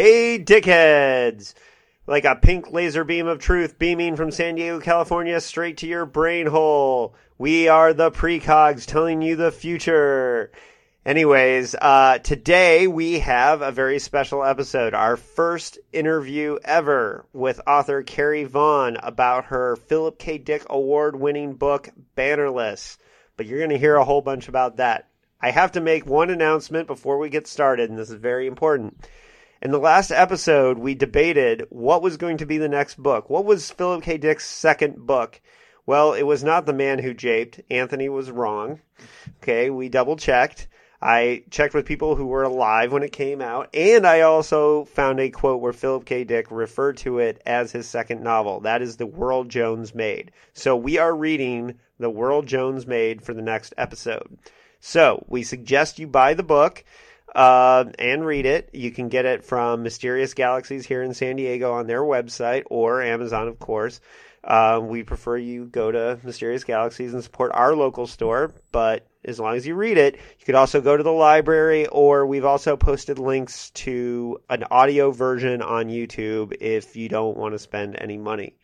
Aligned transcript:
Hey, 0.00 0.38
dickheads! 0.38 1.54
Like 2.06 2.24
a 2.24 2.36
pink 2.36 2.70
laser 2.70 3.02
beam 3.02 3.26
of 3.26 3.40
truth 3.40 3.80
beaming 3.80 4.14
from 4.14 4.30
San 4.30 4.54
Diego, 4.54 4.78
California, 4.78 5.40
straight 5.40 5.78
to 5.78 5.88
your 5.88 6.06
brain 6.06 6.46
hole. 6.46 7.16
We 7.36 7.66
are 7.66 7.92
the 7.92 8.12
precogs 8.12 8.86
telling 8.86 9.22
you 9.22 9.34
the 9.34 9.50
future. 9.50 10.52
Anyways, 11.04 11.74
uh, 11.74 12.18
today 12.18 12.86
we 12.86 13.18
have 13.18 13.60
a 13.60 13.72
very 13.72 13.98
special 13.98 14.44
episode, 14.44 14.94
our 14.94 15.16
first 15.16 15.80
interview 15.92 16.60
ever 16.64 17.26
with 17.32 17.60
author 17.66 18.04
Carrie 18.04 18.44
Vaughn 18.44 18.98
about 19.02 19.46
her 19.46 19.74
Philip 19.74 20.16
K. 20.20 20.38
Dick 20.38 20.62
award 20.70 21.16
winning 21.16 21.54
book, 21.54 21.88
Bannerless. 22.16 22.98
But 23.36 23.46
you're 23.46 23.58
going 23.58 23.70
to 23.70 23.78
hear 23.78 23.96
a 23.96 24.04
whole 24.04 24.22
bunch 24.22 24.46
about 24.46 24.76
that. 24.76 25.08
I 25.40 25.50
have 25.50 25.72
to 25.72 25.80
make 25.80 26.06
one 26.06 26.30
announcement 26.30 26.86
before 26.86 27.18
we 27.18 27.30
get 27.30 27.48
started, 27.48 27.90
and 27.90 27.98
this 27.98 28.10
is 28.10 28.14
very 28.14 28.46
important. 28.46 29.04
In 29.60 29.72
the 29.72 29.80
last 29.80 30.12
episode, 30.12 30.78
we 30.78 30.94
debated 30.94 31.66
what 31.70 32.00
was 32.00 32.16
going 32.16 32.36
to 32.36 32.46
be 32.46 32.58
the 32.58 32.68
next 32.68 32.94
book. 32.94 33.28
What 33.28 33.44
was 33.44 33.72
Philip 33.72 34.04
K. 34.04 34.16
Dick's 34.16 34.46
second 34.48 35.04
book? 35.04 35.40
Well, 35.84 36.12
it 36.12 36.22
was 36.22 36.44
not 36.44 36.64
The 36.64 36.72
Man 36.72 37.00
Who 37.00 37.12
Japed. 37.12 37.64
Anthony 37.68 38.08
was 38.08 38.30
wrong. 38.30 38.78
Okay, 39.42 39.68
we 39.68 39.88
double 39.88 40.14
checked. 40.14 40.68
I 41.02 41.42
checked 41.50 41.74
with 41.74 41.86
people 41.86 42.14
who 42.14 42.26
were 42.26 42.44
alive 42.44 42.92
when 42.92 43.02
it 43.02 43.10
came 43.10 43.42
out, 43.42 43.68
and 43.74 44.06
I 44.06 44.20
also 44.20 44.84
found 44.84 45.18
a 45.18 45.28
quote 45.28 45.60
where 45.60 45.72
Philip 45.72 46.04
K. 46.04 46.22
Dick 46.22 46.46
referred 46.52 46.96
to 46.98 47.18
it 47.18 47.42
as 47.44 47.72
his 47.72 47.88
second 47.88 48.22
novel. 48.22 48.60
That 48.60 48.80
is 48.80 48.96
The 48.96 49.06
World 49.06 49.48
Jones 49.48 49.92
Made. 49.92 50.30
So 50.52 50.76
we 50.76 50.98
are 50.98 51.16
reading 51.16 51.80
The 51.98 52.10
World 52.10 52.46
Jones 52.46 52.86
Made 52.86 53.22
for 53.22 53.34
the 53.34 53.42
next 53.42 53.74
episode. 53.76 54.38
So 54.78 55.24
we 55.26 55.42
suggest 55.42 55.98
you 55.98 56.06
buy 56.06 56.34
the 56.34 56.44
book 56.44 56.84
uh, 57.34 57.84
and 57.98 58.24
read 58.24 58.46
it. 58.46 58.70
You 58.72 58.90
can 58.90 59.08
get 59.08 59.24
it 59.24 59.44
from 59.44 59.82
Mysterious 59.82 60.34
Galaxies 60.34 60.86
here 60.86 61.02
in 61.02 61.14
San 61.14 61.36
Diego 61.36 61.72
on 61.72 61.86
their 61.86 62.02
website 62.02 62.64
or 62.70 63.02
Amazon, 63.02 63.48
of 63.48 63.58
course. 63.58 64.00
Uh, 64.44 64.80
we 64.82 65.02
prefer 65.02 65.36
you 65.36 65.66
go 65.66 65.90
to 65.90 66.18
Mysterious 66.22 66.64
Galaxies 66.64 67.12
and 67.12 67.22
support 67.22 67.50
our 67.54 67.74
local 67.74 68.06
store, 68.06 68.54
but 68.72 69.06
as 69.24 69.38
long 69.38 69.56
as 69.56 69.66
you 69.66 69.74
read 69.74 69.98
it, 69.98 70.14
you 70.14 70.46
could 70.46 70.54
also 70.54 70.80
go 70.80 70.96
to 70.96 71.02
the 71.02 71.12
library, 71.12 71.86
or 71.86 72.26
we've 72.26 72.44
also 72.44 72.76
posted 72.76 73.18
links 73.18 73.70
to 73.70 74.38
an 74.48 74.64
audio 74.70 75.10
version 75.10 75.60
on 75.60 75.88
YouTube 75.88 76.56
if 76.60 76.96
you 76.96 77.08
don't 77.08 77.36
want 77.36 77.52
to 77.52 77.58
spend 77.58 77.96
any 78.00 78.16
money. 78.16 78.54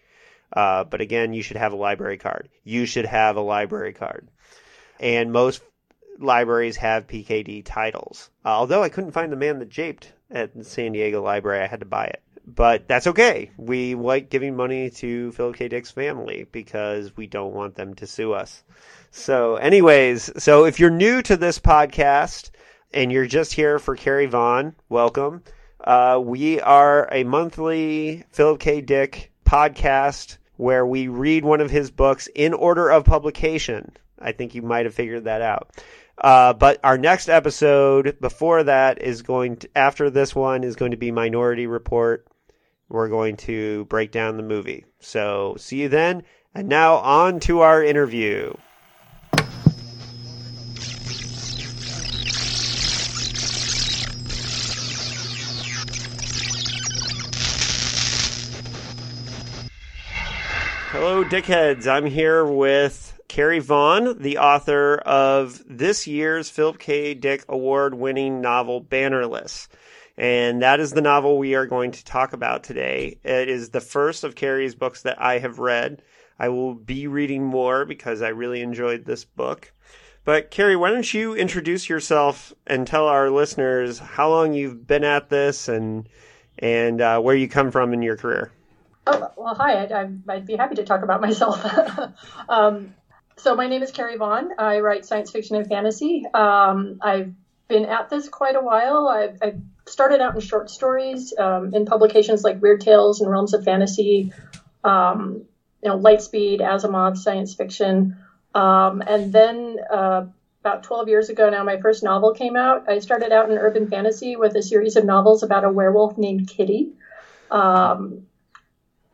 Uh, 0.53 0.85
but 0.85 1.01
again, 1.01 1.35
you 1.35 1.43
should 1.43 1.57
have 1.57 1.73
a 1.73 1.77
library 1.77 2.17
card. 2.17 2.49
You 2.63 2.87
should 2.87 3.07
have 3.07 3.37
a 3.37 3.41
library 3.41 3.93
card. 3.93 4.29
And 5.01 5.33
most 5.33 5.61
libraries 6.19 6.77
have 6.77 7.07
PKD 7.07 7.65
titles. 7.65 8.31
Uh, 8.45 8.49
although 8.49 8.83
I 8.83 8.89
couldn't 8.89 9.13
find 9.13 9.33
the 9.33 9.37
man 9.37 9.59
that 9.59 9.71
japed 9.71 10.13
at 10.31 10.55
the 10.55 10.65
San 10.65 10.93
Diego 10.93 11.23
Library, 11.23 11.63
I 11.63 11.67
had 11.67 11.81
to 11.81 11.87
buy 11.87 12.05
it. 12.07 12.23
But 12.47 12.89
that's 12.89 13.07
okay. 13.07 13.51
We 13.57 13.95
like 13.95 14.29
giving 14.29 14.55
money 14.55 14.91
to 14.91 15.33
Philip 15.33 15.57
K. 15.57 15.69
Dick's 15.69 15.91
family 15.91 16.47
because 16.53 17.17
we 17.17 17.27
don't 17.27 17.55
want 17.55 17.75
them 17.75 17.95
to 17.95 18.07
sue 18.07 18.33
us. 18.33 18.63
So, 19.11 19.57
anyways, 19.57 20.43
so 20.43 20.65
if 20.67 20.79
you're 20.79 20.91
new 20.91 21.23
to 21.23 21.37
this 21.37 21.59
podcast 21.59 22.51
and 22.93 23.11
you're 23.11 23.27
just 23.27 23.53
here 23.55 23.79
for 23.79 23.97
Carrie 23.97 24.27
Vaughn, 24.27 24.75
welcome. 24.89 25.43
Uh, 25.83 26.21
we 26.23 26.61
are 26.61 27.09
a 27.13 27.25
monthly 27.25 28.25
Philip 28.31 28.61
K. 28.61 28.81
Dick 28.81 29.33
podcast 29.47 30.37
where 30.57 30.87
we 30.87 31.09
read 31.09 31.45
one 31.45 31.61
of 31.61 31.71
his 31.71 31.91
books 31.91 32.29
in 32.35 32.53
order 32.53 32.91
of 32.91 33.05
publication. 33.05 33.93
I 34.19 34.33
think 34.33 34.55
you 34.55 34.63
might 34.63 34.87
have 34.87 34.95
figured 34.95 35.25
that 35.25 35.43
out. 35.43 35.71
Uh, 36.19 36.53
but 36.53 36.79
our 36.85 36.97
next 36.97 37.29
episode 37.29 38.17
before 38.21 38.63
that 38.63 39.03
is 39.03 39.23
going 39.23 39.57
to, 39.57 39.69
after 39.77 40.11
this 40.11 40.35
one 40.35 40.65
is 40.65 40.77
going 40.77 40.93
to 40.93 40.97
be 40.97 41.11
Minority 41.11 41.67
Report. 41.67 42.27
We're 42.89 43.09
going 43.09 43.37
to 43.39 43.85
break 43.87 44.13
down 44.13 44.37
the 44.37 44.43
movie. 44.43 44.85
So 45.01 45.57
see 45.59 45.83
you 45.83 45.89
then. 45.89 46.23
And 46.55 46.69
now 46.69 46.97
on 46.97 47.41
to 47.41 47.61
our 47.61 47.83
interview. 47.83 48.55
Hello, 60.91 61.25
dickheads. 61.25 61.89
I'm 61.89 62.07
here 62.07 62.45
with 62.45 63.14
Carrie 63.35 63.59
Vaughn, 63.59 64.23
the 64.23 64.39
author 64.39 64.95
of 64.99 65.61
this 65.67 66.07
year's 66.07 66.51
Philip 66.51 66.79
K. 66.79 67.15
Dick 67.15 67.45
award 67.49 67.93
winning 67.93 68.41
novel 68.41 68.81
Bannerless. 68.81 69.67
And 70.17 70.63
that 70.63 70.79
is 70.79 70.93
the 70.93 71.01
novel 71.01 71.37
we 71.37 71.57
are 71.57 71.67
going 71.67 71.91
to 71.91 72.05
talk 72.05 72.33
about 72.33 72.63
today. 72.63 73.19
It 73.25 73.49
is 73.49 73.71
the 73.71 73.81
first 73.81 74.23
of 74.23 74.37
Carrie's 74.37 74.77
books 74.77 75.03
that 75.03 75.21
I 75.21 75.41
have 75.41 75.59
read. 75.59 76.01
I 76.39 76.51
will 76.51 76.75
be 76.77 77.09
reading 77.09 77.45
more 77.45 77.85
because 77.85 78.23
I 78.23 78.29
really 78.29 78.61
enjoyed 78.61 79.05
this 79.05 79.25
book. 79.25 79.73
But 80.25 80.53
Carrie, 80.53 80.77
why 80.77 80.91
don't 80.91 81.13
you 81.13 81.35
introduce 81.35 81.89
yourself 81.89 82.53
and 82.69 82.87
tell 82.87 83.09
our 83.09 83.31
listeners 83.31 83.99
how 83.99 84.31
long 84.31 84.55
you've 84.55 84.87
been 84.87 85.03
at 85.03 85.29
this 85.29 85.67
and 85.67 86.09
and 86.57 87.01
uh, 87.01 87.19
where 87.19 87.35
you 87.35 87.49
come 87.49 87.73
from 87.73 87.95
in 87.95 88.01
your 88.01 88.17
career? 88.17 88.53
Oh, 89.09 89.29
well, 89.37 89.57
hi. 89.57 89.83
I'd, 89.83 90.23
I'd 90.29 90.47
be 90.47 90.55
happy 90.55 90.77
to 90.77 90.85
talk 90.85 91.03
about 91.03 91.21
myself. 91.21 91.61
um, 92.49 92.95
so 93.37 93.55
my 93.55 93.67
name 93.67 93.83
is 93.83 93.91
Carrie 93.91 94.17
Vaughn. 94.17 94.51
I 94.59 94.81
write 94.81 95.05
science 95.05 95.31
fiction 95.31 95.57
and 95.57 95.67
fantasy. 95.67 96.25
Um, 96.33 96.99
I've 97.03 97.33
been 97.69 97.85
at 97.87 98.11
this 98.11 98.29
quite 98.29 98.57
a 98.57 98.61
while. 98.61 99.09
I've, 99.09 99.39
I've 99.43 99.61
started 99.87 100.21
out 100.21 100.35
in 100.35 100.41
short 100.41 100.71
stories 100.71 101.35
um, 101.39 101.75
in 101.75 101.87
publications 101.87 102.43
like 102.43 102.61
Weird 102.61 102.81
Tales 102.81 103.21
and 103.21 103.31
Realms 103.31 103.55
of 103.55 103.65
Fantasy, 103.65 104.33
um, 104.83 105.45
you 105.83 105.89
know, 105.89 105.99
Lightspeed, 105.99 106.61
Asimov, 106.61 107.17
science 107.17 107.55
fiction, 107.55 108.17
um, 108.55 109.03
and 109.07 109.33
then 109.33 109.79
uh, 109.91 110.27
about 110.61 110.85
12 110.85 111.09
years 111.09 111.29
ago 111.29 111.51
now, 111.51 111.65
my 111.65 111.79
first 111.81 112.03
novel 112.03 112.33
came 112.33 112.57
out. 112.57 112.89
I 112.89 113.01
started 113.01 113.33
out 113.33 113.51
in 113.51 113.59
urban 113.59 113.91
fantasy 113.91 114.37
with 114.37 114.55
a 114.55 114.63
series 114.63 114.97
of 114.97 115.05
novels 115.05 115.43
about 115.43 115.65
a 115.65 115.71
werewolf 115.71 116.17
named 116.17 116.49
Kitty. 116.49 116.93
Um, 117.51 118.27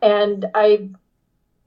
and 0.01 0.45
I've 0.55 0.95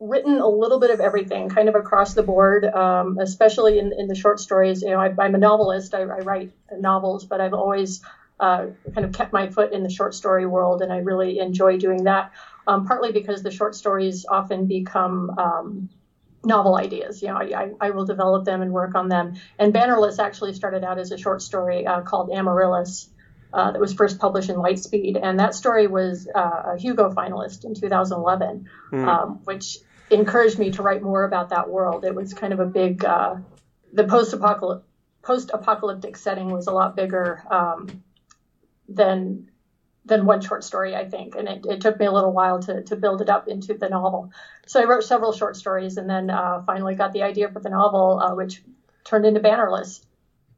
written 0.00 0.38
a 0.38 0.48
little 0.48 0.80
bit 0.80 0.90
of 0.90 1.00
everything, 1.00 1.48
kind 1.48 1.68
of 1.68 1.74
across 1.74 2.14
the 2.14 2.22
board, 2.22 2.64
um, 2.64 3.18
especially 3.18 3.78
in, 3.78 3.92
in 3.96 4.08
the 4.08 4.14
short 4.14 4.40
stories. 4.40 4.82
You 4.82 4.90
know, 4.90 5.00
I, 5.00 5.06
am 5.24 5.34
a 5.34 5.38
novelist. 5.38 5.94
I, 5.94 6.02
I, 6.02 6.18
write 6.20 6.52
novels, 6.78 7.24
but 7.24 7.40
I've 7.40 7.54
always 7.54 8.02
uh, 8.40 8.66
kind 8.92 9.04
of 9.04 9.12
kept 9.12 9.32
my 9.32 9.48
foot 9.48 9.72
in 9.72 9.82
the 9.82 9.90
short 9.90 10.14
story 10.14 10.46
world, 10.46 10.82
and 10.82 10.92
I 10.92 10.98
really 10.98 11.38
enjoy 11.38 11.78
doing 11.78 12.04
that. 12.04 12.32
Um, 12.66 12.86
partly 12.86 13.12
because 13.12 13.42
the 13.42 13.50
short 13.50 13.74
stories 13.74 14.24
often 14.26 14.66
become 14.66 15.30
um, 15.38 15.90
novel 16.44 16.76
ideas. 16.76 17.22
You 17.22 17.28
know, 17.28 17.36
I, 17.36 17.72
I, 17.80 17.90
will 17.90 18.06
develop 18.06 18.44
them 18.44 18.62
and 18.62 18.72
work 18.72 18.94
on 18.94 19.08
them. 19.08 19.34
And 19.58 19.72
Bannerless 19.72 20.18
actually 20.18 20.54
started 20.54 20.82
out 20.84 20.98
as 20.98 21.12
a 21.12 21.18
short 21.18 21.42
story 21.42 21.86
uh, 21.86 22.00
called 22.02 22.30
Amaryllis. 22.30 23.08
Uh, 23.54 23.70
that 23.70 23.80
was 23.80 23.94
first 23.94 24.18
published 24.18 24.50
in 24.50 24.56
Lightspeed, 24.56 25.16
and 25.22 25.38
that 25.38 25.54
story 25.54 25.86
was 25.86 26.28
uh, 26.34 26.72
a 26.74 26.76
Hugo 26.76 27.12
finalist 27.12 27.64
in 27.64 27.72
2011, 27.72 28.68
mm. 28.90 29.06
um, 29.06 29.40
which 29.44 29.78
encouraged 30.10 30.58
me 30.58 30.72
to 30.72 30.82
write 30.82 31.02
more 31.02 31.22
about 31.22 31.50
that 31.50 31.70
world. 31.70 32.04
It 32.04 32.16
was 32.16 32.34
kind 32.34 32.52
of 32.52 32.58
a 32.58 32.66
big, 32.66 33.04
uh, 33.04 33.36
the 33.92 34.04
post-apocalyptic, 34.04 34.84
post-apocalyptic 35.22 36.16
setting 36.16 36.50
was 36.50 36.66
a 36.66 36.72
lot 36.72 36.96
bigger 36.96 37.42
um, 37.48 38.02
than 38.88 39.50
than 40.06 40.26
one 40.26 40.42
short 40.42 40.62
story, 40.64 40.94
I 40.94 41.08
think, 41.08 41.34
and 41.34 41.48
it, 41.48 41.64
it, 41.64 41.80
took 41.80 41.98
me 41.98 42.04
a 42.06 42.12
little 42.12 42.32
while 42.32 42.60
to 42.62 42.82
to 42.82 42.96
build 42.96 43.22
it 43.22 43.30
up 43.30 43.46
into 43.48 43.74
the 43.74 43.88
novel. 43.88 44.32
So 44.66 44.80
I 44.80 44.84
wrote 44.84 45.04
several 45.04 45.32
short 45.32 45.56
stories, 45.56 45.96
and 45.96 46.10
then 46.10 46.28
uh, 46.28 46.62
finally 46.66 46.96
got 46.96 47.12
the 47.12 47.22
idea 47.22 47.48
for 47.48 47.60
the 47.60 47.70
novel, 47.70 48.20
uh, 48.20 48.34
which 48.34 48.62
turned 49.04 49.24
into 49.24 49.40
Bannerless. 49.40 50.04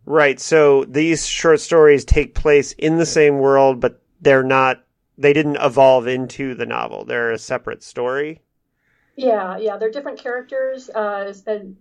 Right. 0.06 0.38
So 0.38 0.84
these 0.84 1.26
short 1.26 1.60
stories 1.60 2.04
take 2.04 2.36
place 2.36 2.72
in 2.72 2.96
the 2.96 3.06
same 3.06 3.38
world, 3.38 3.80
but 3.80 4.00
they're 4.20 4.44
not. 4.44 4.84
They 5.18 5.32
didn't 5.32 5.56
evolve 5.56 6.06
into 6.06 6.54
the 6.54 6.66
novel. 6.66 7.04
They're 7.04 7.32
a 7.32 7.38
separate 7.38 7.82
story. 7.82 8.40
Yeah, 9.16 9.56
yeah, 9.56 9.78
they're 9.78 9.90
different 9.90 10.18
characters, 10.18 10.90
uh, 10.90 11.32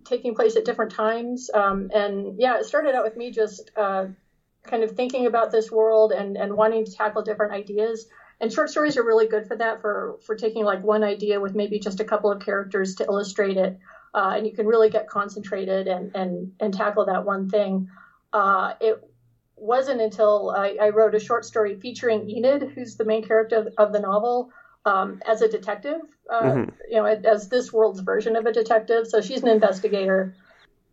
taking 0.04 0.34
place 0.34 0.56
at 0.56 0.64
different 0.64 0.90
times, 0.90 1.50
um, 1.52 1.90
and 1.94 2.40
yeah, 2.40 2.56
it 2.56 2.64
started 2.64 2.94
out 2.94 3.04
with 3.04 3.14
me 3.14 3.30
just 3.30 3.70
uh, 3.76 4.06
kind 4.62 4.82
of 4.82 4.92
thinking 4.92 5.26
about 5.26 5.52
this 5.52 5.70
world 5.70 6.12
and 6.12 6.36
and 6.36 6.56
wanting 6.56 6.84
to 6.86 6.92
tackle 6.92 7.22
different 7.22 7.52
ideas. 7.52 8.08
And 8.40 8.52
short 8.52 8.70
stories 8.70 8.96
are 8.96 9.04
really 9.04 9.28
good 9.28 9.46
for 9.46 9.56
that, 9.56 9.82
for 9.82 10.18
for 10.24 10.34
taking 10.34 10.64
like 10.64 10.82
one 10.82 11.04
idea 11.04 11.38
with 11.38 11.54
maybe 11.54 11.78
just 11.78 12.00
a 12.00 12.04
couple 12.04 12.32
of 12.32 12.40
characters 12.40 12.94
to 12.96 13.04
illustrate 13.04 13.58
it, 13.58 13.78
uh, 14.14 14.32
and 14.34 14.46
you 14.46 14.52
can 14.54 14.66
really 14.66 14.88
get 14.88 15.06
concentrated 15.06 15.86
and 15.86 16.16
and 16.16 16.52
and 16.58 16.72
tackle 16.72 17.04
that 17.04 17.24
one 17.24 17.50
thing 17.50 17.88
uh, 18.32 18.74
it 18.80 19.02
wasn't 19.56 20.00
until 20.00 20.50
I, 20.50 20.76
I, 20.80 20.88
wrote 20.90 21.14
a 21.14 21.20
short 21.20 21.44
story 21.44 21.80
featuring 21.80 22.28
Enid, 22.28 22.72
who's 22.74 22.96
the 22.96 23.04
main 23.04 23.24
character 23.24 23.56
of, 23.56 23.68
of 23.78 23.92
the 23.92 24.00
novel, 24.00 24.50
um, 24.84 25.20
as 25.26 25.42
a 25.42 25.48
detective, 25.48 26.00
uh, 26.30 26.42
mm-hmm. 26.42 26.70
you 26.90 26.96
know, 26.96 27.06
as 27.06 27.48
this 27.48 27.72
world's 27.72 28.00
version 28.00 28.36
of 28.36 28.46
a 28.46 28.52
detective. 28.52 29.06
So 29.06 29.20
she's 29.20 29.42
an 29.42 29.48
investigator. 29.48 30.34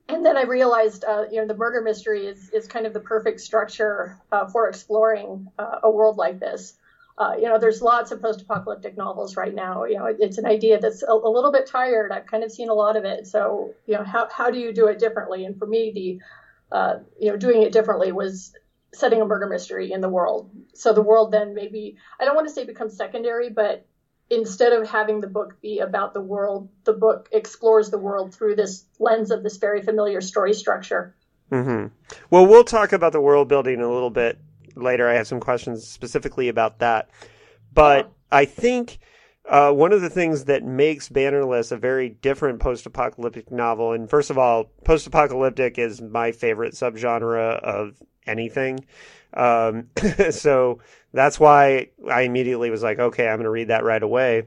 And 0.10 0.26
then 0.26 0.38
I 0.38 0.44
realized, 0.44 1.06
uh, 1.06 1.26
you 1.32 1.40
know, 1.40 1.48
the 1.48 1.56
murder 1.56 1.82
mystery 1.82 2.26
is, 2.26 2.50
is 2.50 2.68
kind 2.68 2.86
of 2.86 2.94
the 2.94 3.00
perfect 3.00 3.40
structure 3.40 4.18
uh, 4.32 4.48
for 4.48 4.68
exploring 4.68 5.48
uh, 5.60 5.80
a 5.84 5.92
world 5.92 6.18
like 6.18 6.40
this. 6.40 6.76
uh, 7.18 7.36
you 7.38 7.44
know, 7.44 7.60
there's 7.60 7.82
lots 7.82 8.12
of 8.12 8.22
post-apocalyptic 8.22 8.98
novels 8.98 9.38
right 9.38 9.54
now. 9.54 9.86
You 9.86 9.98
know, 9.98 10.06
it's 10.08 10.40
an 10.40 10.46
idea 10.46 10.80
that's 10.80 11.04
a, 11.04 11.12
a, 11.12 11.30
little 11.30 11.52
bit 11.52 11.68
tired. 11.68 12.12
I've 12.12 12.26
kind 12.26 12.44
of 12.44 12.52
seen 12.52 12.70
a 12.70 12.74
lot 12.74 12.98
of 12.98 13.06
it. 13.06 13.28
So, 13.28 13.74
you 13.86 13.94
know, 13.94 14.04
how 14.04 14.28
how 14.32 14.50
do 14.50 14.58
you 14.58 14.74
do 14.74 14.88
it 14.88 14.98
differently? 14.98 15.46
And 15.46 15.58
for 15.58 15.68
me, 15.68 15.92
the 15.94 16.20
uh, 16.74 16.96
you 17.20 17.32
know, 17.32 17.38
doing 17.38 17.62
it 17.62 17.72
differently 17.72 18.12
was 18.12 18.54
setting 18.94 19.22
a 19.22 19.26
murder 19.26 19.48
mystery 19.48 19.92
in 19.92 20.02
the 20.02 20.10
world. 20.10 20.52
So 20.74 20.92
the 20.92 21.02
world 21.02 21.32
then 21.32 21.54
maybe 21.54 21.98
I 22.20 22.26
don't 22.26 22.36
want 22.36 22.48
to 22.48 22.54
say 22.54 22.66
becomes 22.66 22.98
secondary, 22.98 23.50
but 23.50 23.86
instead 24.30 24.74
of 24.74 24.90
having 24.90 25.22
the 25.22 25.28
book 25.28 25.62
be 25.62 25.80
about 25.80 26.14
the 26.14 26.22
world, 26.22 26.70
the 26.84 26.94
book 26.94 27.30
explores 27.32 27.90
the 27.90 27.98
world 27.98 28.34
through 28.34 28.56
this 28.56 28.86
lens 29.00 29.32
of 29.32 29.44
this 29.44 29.58
very 29.58 29.82
familiar 29.82 30.20
story 30.20 30.54
structure. 30.54 31.16
Mm-hmm. 31.52 31.88
Well, 32.32 32.48
we'll 32.48 32.64
talk 32.64 32.94
about 32.94 33.12
the 33.12 33.22
world 33.22 33.48
building 33.48 33.80
a 33.80 33.92
little 33.92 34.10
bit 34.10 34.40
later. 34.76 35.08
I 35.08 35.14
have 35.14 35.28
some 35.28 35.40
questions 35.40 35.88
specifically 35.88 36.50
about 36.50 36.80
that. 36.80 37.10
But 37.74 38.12
I 38.32 38.46
think 38.46 38.98
uh, 39.50 39.72
one 39.72 39.92
of 39.92 40.02
the 40.02 40.10
things 40.10 40.46
that 40.46 40.64
makes 40.64 41.10
Bannerless 41.10 41.72
a 41.72 41.78
very 41.78 42.10
different 42.10 42.60
post 42.60 42.86
apocalyptic 42.86 43.52
novel, 43.52 43.92
and 43.92 44.10
first 44.10 44.30
of 44.30 44.38
all, 44.38 44.66
post 44.86 45.06
apocalyptic 45.06 45.78
is 45.78 46.02
my 46.02 46.32
favorite 46.32 46.74
subgenre 46.74 47.60
of 47.60 48.02
anything. 48.26 48.86
Um, 49.34 49.90
so 50.32 50.80
that's 51.12 51.40
why 51.40 51.90
I 52.10 52.22
immediately 52.22 52.70
was 52.70 52.84
like, 52.84 53.00
okay, 53.00 53.28
I'm 53.28 53.38
going 53.38 53.44
to 53.44 53.50
read 53.50 53.68
that 53.68 53.84
right 53.84 54.02
away 54.02 54.44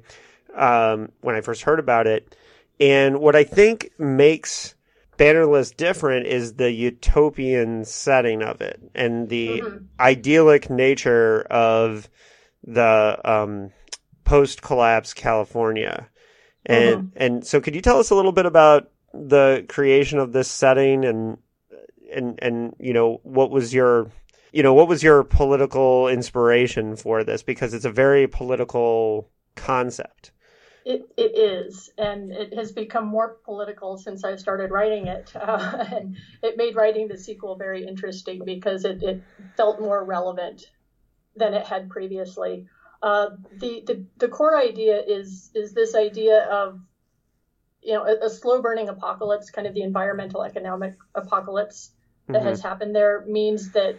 um, 0.55 1.13
when 1.21 1.35
I 1.35 1.41
first 1.41 1.63
heard 1.63 1.79
about 1.79 2.07
it. 2.07 2.35
And 2.81 3.21
what 3.21 3.37
I 3.37 3.45
think 3.45 3.91
makes 3.99 4.75
Bannerless 5.19 5.75
different 5.75 6.27
is 6.27 6.55
the 6.55 6.71
utopian 6.71 7.87
setting 7.87 8.43
of 8.43 8.61
it 8.61 8.79
and 8.95 9.29
the 9.31 9.61
mm-hmm. 9.61 9.85
idyllic 9.99 10.69
nature 10.69 11.41
of 11.43 12.11
the 12.65 13.19
um, 13.25 13.71
post 14.27 14.61
collapse 14.61 15.15
California. 15.15 16.09
And 16.67 16.97
mm-hmm. 16.97 17.17
and 17.17 17.47
so 17.47 17.61
could 17.61 17.75
you 17.75 17.81
tell 17.81 17.99
us 17.99 18.11
a 18.11 18.15
little 18.15 18.33
bit 18.33 18.45
about 18.45 18.91
the 19.15 19.65
creation 19.69 20.19
of 20.19 20.33
this 20.33 20.51
setting 20.51 21.05
and 21.07 21.39
and 22.13 22.39
and 22.43 22.75
you 22.79 22.93
know 22.93 23.21
what 23.23 23.51
was 23.51 23.73
your 23.73 24.11
you 24.53 24.63
know 24.63 24.75
what 24.75 24.89
was 24.89 25.03
your 25.03 25.25
political 25.25 26.09
inspiration 26.09 26.97
for 26.97 27.25
this 27.25 27.43
because 27.43 27.73
it's 27.73 27.85
a 27.87 27.91
very 27.91 28.27
political 28.27 29.31
concept. 29.55 30.33
It, 30.85 31.03
it 31.17 31.37
is, 31.37 31.91
and 31.99 32.31
it 32.31 32.55
has 32.55 32.71
become 32.71 33.09
more 33.09 33.39
political 33.45 33.99
since 33.99 34.23
I 34.23 34.37
started 34.37 34.71
writing 34.71 35.09
it. 35.09 35.33
Uh, 35.35 35.85
and 35.93 36.17
it 36.45 36.57
made 36.57 36.77
writing 36.77 37.09
the 37.09 37.19
sequel 37.19 37.57
very 37.57 37.85
interesting 37.85 38.45
because 38.45 38.85
it, 38.85 39.03
it 39.03 39.23
felt 39.57 39.81
more 39.81 40.05
relevant 40.05 40.71
than 41.35 41.55
it 41.55 41.67
had 41.67 41.91
previously. 41.91 42.67
Uh, 43.07 43.37
the, 43.61 43.85
the 43.87 44.05
the 44.17 44.27
core 44.27 44.59
idea 44.59 45.01
is 45.01 45.53
is 45.55 45.73
this 45.73 45.95
idea 45.95 46.41
of 46.51 46.81
you 47.81 47.93
know 47.95 48.05
a, 48.05 48.27
a 48.27 48.29
slow 48.29 48.61
burning 48.61 48.89
apocalypse, 48.89 49.49
kind 49.51 49.69
of 49.69 49.75
the 49.75 49.83
environmental 49.83 50.43
economic 50.43 50.97
apocalypse 51.15 51.93
that 52.27 52.39
mm-hmm. 52.39 52.49
has 52.49 52.61
happened 52.61 52.97
there 52.97 53.25
means 53.29 53.71
that 53.71 53.95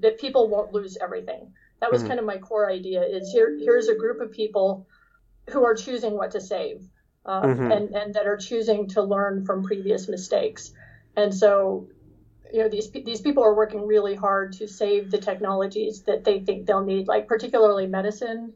that 0.00 0.18
people 0.18 0.48
won't 0.48 0.72
lose 0.72 0.98
everything. 1.00 1.52
That 1.80 1.92
was 1.92 2.00
mm-hmm. 2.00 2.08
kind 2.08 2.18
of 2.18 2.26
my 2.26 2.38
core 2.38 2.68
idea. 2.68 3.02
Is 3.02 3.30
here 3.30 3.56
here's 3.56 3.86
a 3.86 3.94
group 3.94 4.20
of 4.20 4.32
people 4.32 4.88
who 5.50 5.64
are 5.64 5.76
choosing 5.76 6.16
what 6.16 6.32
to 6.32 6.40
save 6.40 6.82
um, 7.26 7.44
mm-hmm. 7.44 7.70
and, 7.70 7.94
and 7.94 8.14
that 8.14 8.26
are 8.26 8.36
choosing 8.36 8.88
to 8.88 9.02
learn 9.02 9.46
from 9.46 9.62
previous 9.62 10.08
mistakes. 10.08 10.72
And 11.16 11.32
so, 11.32 11.86
you 12.52 12.62
know, 12.62 12.68
these, 12.68 12.90
these 12.90 13.20
people 13.20 13.42
are 13.42 13.54
working 13.54 13.86
really 13.86 14.14
hard 14.14 14.52
to 14.54 14.66
save 14.66 15.10
the 15.10 15.18
technologies 15.18 16.02
that 16.02 16.24
they 16.24 16.40
think 16.40 16.66
they'll 16.66 16.84
need, 16.84 17.08
like 17.08 17.26
particularly 17.28 17.86
medicine 17.86 18.52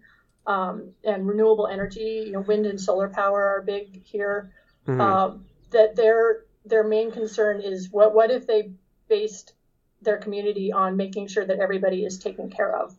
um, 0.46 0.90
and 1.04 1.26
renewable 1.26 1.66
energy. 1.66 2.24
You 2.26 2.32
know, 2.32 2.40
wind 2.40 2.66
and 2.66 2.80
solar 2.80 3.08
power 3.08 3.42
are 3.42 3.62
big 3.62 4.04
here. 4.04 4.52
Mm-hmm. 4.86 5.00
Um, 5.00 5.44
that 5.70 5.96
their 5.96 6.44
their 6.64 6.84
main 6.84 7.10
concern 7.10 7.60
is 7.60 7.90
what 7.90 8.14
what 8.14 8.30
if 8.30 8.46
they 8.46 8.70
based 9.08 9.54
their 10.02 10.18
community 10.18 10.72
on 10.72 10.96
making 10.96 11.26
sure 11.26 11.44
that 11.44 11.58
everybody 11.58 12.04
is 12.04 12.18
taken 12.18 12.50
care 12.50 12.76
of. 12.76 12.94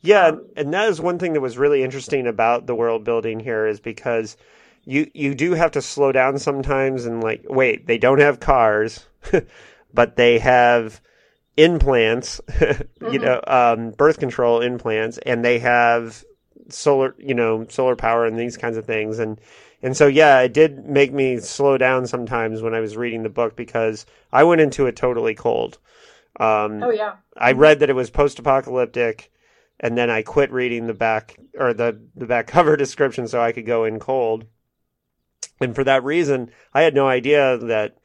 Yeah, 0.00 0.32
and 0.56 0.72
that 0.74 0.88
is 0.88 1.00
one 1.00 1.18
thing 1.18 1.34
that 1.34 1.40
was 1.40 1.58
really 1.58 1.82
interesting 1.82 2.26
about 2.26 2.66
the 2.66 2.74
world 2.74 3.04
building 3.04 3.40
here 3.40 3.66
is 3.66 3.80
because 3.80 4.36
you 4.84 5.10
you 5.14 5.34
do 5.34 5.52
have 5.52 5.72
to 5.72 5.82
slow 5.82 6.12
down 6.12 6.38
sometimes 6.38 7.04
and 7.04 7.22
like 7.22 7.44
wait, 7.48 7.86
they 7.86 7.98
don't 7.98 8.20
have 8.20 8.40
cars, 8.40 9.06
but 9.98 10.14
they 10.14 10.38
have 10.38 11.00
implants, 11.56 12.40
mm-hmm. 12.48 13.12
you 13.12 13.18
know, 13.18 13.40
um, 13.48 13.90
birth 13.90 14.20
control 14.20 14.60
implants, 14.60 15.18
and 15.26 15.44
they 15.44 15.58
have 15.58 16.24
solar, 16.68 17.16
you 17.18 17.34
know, 17.34 17.66
solar 17.68 17.96
power 17.96 18.24
and 18.24 18.38
these 18.38 18.56
kinds 18.56 18.76
of 18.76 18.86
things, 18.86 19.18
and 19.18 19.40
and 19.82 19.96
so 19.96 20.06
yeah, 20.06 20.38
it 20.38 20.52
did 20.52 20.86
make 20.86 21.12
me 21.12 21.38
slow 21.40 21.76
down 21.76 22.06
sometimes 22.06 22.62
when 22.62 22.74
I 22.74 22.78
was 22.78 22.96
reading 22.96 23.24
the 23.24 23.28
book 23.28 23.56
because 23.56 24.06
I 24.30 24.44
went 24.44 24.60
into 24.60 24.86
it 24.86 24.94
totally 24.94 25.34
cold. 25.34 25.78
Um, 26.38 26.80
oh 26.80 26.90
yeah, 26.90 27.16
I 27.36 27.50
read 27.50 27.80
that 27.80 27.90
it 27.90 27.96
was 27.96 28.08
post-apocalyptic 28.08 29.32
and 29.80 29.98
then 29.98 30.10
I 30.10 30.22
quit 30.22 30.52
reading 30.52 30.86
the 30.86 30.94
back 30.94 31.40
or 31.58 31.74
the 31.74 32.00
the 32.14 32.26
back 32.26 32.46
cover 32.54 32.76
description 32.76 33.26
so 33.26 33.40
I 33.40 33.50
could 33.50 33.66
go 33.66 33.84
in 33.84 33.98
cold. 33.98 34.46
And 35.58 35.74
for 35.74 35.82
that 35.82 36.04
reason, 36.04 36.52
I 36.72 36.82
had 36.82 36.94
no 36.94 37.08
idea 37.08 37.58
that 37.58 37.98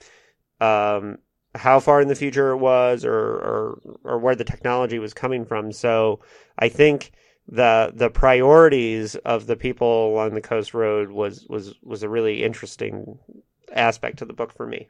um, 0.60 1.20
how 1.56 1.80
far 1.80 2.02
in 2.02 2.08
the 2.08 2.16
future 2.16 2.52
it 2.52 2.58
was 2.58 3.06
or, 3.06 3.14
or 3.14 3.80
or 4.04 4.18
where 4.20 4.36
the 4.36 4.44
technology 4.44 5.00
was 5.00 5.14
coming 5.14 5.46
from. 5.46 5.72
So 5.72 6.20
I 6.58 6.70
think 6.70 7.12
the 7.48 7.92
the 7.94 8.10
priorities 8.10 9.16
of 9.16 9.48
the 9.48 9.56
people 9.56 10.14
along 10.14 10.34
the 10.34 10.42
coast 10.42 10.74
road 10.74 11.12
was 11.12 11.46
was 11.50 11.76
was 11.84 12.04
a 12.04 12.10
really 12.10 12.44
interesting 12.44 13.20
aspect 13.74 14.20
to 14.20 14.26
the 14.26 14.34
book 14.34 14.52
for 14.52 14.66
me. 14.66 14.90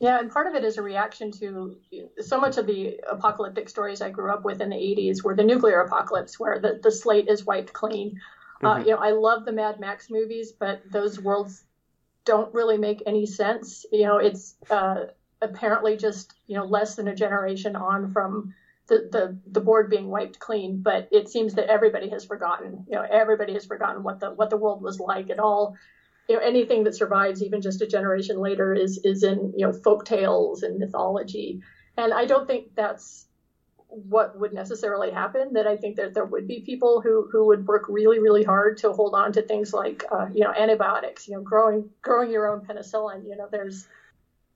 Yeah, 0.00 0.18
and 0.18 0.30
part 0.30 0.48
of 0.48 0.54
it 0.54 0.64
is 0.64 0.76
a 0.76 0.82
reaction 0.82 1.30
to 1.32 1.76
so 2.20 2.40
much 2.40 2.58
of 2.58 2.66
the 2.66 3.00
apocalyptic 3.08 3.68
stories 3.68 4.02
I 4.02 4.10
grew 4.10 4.32
up 4.32 4.44
with 4.44 4.60
in 4.60 4.70
the 4.70 4.76
80s 4.76 5.22
were 5.22 5.36
the 5.36 5.44
nuclear 5.44 5.80
apocalypse, 5.80 6.38
where 6.38 6.58
the, 6.58 6.80
the 6.82 6.90
slate 6.90 7.28
is 7.28 7.46
wiped 7.46 7.72
clean. 7.72 8.20
Uh, 8.62 8.66
mm-hmm. 8.66 8.80
Uh, 8.80 8.84
you 8.84 8.90
know, 8.90 8.98
I 8.98 9.12
love 9.12 9.44
the 9.44 9.52
Mad 9.52 9.78
Max 9.78 10.10
movies, 10.10 10.52
but 10.52 10.82
those 10.90 11.20
worlds 11.20 11.64
don't 12.24 12.52
really 12.52 12.76
make 12.76 13.02
any 13.06 13.24
sense. 13.24 13.86
You 13.92 14.04
know, 14.04 14.16
it's 14.18 14.56
uh, 14.68 15.06
apparently 15.44 15.96
just 15.96 16.34
you 16.48 16.56
know 16.56 16.64
less 16.64 16.96
than 16.96 17.08
a 17.08 17.14
generation 17.14 17.76
on 17.76 18.08
from 18.08 18.48
the, 18.88 19.00
the 19.10 19.36
the 19.46 19.60
board 19.60 19.90
being 19.90 20.08
wiped 20.10 20.40
clean, 20.40 20.80
but 20.84 21.06
it 21.12 21.28
seems 21.28 21.54
that 21.54 21.70
everybody 21.70 22.10
has 22.10 22.24
forgotten. 22.26 22.84
You 22.88 22.96
know, 22.96 23.06
everybody 23.10 23.54
has 23.54 23.66
forgotten 23.66 24.04
what 24.04 24.20
the 24.20 24.30
what 24.32 24.50
the 24.50 24.58
world 24.58 24.82
was 24.82 25.00
like. 25.00 25.30
at 25.30 25.40
all 25.40 25.72
you 26.28 26.36
know 26.36 26.42
anything 26.42 26.84
that 26.84 26.96
survives 26.96 27.42
even 27.42 27.62
just 27.62 27.82
a 27.82 27.86
generation 27.86 28.38
later 28.38 28.74
is 28.74 28.98
is 29.04 29.24
in 29.24 29.52
you 29.56 29.66
know 29.66 29.72
folk 29.72 30.04
tales 30.04 30.62
and 30.62 30.78
mythology 30.78 31.58
and 31.98 32.14
i 32.14 32.26
don't 32.26 32.46
think 32.46 32.66
that's 32.76 33.26
what 33.88 34.36
would 34.36 34.52
necessarily 34.52 35.10
happen 35.10 35.52
that 35.54 35.66
i 35.66 35.76
think 35.76 35.96
that 35.96 36.14
there 36.14 36.24
would 36.24 36.46
be 36.46 36.60
people 36.60 37.00
who 37.00 37.28
who 37.32 37.46
would 37.46 37.66
work 37.66 37.84
really 37.88 38.18
really 38.20 38.42
hard 38.42 38.76
to 38.78 38.92
hold 38.92 39.14
on 39.14 39.32
to 39.32 39.42
things 39.42 39.72
like 39.72 40.04
uh, 40.12 40.26
you 40.32 40.44
know 40.44 40.52
antibiotics 40.56 41.28
you 41.28 41.34
know 41.34 41.42
growing 41.42 41.86
growing 42.02 42.30
your 42.30 42.48
own 42.48 42.62
penicillin 42.62 43.22
you 43.28 43.36
know 43.36 43.48
there's 43.50 43.86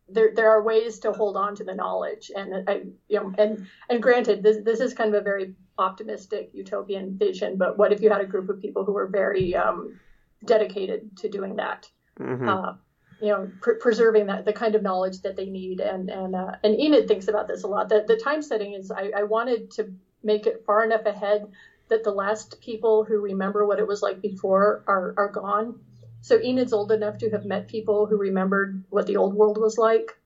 there 0.08 0.32
there 0.34 0.50
are 0.50 0.62
ways 0.62 0.98
to 0.98 1.12
hold 1.12 1.36
on 1.36 1.54
to 1.54 1.64
the 1.64 1.74
knowledge 1.74 2.30
and 2.34 2.68
i 2.68 2.82
you 3.08 3.20
know 3.20 3.32
and 3.38 3.66
and 3.90 4.02
granted 4.02 4.42
this 4.42 4.56
this 4.64 4.80
is 4.80 4.94
kind 4.94 5.14
of 5.14 5.20
a 5.20 5.24
very 5.24 5.54
optimistic 5.76 6.50
utopian 6.52 7.16
vision 7.18 7.56
but 7.56 7.76
what 7.76 7.92
if 7.92 8.00
you 8.00 8.10
had 8.10 8.20
a 8.20 8.26
group 8.26 8.48
of 8.48 8.60
people 8.60 8.84
who 8.84 8.92
were 8.92 9.06
very 9.06 9.54
um, 9.54 9.98
dedicated 10.44 11.16
to 11.18 11.28
doing 11.28 11.56
that. 11.56 11.88
Mm-hmm. 12.20 12.48
Uh, 12.48 12.74
you 13.20 13.28
know, 13.28 13.50
pr- 13.60 13.72
preserving 13.72 14.26
that 14.26 14.44
the 14.44 14.52
kind 14.52 14.74
of 14.74 14.82
knowledge 14.82 15.22
that 15.22 15.36
they 15.36 15.46
need, 15.46 15.80
and 15.80 16.08
and 16.08 16.34
uh, 16.34 16.52
and 16.62 16.78
Enid 16.78 17.08
thinks 17.08 17.28
about 17.28 17.48
this 17.48 17.64
a 17.64 17.66
lot. 17.66 17.88
The 17.88 18.04
the 18.06 18.16
time 18.16 18.42
setting 18.42 18.74
is 18.74 18.90
I, 18.90 19.10
I 19.16 19.22
wanted 19.24 19.72
to 19.72 19.92
make 20.22 20.46
it 20.46 20.62
far 20.64 20.84
enough 20.84 21.04
ahead 21.04 21.46
that 21.88 22.04
the 22.04 22.12
last 22.12 22.60
people 22.60 23.04
who 23.04 23.18
remember 23.18 23.66
what 23.66 23.78
it 23.78 23.86
was 23.86 24.02
like 24.02 24.20
before 24.20 24.84
are 24.86 25.14
are 25.16 25.30
gone. 25.30 25.80
So 26.20 26.38
Enid's 26.38 26.72
old 26.72 26.92
enough 26.92 27.18
to 27.18 27.30
have 27.30 27.44
met 27.44 27.68
people 27.68 28.06
who 28.06 28.16
remembered 28.16 28.84
what 28.90 29.06
the 29.06 29.16
old 29.16 29.34
world 29.34 29.58
was 29.58 29.78
like, 29.78 30.18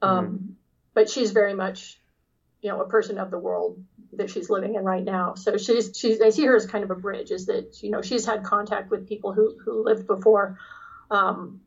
um, 0.00 0.26
mm-hmm. 0.26 0.46
but 0.94 1.10
she's 1.10 1.32
very 1.32 1.54
much, 1.54 2.00
you 2.62 2.70
know, 2.70 2.80
a 2.80 2.88
person 2.88 3.18
of 3.18 3.30
the 3.30 3.38
world 3.38 3.82
that 4.12 4.30
she's 4.30 4.50
living 4.50 4.74
in 4.74 4.84
right 4.84 5.04
now. 5.04 5.34
So 5.34 5.56
she's 5.56 5.92
she's 5.96 6.20
I 6.20 6.30
see 6.30 6.44
her 6.46 6.56
as 6.56 6.66
kind 6.66 6.84
of 6.84 6.90
a 6.90 6.94
bridge. 6.94 7.30
Is 7.30 7.46
that 7.46 7.82
you 7.82 7.90
know 7.90 8.02
she's 8.02 8.26
had 8.26 8.44
contact 8.44 8.90
with 8.90 9.08
people 9.08 9.32
who 9.32 9.56
who 9.64 9.84
lived 9.84 10.06
before, 10.06 10.58
um, 11.10 11.60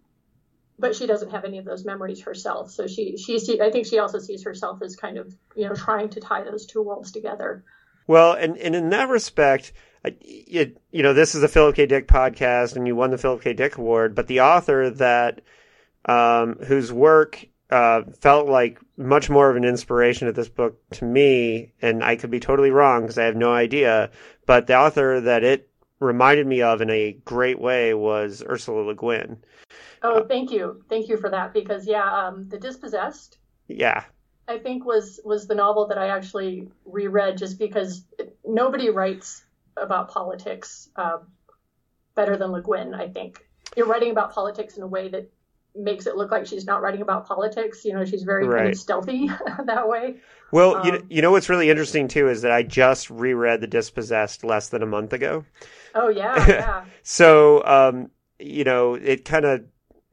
but 0.80 0.96
she 0.96 1.08
doesn't 1.08 1.32
have 1.32 1.46
any 1.46 1.58
of 1.58 1.66
those 1.66 1.86
memories 1.86 2.22
herself. 2.22 2.72
So 2.72 2.88
she 2.88 3.18
she 3.18 3.62
I 3.62 3.72
think 3.72 3.86
she 3.86 4.00
also 4.00 4.20
sees 4.20 4.44
herself 4.44 4.82
as 4.82 4.96
kind 4.96 5.18
of 5.18 5.34
you 5.56 5.68
know 5.68 5.76
trying 5.76 6.10
to 6.10 6.20
tie 6.20 6.44
those 6.44 6.66
two 6.66 6.82
worlds 6.82 7.12
together. 7.12 7.64
Well, 8.08 8.34
and 8.34 8.58
and 8.58 8.76
in 8.76 8.90
that 8.90 9.10
respect, 9.10 9.74
it, 10.04 10.78
you 10.92 11.04
know 11.04 11.14
this 11.14 11.36
is 11.36 11.44
a 11.44 11.48
Philip 11.48 11.76
K. 11.76 11.86
Dick 11.86 12.08
podcast, 12.08 12.76
and 12.76 12.88
you 12.88 12.96
won 12.96 13.12
the 13.12 13.18
Philip 13.18 13.42
K. 13.42 13.54
Dick 13.54 13.78
Award, 13.78 14.16
but 14.16 14.28
the 14.28 14.42
author 14.42 14.90
that 14.90 15.42
um, 16.06 16.56
whose 16.56 16.92
work 16.92 17.46
uh, 17.70 18.04
felt 18.20 18.48
like 18.48 18.80
much 18.98 19.30
more 19.30 19.50
of 19.50 19.56
an 19.56 19.64
inspiration 19.64 20.28
to 20.28 20.34
this 20.34 20.50
book 20.50 20.78
to 20.92 21.06
me, 21.06 21.74
and 21.82 22.04
I 22.04 22.16
could 22.16 22.32
be 22.32 22.40
totally 22.40 22.72
wrong 22.72 23.02
because 23.02 23.18
I 23.18 23.26
have 23.26 23.36
no 23.36 23.54
idea. 23.54 24.12
but 24.46 24.68
the 24.68 24.78
author 24.78 25.22
that 25.22 25.44
it 25.44 25.70
reminded 26.00 26.46
me 26.46 26.62
of 26.62 26.82
in 26.82 26.90
a 26.90 27.14
great 27.26 27.60
way 27.60 27.94
was 27.94 28.44
Ursula 28.48 28.82
Le 28.82 28.96
Guin. 28.96 29.38
Oh, 30.02 30.26
thank 30.26 30.52
you, 30.52 30.84
thank 30.90 31.08
you 31.08 31.18
for 31.18 31.30
that. 31.30 31.54
Because 31.54 31.88
yeah, 31.88 32.28
um, 32.28 32.50
the 32.50 32.60
Dispossessed. 32.60 33.38
Yeah. 33.68 34.04
I 34.48 34.60
think 34.60 34.86
was 34.86 35.22
was 35.24 35.48
the 35.48 35.56
novel 35.56 35.88
that 35.88 35.98
I 35.98 36.10
actually 36.10 36.68
reread 36.86 37.38
just 37.38 37.58
because 37.58 38.04
nobody 38.46 38.90
writes 38.90 39.43
about 39.78 40.10
politics 40.10 40.90
uh, 40.96 41.18
better 42.16 42.38
than 42.38 42.52
Le 42.52 42.62
Guin. 42.62 42.94
I 42.94 43.08
think 43.08 43.46
you're 43.76 43.88
writing 43.88 44.12
about 44.12 44.34
politics 44.34 44.78
in 44.78 44.84
a 44.84 44.88
way 44.88 45.10
that 45.10 45.30
makes 45.76 46.06
it 46.06 46.16
look 46.16 46.32
like 46.32 46.46
she's 46.46 46.66
not 46.66 46.82
writing 46.82 47.02
about 47.02 47.28
politics. 47.28 47.84
You 47.84 47.94
know, 47.94 48.06
she's 48.06 48.24
very 48.24 48.48
right. 48.48 48.60
kind 48.60 48.70
of 48.70 48.78
stealthy 48.78 49.30
that 49.66 49.88
way. 49.88 50.18
Well, 50.52 50.76
um, 50.76 50.86
you, 50.86 50.92
know, 50.92 51.02
you 51.10 51.22
know 51.22 51.32
what's 51.32 51.50
really 51.50 51.70
interesting 51.70 52.08
too 52.08 52.30
is 52.30 52.42
that 52.44 52.52
I 52.52 52.64
just 52.64 53.10
reread 53.10 53.62
The 53.62 53.68
Dispossessed 53.68 54.44
less 54.44 54.70
than 54.70 54.84
a 54.84 54.88
month 54.88 55.14
ago. 55.14 55.46
Oh 55.96 56.10
yeah, 56.10 56.48
yeah. 56.48 56.86
so 57.02 57.64
um, 57.66 58.12
you 58.40 58.64
know, 58.64 58.96
it 58.96 59.26
kind 59.26 59.46
of 59.46 59.64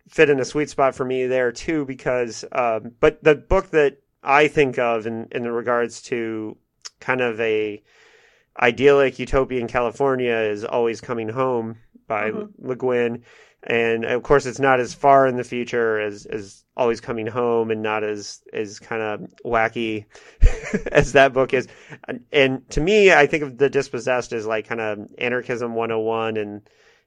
fit 0.08 0.30
in 0.30 0.40
a 0.40 0.44
sweet 0.44 0.68
spot 0.68 0.94
for 0.94 1.04
me 1.04 1.26
there 1.26 1.52
too 1.52 1.84
because 1.84 2.44
um, 2.52 2.92
but 3.00 3.22
the 3.22 3.34
book 3.34 3.70
that 3.70 3.98
I 4.22 4.48
think 4.48 4.78
of 4.78 5.06
in 5.06 5.28
in 5.30 5.46
regards 5.46 6.02
to 6.02 6.56
kind 7.00 7.20
of 7.20 7.40
a 7.40 7.82
idyllic 8.60 9.18
utopian 9.18 9.66
California 9.66 10.34
is 10.34 10.64
always 10.64 11.00
coming 11.00 11.28
home 11.28 11.76
by 12.06 12.30
mm-hmm. 12.30 12.68
Le 12.68 12.76
Guin 12.76 13.22
and 13.62 14.04
of 14.04 14.22
course 14.22 14.46
it's 14.46 14.58
not 14.58 14.80
as 14.80 14.94
far 14.94 15.26
in 15.26 15.36
the 15.36 15.44
future 15.44 16.00
as 16.00 16.24
as 16.26 16.64
always 16.76 17.00
coming 17.00 17.26
home 17.26 17.70
and 17.70 17.82
not 17.82 18.02
as 18.02 18.42
as 18.52 18.78
kind 18.78 19.02
of 19.02 19.20
wacky 19.44 20.06
as 20.92 21.12
that 21.12 21.32
book 21.32 21.52
is 21.52 21.68
and 22.32 22.68
to 22.70 22.80
me 22.80 23.12
i 23.12 23.26
think 23.26 23.42
of 23.42 23.58
the 23.58 23.68
dispossessed 23.68 24.32
as 24.32 24.46
like 24.46 24.66
kind 24.66 24.80
of 24.80 24.98
anarchism 25.18 25.74
101 25.74 26.36
and 26.36 26.62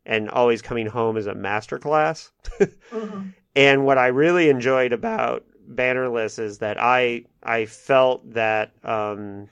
and 0.05 0.29
always 0.29 0.61
coming 0.61 0.85
home 0.85 1.17
as 1.17 1.25
a 1.25 1.33
master 1.33 1.79
class 1.79 2.31
mm-hmm. 2.59 3.29
and 3.55 3.85
what 3.85 3.97
i 3.97 4.07
really 4.07 4.49
enjoyed 4.49 4.93
about 4.93 5.43
bannerless 5.67 6.37
is 6.37 6.59
that 6.59 6.79
i 6.79 7.23
i 7.41 7.65
felt 7.65 8.31
that 8.33 8.71
um 8.83 9.47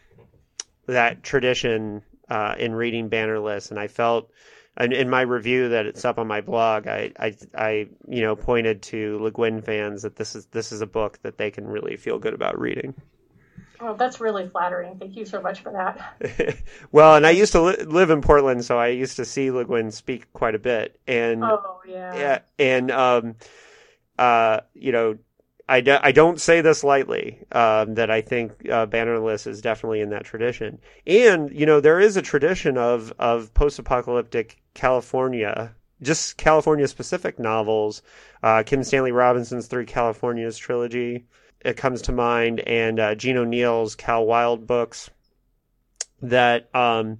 that 0.91 1.23
tradition 1.23 2.01
uh 2.29 2.55
in 2.57 2.73
reading 2.73 3.09
bannerless 3.09 3.71
and 3.71 3.79
i 3.79 3.87
felt 3.87 4.31
in 4.79 5.09
my 5.09 5.21
review 5.21 5.69
that 5.69 5.85
it's 5.85 6.05
up 6.05 6.17
on 6.17 6.27
my 6.27 6.41
blog, 6.41 6.87
I, 6.87 7.11
I, 7.19 7.35
I, 7.55 7.69
you 8.07 8.21
know, 8.21 8.35
pointed 8.35 8.81
to 8.83 9.19
Le 9.19 9.31
Guin 9.31 9.61
fans 9.61 10.01
that 10.03 10.15
this 10.15 10.35
is 10.35 10.45
this 10.47 10.71
is 10.71 10.81
a 10.81 10.87
book 10.87 11.19
that 11.23 11.37
they 11.37 11.51
can 11.51 11.67
really 11.67 11.97
feel 11.97 12.17
good 12.17 12.33
about 12.33 12.59
reading. 12.59 12.93
Well, 13.81 13.95
that's 13.95 14.21
really 14.21 14.47
flattering. 14.47 14.97
Thank 14.97 15.17
you 15.17 15.25
so 15.25 15.41
much 15.41 15.61
for 15.61 15.71
that. 15.71 16.57
well, 16.91 17.15
and 17.15 17.25
I 17.25 17.31
used 17.31 17.51
to 17.53 17.61
li- 17.61 17.83
live 17.83 18.11
in 18.11 18.21
Portland, 18.21 18.63
so 18.63 18.77
I 18.77 18.87
used 18.87 19.17
to 19.17 19.25
see 19.25 19.51
Le 19.51 19.65
Guin 19.65 19.91
speak 19.91 20.31
quite 20.33 20.55
a 20.55 20.59
bit, 20.59 20.99
and 21.07 21.43
oh 21.43 21.81
yeah, 21.85 22.15
yeah, 22.15 22.39
and 22.57 22.91
um, 22.91 23.35
uh, 24.17 24.61
you 24.73 24.91
know, 24.91 25.17
I, 25.71 25.79
do, 25.79 25.97
I 26.01 26.11
don't 26.11 26.41
say 26.41 26.59
this 26.59 26.83
lightly, 26.83 27.45
um, 27.53 27.95
that 27.95 28.11
I 28.11 28.19
think 28.19 28.51
uh, 28.69 28.87
Bannerless 28.87 29.47
is 29.47 29.61
definitely 29.61 30.01
in 30.01 30.09
that 30.09 30.25
tradition. 30.25 30.79
And, 31.07 31.49
you 31.49 31.65
know, 31.65 31.79
there 31.79 32.01
is 32.01 32.17
a 32.17 32.21
tradition 32.21 32.77
of, 32.77 33.13
of 33.17 33.53
post 33.53 33.79
apocalyptic 33.79 34.61
California, 34.73 35.73
just 36.01 36.35
California 36.35 36.89
specific 36.89 37.39
novels. 37.39 38.01
Uh, 38.43 38.63
Kim 38.65 38.83
Stanley 38.83 39.13
Robinson's 39.13 39.67
Three 39.67 39.85
Californias 39.85 40.57
trilogy, 40.57 41.25
it 41.61 41.77
comes 41.77 42.01
to 42.01 42.11
mind, 42.11 42.59
and 42.59 42.99
uh, 42.99 43.15
Gene 43.15 43.37
O'Neill's 43.37 43.95
Cal 43.95 44.25
Wild 44.25 44.67
books. 44.67 45.09
That, 46.21 46.69
um, 46.75 47.19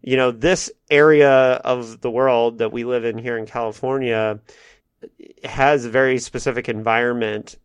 you 0.00 0.16
know, 0.16 0.30
this 0.30 0.70
area 0.90 1.30
of 1.30 2.00
the 2.00 2.10
world 2.10 2.58
that 2.58 2.72
we 2.72 2.84
live 2.84 3.04
in 3.04 3.18
here 3.18 3.36
in 3.36 3.44
California 3.44 4.40
has 5.44 5.84
a 5.84 5.90
very 5.90 6.18
specific 6.18 6.68
environment 6.70 7.56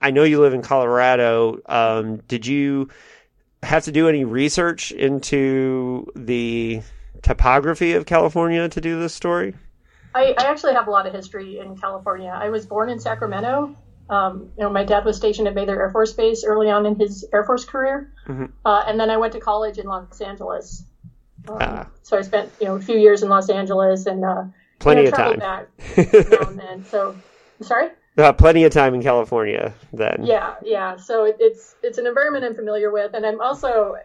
I 0.00 0.10
know 0.10 0.24
you 0.24 0.40
live 0.40 0.54
in 0.54 0.62
Colorado. 0.62 1.60
Um, 1.66 2.18
did 2.28 2.46
you 2.46 2.88
have 3.62 3.84
to 3.84 3.92
do 3.92 4.08
any 4.08 4.24
research 4.24 4.92
into 4.92 6.06
the 6.14 6.82
topography 7.22 7.92
of 7.92 8.06
California 8.06 8.68
to 8.68 8.80
do 8.80 8.98
this 8.98 9.14
story? 9.14 9.54
I, 10.14 10.34
I 10.36 10.44
actually 10.44 10.74
have 10.74 10.88
a 10.88 10.90
lot 10.90 11.06
of 11.06 11.14
history 11.14 11.58
in 11.58 11.76
California. 11.76 12.28
I 12.28 12.50
was 12.50 12.66
born 12.66 12.90
in 12.90 13.00
Sacramento. 13.00 13.74
Um, 14.10 14.50
you 14.58 14.64
know, 14.64 14.70
my 14.70 14.84
dad 14.84 15.04
was 15.04 15.16
stationed 15.16 15.48
at 15.48 15.54
Mather 15.54 15.80
Air 15.80 15.90
Force 15.90 16.12
Base 16.12 16.44
early 16.44 16.70
on 16.70 16.84
in 16.84 16.98
his 16.98 17.24
Air 17.32 17.44
Force 17.44 17.64
career, 17.64 18.12
mm-hmm. 18.26 18.46
uh, 18.64 18.84
and 18.86 19.00
then 19.00 19.08
I 19.08 19.16
went 19.16 19.32
to 19.32 19.40
college 19.40 19.78
in 19.78 19.86
Los 19.86 20.20
Angeles. 20.20 20.84
Um, 21.48 21.56
ah. 21.60 21.88
So 22.02 22.18
I 22.18 22.22
spent 22.22 22.50
you 22.60 22.66
know 22.66 22.74
a 22.74 22.80
few 22.80 22.98
years 22.98 23.22
in 23.22 23.30
Los 23.30 23.48
Angeles 23.48 24.04
and 24.06 24.22
uh, 24.24 24.44
plenty 24.80 25.04
you 25.04 25.10
know, 25.10 25.12
of 25.12 25.16
time. 25.16 25.38
Back 25.38 25.68
now 25.96 26.48
and 26.48 26.58
then. 26.58 26.84
So, 26.90 27.16
sorry. 27.62 27.88
Uh, 28.18 28.32
plenty 28.32 28.64
of 28.64 28.72
time 28.72 28.94
in 28.94 29.02
California 29.02 29.72
then. 29.92 30.22
Yeah, 30.24 30.54
yeah. 30.62 30.96
So 30.96 31.24
it, 31.24 31.36
it's 31.40 31.74
it's 31.82 31.96
an 31.96 32.06
environment 32.06 32.44
I'm 32.44 32.54
familiar 32.54 32.90
with, 32.90 33.14
and 33.14 33.24
I'm 33.24 33.40
also, 33.40 33.96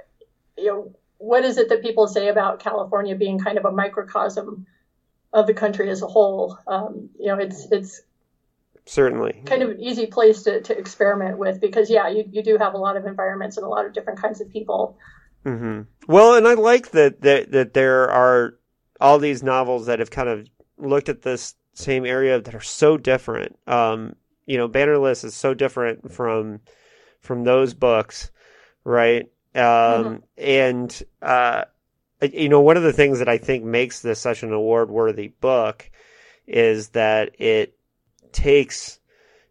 you 0.58 0.68
know, 0.68 0.96
what 1.18 1.44
is 1.44 1.58
it 1.58 1.68
that 1.70 1.82
people 1.82 2.08
say 2.08 2.30
about 2.30 2.60
California 2.60 3.16
being 3.16 3.38
kind 3.40 3.58
of 3.58 3.66
a 3.66 3.72
microcosm 3.72 4.66
of 5.34 5.46
the 5.46 5.54
country 5.54 5.90
as 5.90 6.02
a 6.02 6.08
whole? 6.08 6.58
Um, 6.68 7.10
you 7.20 7.28
know, 7.28 7.38
it's 7.38 7.68
it's 7.70 8.02
certainly 8.86 9.42
kind 9.46 9.62
of 9.62 9.72
an 9.72 9.82
easy 9.82 10.06
place 10.06 10.44
to, 10.44 10.62
to 10.62 10.78
experiment 10.78 11.38
with 11.38 11.60
because 11.60 11.90
yeah, 11.90 12.08
you 12.08 12.24
you 12.32 12.42
do 12.42 12.58
have 12.58 12.76
a 12.76 12.78
lot 12.78 12.96
of 12.96 13.06
environments 13.06 13.58
and 13.58 13.66
a 13.66 13.70
lot 13.70 13.86
of 13.86 13.94
different 13.94 14.22
kinds 14.22 14.40
of 14.40 14.50
people. 14.50 14.98
Mm-hmm. 15.46 15.82
Well, 16.08 16.36
and 16.36 16.48
I 16.48 16.54
like 16.54 16.92
that 16.92 17.22
that 17.22 17.52
that 17.52 17.74
there 17.74 18.10
are 18.10 18.54
all 19.02 19.20
these 19.20 19.44
novels 19.44 19.88
that 19.88 20.00
have 20.00 20.12
kind 20.12 20.30
of 20.30 20.48
looked 20.78 21.10
at 21.10 21.24
this 21.24 21.56
same 21.78 22.06
area 22.06 22.42
that 22.42 22.56
are 22.56 22.62
so 22.62 22.98
different. 22.98 23.58
Um, 23.68 24.16
you 24.46 24.58
know, 24.58 24.68
Bannerless 24.68 25.24
is 25.24 25.36
so 25.36 25.54
different 25.54 26.12
from 26.12 26.62
from 27.22 27.44
those 27.44 27.74
books, 27.74 28.32
right? 28.84 29.30
Um, 29.54 29.62
mm-hmm. 29.62 30.16
And 30.38 31.04
uh, 31.22 31.66
you 32.22 32.50
know, 32.50 32.62
one 32.62 32.78
of 32.78 32.84
the 32.84 32.94
things 32.94 33.20
that 33.20 33.30
I 33.30 33.38
think 33.38 33.64
makes 33.64 34.02
this 34.02 34.20
such 34.20 34.44
an 34.44 34.52
award 34.52 34.90
worthy 34.90 35.28
book 35.28 35.90
is 36.48 36.90
that 36.90 37.36
it 37.40 37.78
takes 38.32 39.00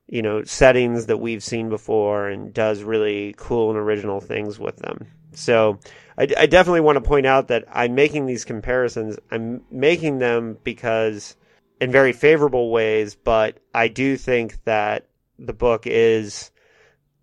you 0.08 0.22
know 0.22 0.42
settings 0.44 1.06
that 1.06 1.18
we've 1.18 1.42
seen 1.42 1.68
before 1.68 2.28
and 2.28 2.52
does 2.54 2.82
really 2.82 3.34
cool 3.36 3.70
and 3.70 3.78
original 3.78 4.20
things 4.20 4.58
with 4.58 4.76
them. 4.76 5.06
So 5.32 5.78
I, 6.18 6.26
I 6.36 6.46
definitely 6.46 6.80
want 6.80 6.96
to 6.96 7.08
point 7.08 7.26
out 7.26 7.48
that 7.48 7.64
I'm 7.70 7.94
making 7.94 8.26
these 8.26 8.44
comparisons. 8.44 9.18
I'm 9.30 9.62
making 9.70 10.18
them 10.18 10.56
because 10.64 11.36
in 11.80 11.90
very 11.90 12.12
favorable 12.12 12.70
ways, 12.70 13.14
but 13.14 13.58
I 13.74 13.88
do 13.88 14.16
think 14.16 14.62
that 14.64 15.08
the 15.38 15.52
book 15.52 15.86
is 15.86 16.50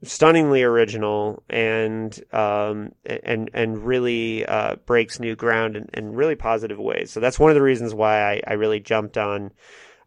stunningly 0.03 0.63
original 0.63 1.43
and 1.49 2.21
um, 2.33 2.91
and 3.05 3.49
and 3.53 3.85
really 3.85 4.45
uh, 4.45 4.75
breaks 4.85 5.19
new 5.19 5.35
ground 5.35 5.75
in, 5.75 5.89
in, 5.93 6.13
really 6.13 6.35
positive 6.35 6.77
ways. 6.77 7.11
So 7.11 7.19
that's 7.19 7.39
one 7.39 7.49
of 7.49 7.55
the 7.55 7.61
reasons 7.61 7.93
why 7.93 8.21
I, 8.21 8.41
I, 8.45 8.53
really 8.53 8.79
jumped 8.79 9.17
on. 9.17 9.51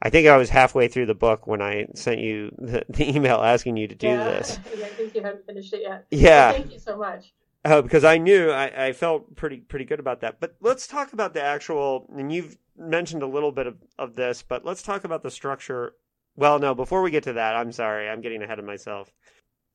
I 0.02 0.10
think 0.10 0.28
I 0.28 0.36
was 0.36 0.50
halfway 0.50 0.88
through 0.88 1.06
the 1.06 1.14
book 1.14 1.46
when 1.46 1.62
I 1.62 1.86
sent 1.94 2.20
you 2.20 2.54
the, 2.58 2.84
the 2.88 3.16
email 3.16 3.36
asking 3.36 3.78
you 3.78 3.88
to 3.88 3.94
do 3.94 4.08
yeah, 4.08 4.24
this. 4.24 4.58
Yeah, 4.76 4.84
I 4.84 4.88
think 4.90 5.14
you 5.14 5.22
haven't 5.22 5.46
finished 5.46 5.72
it 5.72 5.82
yet. 5.82 6.06
Yeah. 6.10 6.52
thank 6.52 6.72
you 6.72 6.78
so 6.78 6.98
much. 6.98 7.32
Uh, 7.64 7.82
because 7.82 8.04
I 8.04 8.18
knew 8.18 8.50
I, 8.50 8.88
I 8.88 8.92
felt 8.92 9.34
pretty 9.34 9.56
pretty 9.56 9.86
good 9.86 9.98
about 9.98 10.20
that. 10.20 10.38
But 10.38 10.56
let's 10.60 10.86
talk 10.86 11.12
about 11.12 11.34
the 11.34 11.42
actual. 11.42 12.06
And 12.16 12.30
you've 12.32 12.56
mentioned 12.78 13.22
a 13.22 13.26
little 13.26 13.52
bit 13.52 13.66
of, 13.66 13.76
of 13.98 14.14
this, 14.14 14.42
but 14.42 14.64
let's 14.64 14.82
talk 14.82 15.04
about 15.04 15.22
the 15.22 15.30
structure. 15.30 15.94
Well, 16.36 16.58
no, 16.58 16.74
before 16.74 17.02
we 17.02 17.10
get 17.10 17.24
to 17.24 17.34
that, 17.34 17.56
I'm 17.56 17.72
sorry, 17.72 18.08
I'm 18.08 18.20
getting 18.20 18.42
ahead 18.42 18.58
of 18.58 18.64
myself. 18.64 19.12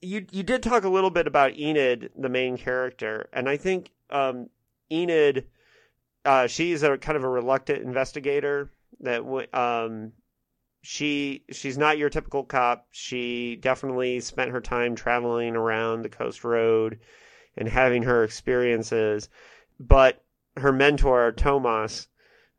You 0.01 0.25
you 0.31 0.43
did 0.43 0.63
talk 0.63 0.83
a 0.83 0.89
little 0.89 1.09
bit 1.11 1.27
about 1.27 1.57
Enid, 1.57 2.11
the 2.15 2.29
main 2.29 2.57
character, 2.57 3.29
and 3.33 3.47
I 3.47 3.57
think 3.57 3.91
um, 4.09 4.49
Enid, 4.91 5.47
uh, 6.25 6.47
she's 6.47 6.83
a 6.83 6.97
kind 6.97 7.17
of 7.17 7.23
a 7.23 7.29
reluctant 7.29 7.83
investigator. 7.83 8.71
That 8.99 9.23
um, 9.53 10.13
she 10.81 11.43
she's 11.51 11.77
not 11.77 11.97
your 11.97 12.09
typical 12.09 12.43
cop. 12.43 12.87
She 12.91 13.57
definitely 13.57 14.19
spent 14.19 14.51
her 14.51 14.61
time 14.61 14.95
traveling 14.95 15.55
around 15.55 16.01
the 16.01 16.09
coast 16.09 16.43
road 16.43 16.99
and 17.57 17.67
having 17.67 18.03
her 18.03 18.23
experiences, 18.23 19.29
but 19.79 20.23
her 20.57 20.71
mentor 20.71 21.31
Tomas 21.31 22.07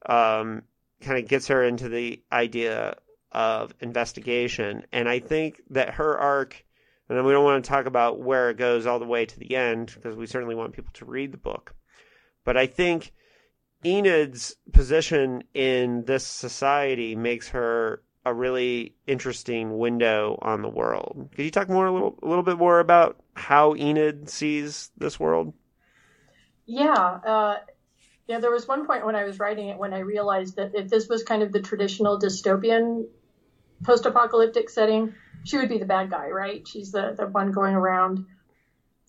um, 0.07 0.63
kind 1.01 1.19
of 1.19 1.29
gets 1.29 1.49
her 1.49 1.63
into 1.63 1.89
the 1.89 2.23
idea 2.31 2.97
of 3.33 3.75
investigation. 3.81 4.85
And 4.93 5.09
I 5.09 5.19
think 5.19 5.63
that 5.71 5.95
her 5.95 6.19
arc, 6.19 6.65
and 7.09 7.25
we 7.25 7.33
don't 7.33 7.45
want 7.45 7.65
to 7.65 7.69
talk 7.69 7.87
about 7.87 8.21
where 8.21 8.51
it 8.51 8.57
goes 8.57 8.87
all 8.87 8.99
the 8.99 9.07
way 9.07 9.27
to 9.27 9.39
the 9.39 9.57
end 9.57 9.93
because 9.95 10.17
we 10.17 10.27
certainly 10.27 10.55
want 10.55 10.75
people 10.75 10.93
to 10.95 11.05
read 11.05 11.33
the 11.33 11.39
book. 11.39 11.75
But 12.45 12.57
I 12.57 12.67
think 12.67 13.13
Enid's 13.85 14.57
position 14.73 15.45
in 15.55 16.05
this 16.05 16.27
society 16.27 17.17
makes 17.17 17.49
her 17.49 18.03
a 18.25 18.33
really 18.33 18.95
interesting 19.07 19.79
window 19.79 20.39
on 20.43 20.63
the 20.63 20.69
world. 20.69 21.31
Could 21.35 21.45
you 21.45 21.51
talk 21.51 21.69
more 21.69 21.87
a 21.87 21.93
little 21.93 22.19
a 22.23 22.27
little 22.27 22.45
bit 22.45 22.59
more 22.59 22.79
about 22.79 23.19
how 23.35 23.75
Enid 23.75 24.29
sees 24.29 24.91
this 24.97 25.19
world? 25.19 25.53
Yeah, 26.67 26.93
uh, 26.95 27.57
Yeah, 28.29 28.39
there 28.39 28.51
was 28.51 28.69
one 28.69 28.87
point 28.87 29.05
when 29.05 29.17
I 29.17 29.25
was 29.25 29.39
writing 29.39 29.69
it 29.69 29.79
when 29.79 29.93
I 29.93 29.99
realized 30.01 30.57
that 30.57 30.75
if 30.75 30.89
this 30.89 31.09
was 31.09 31.23
kind 31.23 31.43
of 31.43 31.53
the 31.53 31.61
traditional 31.61 32.19
dystopian 32.19 33.07
post-apocalyptic 33.83 34.71
setting, 34.71 35.15
she 35.45 35.59
would 35.59 35.69
be 35.69 35.79
the 35.79 35.87
bad 35.87 36.11
guy, 36.11 36.29
right? 36.29 36.67
She's 36.67 36.93
the 36.93 37.15
the 37.17 37.27
one 37.27 37.51
going 37.51 37.75
around, 37.75 38.27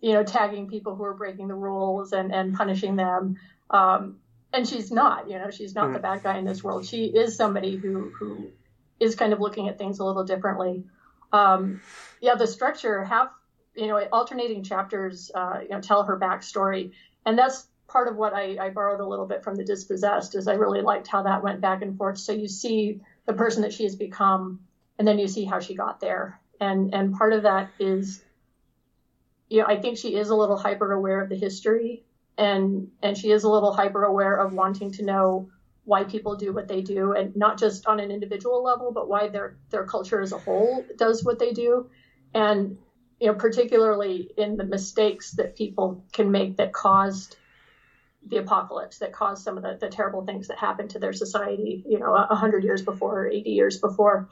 you 0.02 0.14
know, 0.14 0.24
tagging 0.24 0.68
people 0.68 0.96
who 0.96 1.04
are 1.04 1.14
breaking 1.14 1.48
the 1.48 1.54
rules 1.54 2.12
and 2.12 2.34
and 2.34 2.56
punishing 2.56 2.96
them. 2.96 3.38
Um, 3.70 4.18
and 4.52 4.68
she's 4.68 4.92
not, 4.92 5.30
you 5.30 5.38
know, 5.38 5.50
she's 5.50 5.74
not 5.74 5.90
mm. 5.90 5.94
the 5.94 6.00
bad 6.00 6.24
guy 6.24 6.38
in 6.38 6.46
this 6.46 6.64
world. 6.64 6.86
She 6.86 7.06
is 7.06 7.36
somebody 7.36 7.76
who 7.76 8.12
who 8.18 8.52
is 9.00 9.16
kind 9.16 9.34
of 9.34 9.40
looking 9.40 9.70
at 9.70 9.78
things 9.78 10.00
a 10.00 10.06
little 10.06 10.24
differently. 10.24 10.86
Um, 11.32 11.82
yeah, 12.22 12.36
the 12.36 12.48
structure 12.48 13.04
have 13.04 13.30
you 13.76 13.88
know 13.88 14.00
alternating 14.12 14.64
chapters, 14.64 15.32
uh, 15.34 15.60
you 15.64 15.70
know, 15.70 15.82
tell 15.82 16.04
her 16.04 16.20
backstory, 16.20 16.92
and 17.26 17.38
that's 17.38 17.68
part 17.94 18.08
of 18.10 18.18
what 18.18 18.34
I, 18.34 18.58
I 18.60 18.70
borrowed 18.72 19.00
a 19.00 19.06
little 19.06 19.28
bit 19.28 19.44
from 19.44 19.56
the 19.56 19.64
dispossessed. 19.64 20.36
Is 20.36 20.48
I 20.48 20.54
really 20.54 20.82
liked 20.82 21.08
how 21.08 21.22
that 21.22 21.44
went 21.44 21.62
back 21.62 21.84
and 21.84 21.96
forth. 21.96 22.18
So 22.18 22.34
you 22.34 22.50
see 22.50 23.00
the 23.28 23.34
person 23.34 23.62
that 23.62 23.72
she 23.72 23.84
has 23.84 23.96
become, 23.96 24.60
and 25.00 25.08
then 25.08 25.20
you 25.20 25.28
see 25.28 25.46
how 25.46 25.60
she 25.60 25.76
got 25.76 26.02
there, 26.02 26.42
and 26.60 26.94
and 26.94 27.14
part 27.14 27.32
of 27.32 27.44
that 27.44 27.70
is, 27.80 28.20
you 29.48 29.62
know, 29.62 29.68
I 29.68 29.78
think 29.78 29.98
she 29.98 30.16
is 30.16 30.30
a 30.30 30.36
little 30.36 30.58
hyper 30.58 30.92
aware 30.92 31.22
of 31.22 31.30
the 31.30 31.38
history, 31.38 32.04
and 32.38 32.88
and 33.02 33.16
she 33.16 33.32
is 33.32 33.44
a 33.44 33.50
little 33.50 33.72
hyper 33.72 34.04
aware 34.04 34.36
of 34.36 34.52
wanting 34.52 34.92
to 34.94 35.04
know 35.04 35.48
why 35.86 36.04
people 36.04 36.36
do 36.36 36.54
what 36.54 36.68
they 36.68 36.82
do 36.82 37.12
and 37.12 37.36
not 37.36 37.60
just 37.60 37.86
on 37.88 38.00
an 38.00 38.10
individual 38.10 38.64
level 38.64 38.90
but 38.90 39.10
why 39.10 39.28
their 39.28 39.54
their 39.70 39.84
culture 39.84 40.22
as 40.22 40.32
a 40.32 40.38
whole 40.38 40.82
does 40.96 41.26
what 41.26 41.38
they 41.40 41.52
do 41.52 41.86
and 42.34 42.78
you 43.20 43.28
know 43.28 43.34
particularly 43.34 44.30
in 44.38 44.56
the 44.56 44.64
mistakes 44.64 45.32
that 45.32 45.54
people 45.56 46.02
can 46.14 46.32
make 46.32 46.56
that 46.56 46.72
caused 46.72 47.36
the 48.28 48.38
apocalypse 48.38 49.00
that 49.00 49.12
caused 49.12 49.44
some 49.44 49.58
of 49.58 49.64
the, 49.64 49.78
the 49.80 49.90
terrible 49.90 50.26
things 50.26 50.48
that 50.48 50.58
happened 50.58 50.90
to 50.90 51.00
their 51.00 51.14
society 51.14 51.84
you 51.88 52.00
know 52.00 52.14
a 52.14 52.36
hundred 52.36 52.64
years 52.64 52.82
before 52.82 53.24
or 53.24 53.30
80 53.30 53.50
years 53.50 53.78
before 53.80 54.30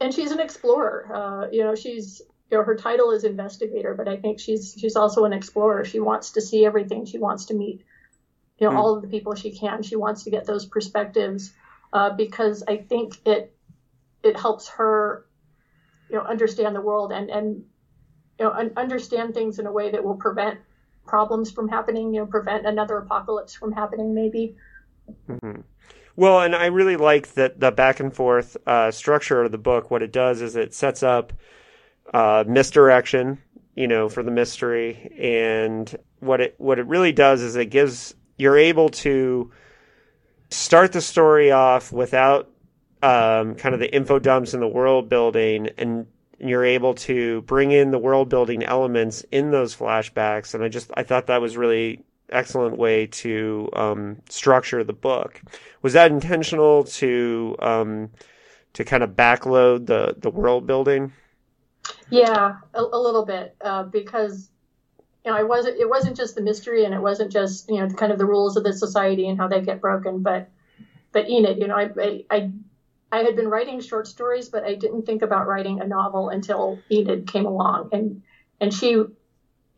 and 0.00 0.14
she's 0.14 0.30
an 0.30 0.40
explorer 0.40 1.10
uh, 1.14 1.50
you 1.50 1.62
know 1.62 1.74
she's 1.74 2.22
you 2.50 2.56
know 2.56 2.64
her 2.64 2.76
title 2.76 3.10
is 3.10 3.24
investigator 3.24 3.94
but 3.94 4.08
i 4.08 4.16
think 4.16 4.40
she's 4.40 4.74
she's 4.78 4.96
also 4.96 5.24
an 5.24 5.32
explorer 5.32 5.84
she 5.84 6.00
wants 6.00 6.32
to 6.32 6.40
see 6.40 6.64
everything 6.64 7.04
she 7.04 7.18
wants 7.18 7.46
to 7.46 7.54
meet 7.54 7.84
you 8.58 8.68
know, 8.68 8.74
mm. 8.74 8.78
all 8.78 8.96
of 8.96 9.02
the 9.02 9.08
people 9.08 9.34
she 9.34 9.52
can. 9.52 9.82
She 9.82 9.96
wants 9.96 10.24
to 10.24 10.30
get 10.30 10.44
those 10.44 10.66
perspectives 10.66 11.52
uh, 11.92 12.10
because 12.10 12.64
I 12.66 12.78
think 12.78 13.14
it 13.24 13.54
it 14.22 14.36
helps 14.36 14.68
her, 14.70 15.26
you 16.10 16.16
know, 16.16 16.22
understand 16.22 16.74
the 16.74 16.80
world 16.80 17.12
and 17.12 17.30
and 17.30 17.64
you 18.38 18.44
know 18.44 18.52
un- 18.52 18.72
understand 18.76 19.34
things 19.34 19.58
in 19.58 19.66
a 19.66 19.72
way 19.72 19.90
that 19.90 20.04
will 20.04 20.16
prevent 20.16 20.58
problems 21.08 21.50
from 21.50 21.68
happening. 21.68 22.14
You 22.14 22.20
know, 22.20 22.26
prevent 22.26 22.66
another 22.66 22.98
apocalypse 22.98 23.54
from 23.54 23.72
happening, 23.72 24.14
maybe. 24.14 24.56
Mm-hmm. 25.28 25.62
Well, 26.16 26.40
and 26.40 26.54
I 26.54 26.66
really 26.66 26.96
like 26.96 27.34
that 27.34 27.60
the 27.60 27.70
back 27.70 28.00
and 28.00 28.14
forth 28.14 28.56
uh, 28.66 28.90
structure 28.90 29.42
of 29.42 29.52
the 29.52 29.58
book. 29.58 29.90
What 29.90 30.02
it 30.02 30.12
does 30.12 30.42
is 30.42 30.56
it 30.56 30.74
sets 30.74 31.02
up 31.02 31.32
uh, 32.12 32.44
misdirection, 32.46 33.38
you 33.76 33.86
know, 33.86 34.08
for 34.08 34.22
the 34.22 34.30
mystery, 34.30 35.12
and 35.18 35.94
what 36.20 36.40
it 36.40 36.54
what 36.58 36.78
it 36.78 36.86
really 36.86 37.12
does 37.12 37.40
is 37.40 37.56
it 37.56 37.66
gives 37.66 38.14
you're 38.36 38.58
able 38.58 38.88
to 38.88 39.52
start 40.50 40.92
the 40.92 41.00
story 41.00 41.50
off 41.52 41.92
without 41.92 42.50
um, 43.02 43.54
kind 43.54 43.74
of 43.74 43.80
the 43.80 43.94
info 43.94 44.18
dumps 44.18 44.54
and 44.54 44.62
the 44.62 44.68
world 44.68 45.08
building, 45.08 45.68
and 45.78 46.06
you're 46.38 46.64
able 46.64 46.94
to 46.94 47.42
bring 47.42 47.72
in 47.72 47.90
the 47.90 47.98
world 47.98 48.28
building 48.28 48.62
elements 48.62 49.24
in 49.32 49.50
those 49.50 49.74
flashbacks. 49.74 50.54
And 50.54 50.62
I 50.62 50.68
just 50.68 50.90
I 50.94 51.02
thought 51.02 51.26
that 51.26 51.40
was 51.40 51.56
really 51.56 52.04
excellent 52.30 52.76
way 52.76 53.06
to 53.06 53.68
um, 53.72 54.18
structure 54.28 54.84
the 54.84 54.92
book. 54.92 55.40
Was 55.82 55.94
that 55.94 56.10
intentional 56.10 56.84
to 56.84 57.56
um, 57.58 58.10
to 58.74 58.84
kind 58.84 59.02
of 59.02 59.10
backload 59.10 59.86
the 59.86 60.14
the 60.18 60.30
world 60.30 60.66
building? 60.66 61.12
Yeah, 62.10 62.56
a, 62.74 62.80
a 62.80 63.00
little 63.00 63.24
bit 63.24 63.56
uh, 63.60 63.84
because 63.84 64.50
you 65.24 65.32
know, 65.32 65.38
it 65.38 65.48
wasn't 65.48 65.78
it 65.78 65.88
wasn't 65.88 66.16
just 66.16 66.34
the 66.34 66.40
mystery 66.40 66.84
and 66.84 66.94
it 66.94 67.00
wasn't 67.00 67.32
just 67.32 67.68
you 67.68 67.76
know 67.80 67.86
the 67.86 67.94
kind 67.94 68.12
of 68.12 68.18
the 68.18 68.26
rules 68.26 68.56
of 68.56 68.64
the 68.64 68.72
society 68.72 69.28
and 69.28 69.38
how 69.38 69.48
they 69.48 69.60
get 69.60 69.80
broken, 69.80 70.22
but 70.22 70.48
but 71.12 71.28
Enid, 71.28 71.58
you 71.58 71.66
know, 71.66 71.76
I 71.76 71.90
I 71.98 72.24
I 72.30 72.50
had 73.16 73.36
been 73.36 73.48
writing 73.48 73.80
short 73.80 74.06
stories, 74.06 74.48
but 74.48 74.64
I 74.64 74.74
didn't 74.74 75.02
think 75.02 75.22
about 75.22 75.46
writing 75.46 75.80
a 75.80 75.86
novel 75.86 76.28
until 76.28 76.78
Enid 76.90 77.26
came 77.26 77.46
along, 77.46 77.88
and 77.92 78.20
and 78.60 78.72
she, 78.72 78.90
you 78.90 79.08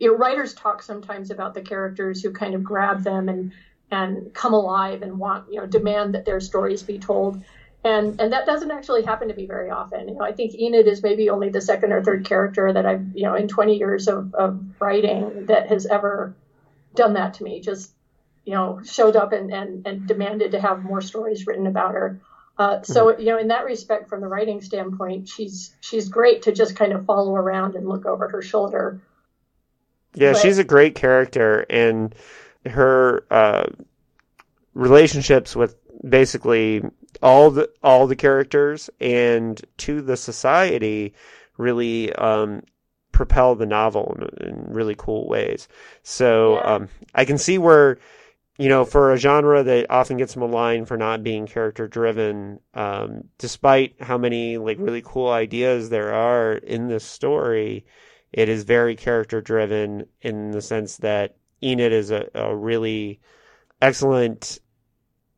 know, 0.01 0.15
writers 0.15 0.55
talk 0.55 0.83
sometimes 0.83 1.31
about 1.31 1.55
the 1.55 1.63
characters 1.63 2.23
who 2.23 2.31
kind 2.31 2.55
of 2.55 2.63
grab 2.65 3.03
them 3.03 3.29
and 3.29 3.53
and 3.91 4.33
come 4.35 4.55
alive 4.55 5.03
and 5.03 5.19
want 5.19 5.45
you 5.53 5.61
know 5.61 5.67
demand 5.67 6.15
that 6.15 6.25
their 6.25 6.41
stories 6.41 6.83
be 6.83 6.99
told 6.99 7.41
and 7.85 8.21
and 8.21 8.33
that 8.33 8.47
doesn't 8.47 8.71
actually 8.71 9.03
happen 9.03 9.29
to 9.29 9.35
be 9.35 9.47
very 9.47 9.71
often. 9.71 10.09
You 10.09 10.15
know, 10.15 10.25
I 10.25 10.33
think 10.33 10.55
Enid 10.55 10.87
is 10.87 11.03
maybe 11.03 11.31
only 11.31 11.49
the 11.49 11.61
second 11.61 11.93
or 11.93 12.03
third 12.03 12.25
character 12.25 12.73
that 12.73 12.85
I've 12.85 13.03
you 13.15 13.25
know 13.25 13.35
in 13.35 13.49
20 13.49 13.77
years 13.77 14.07
of, 14.07 14.35
of 14.35 14.59
writing 14.79 15.47
that 15.47 15.69
has 15.69 15.87
ever 15.87 16.33
done 16.95 17.15
that 17.15 17.35
to 17.35 17.43
me. 17.43 17.61
Just 17.61 17.93
you 18.45 18.55
know 18.55 18.81
showed 18.85 19.17
up 19.17 19.33
and 19.33 19.53
and, 19.53 19.87
and 19.87 20.07
demanded 20.07 20.53
to 20.53 20.61
have 20.61 20.83
more 20.85 21.01
stories 21.01 21.47
written 21.47 21.67
about 21.67 21.95
her. 21.95 22.19
Uh, 22.61 22.83
so 22.83 23.07
mm-hmm. 23.07 23.21
you 23.23 23.27
know, 23.29 23.39
in 23.39 23.49
that 23.49 23.65
respect, 23.65 24.11
from 24.11 24.21
the 24.21 24.27
writing 24.27 24.61
standpoint, 24.61 25.27
she's 25.27 25.75
she's 25.81 26.11
great 26.11 26.43
to 26.43 26.53
just 26.53 26.77
kind 26.77 26.93
of 26.93 27.07
follow 27.07 27.35
around 27.35 27.75
and 27.75 27.89
look 27.89 28.05
over 28.05 28.29
her 28.29 28.43
shoulder. 28.43 29.01
Yeah, 30.15 30.35
but, 30.35 30.43
she's 30.43 30.59
a 30.59 30.65
great 30.65 30.95
character, 30.95 31.65
and 31.71 32.15
her 32.67 33.25
uh, 33.31 33.65
relationships 34.75 35.57
with 35.57 35.75
basically 36.07 36.83
all 37.23 37.51
the 37.51 37.71
all 37.83 38.07
the 38.07 38.15
characters 38.15 38.91
and 39.01 39.59
to 39.79 40.03
the 40.03 40.19
society 40.19 41.15
really 41.57 42.13
um, 42.17 42.63
propel 43.11 43.55
the 43.55 43.65
novel 43.65 44.19
in, 44.19 44.49
in, 44.49 44.65
really 44.67 44.95
cool 44.99 45.27
ways. 45.27 45.67
So 46.03 46.57
yeah. 46.57 46.75
um, 46.75 46.89
I 47.15 47.25
can 47.25 47.39
see 47.39 47.57
where 47.57 47.97
you 48.61 48.69
know 48.69 48.85
for 48.85 49.13
a 49.13 49.17
genre 49.17 49.63
that 49.63 49.91
often 49.91 50.17
gets 50.17 50.37
maligned 50.37 50.89
for 50.89 50.97
not 50.97 51.23
being 51.23 51.47
character 51.47 51.89
driven, 51.89 52.61
um, 52.75 53.25
despite 53.39 53.95
how 54.01 54.19
many 54.19 54.59
like 54.59 54.79
really 54.79 55.03
cool 55.05 55.31
ideas 55.31 55.89
there 55.89 56.13
are 56.13 56.55
in 56.55 56.89
this 56.89 57.05
story, 57.05 57.87
it 58.33 58.49
is 58.49 58.65
very 58.65 58.97
character 58.97 59.41
driven 59.41 60.07
in 60.21 60.51
the 60.51 60.63
sense 60.63 60.99
that 60.99 61.37
Enid 61.63 61.93
is 61.93 62.11
a, 62.11 62.29
a 62.35 62.55
really 62.55 63.21
excellent 63.81 64.61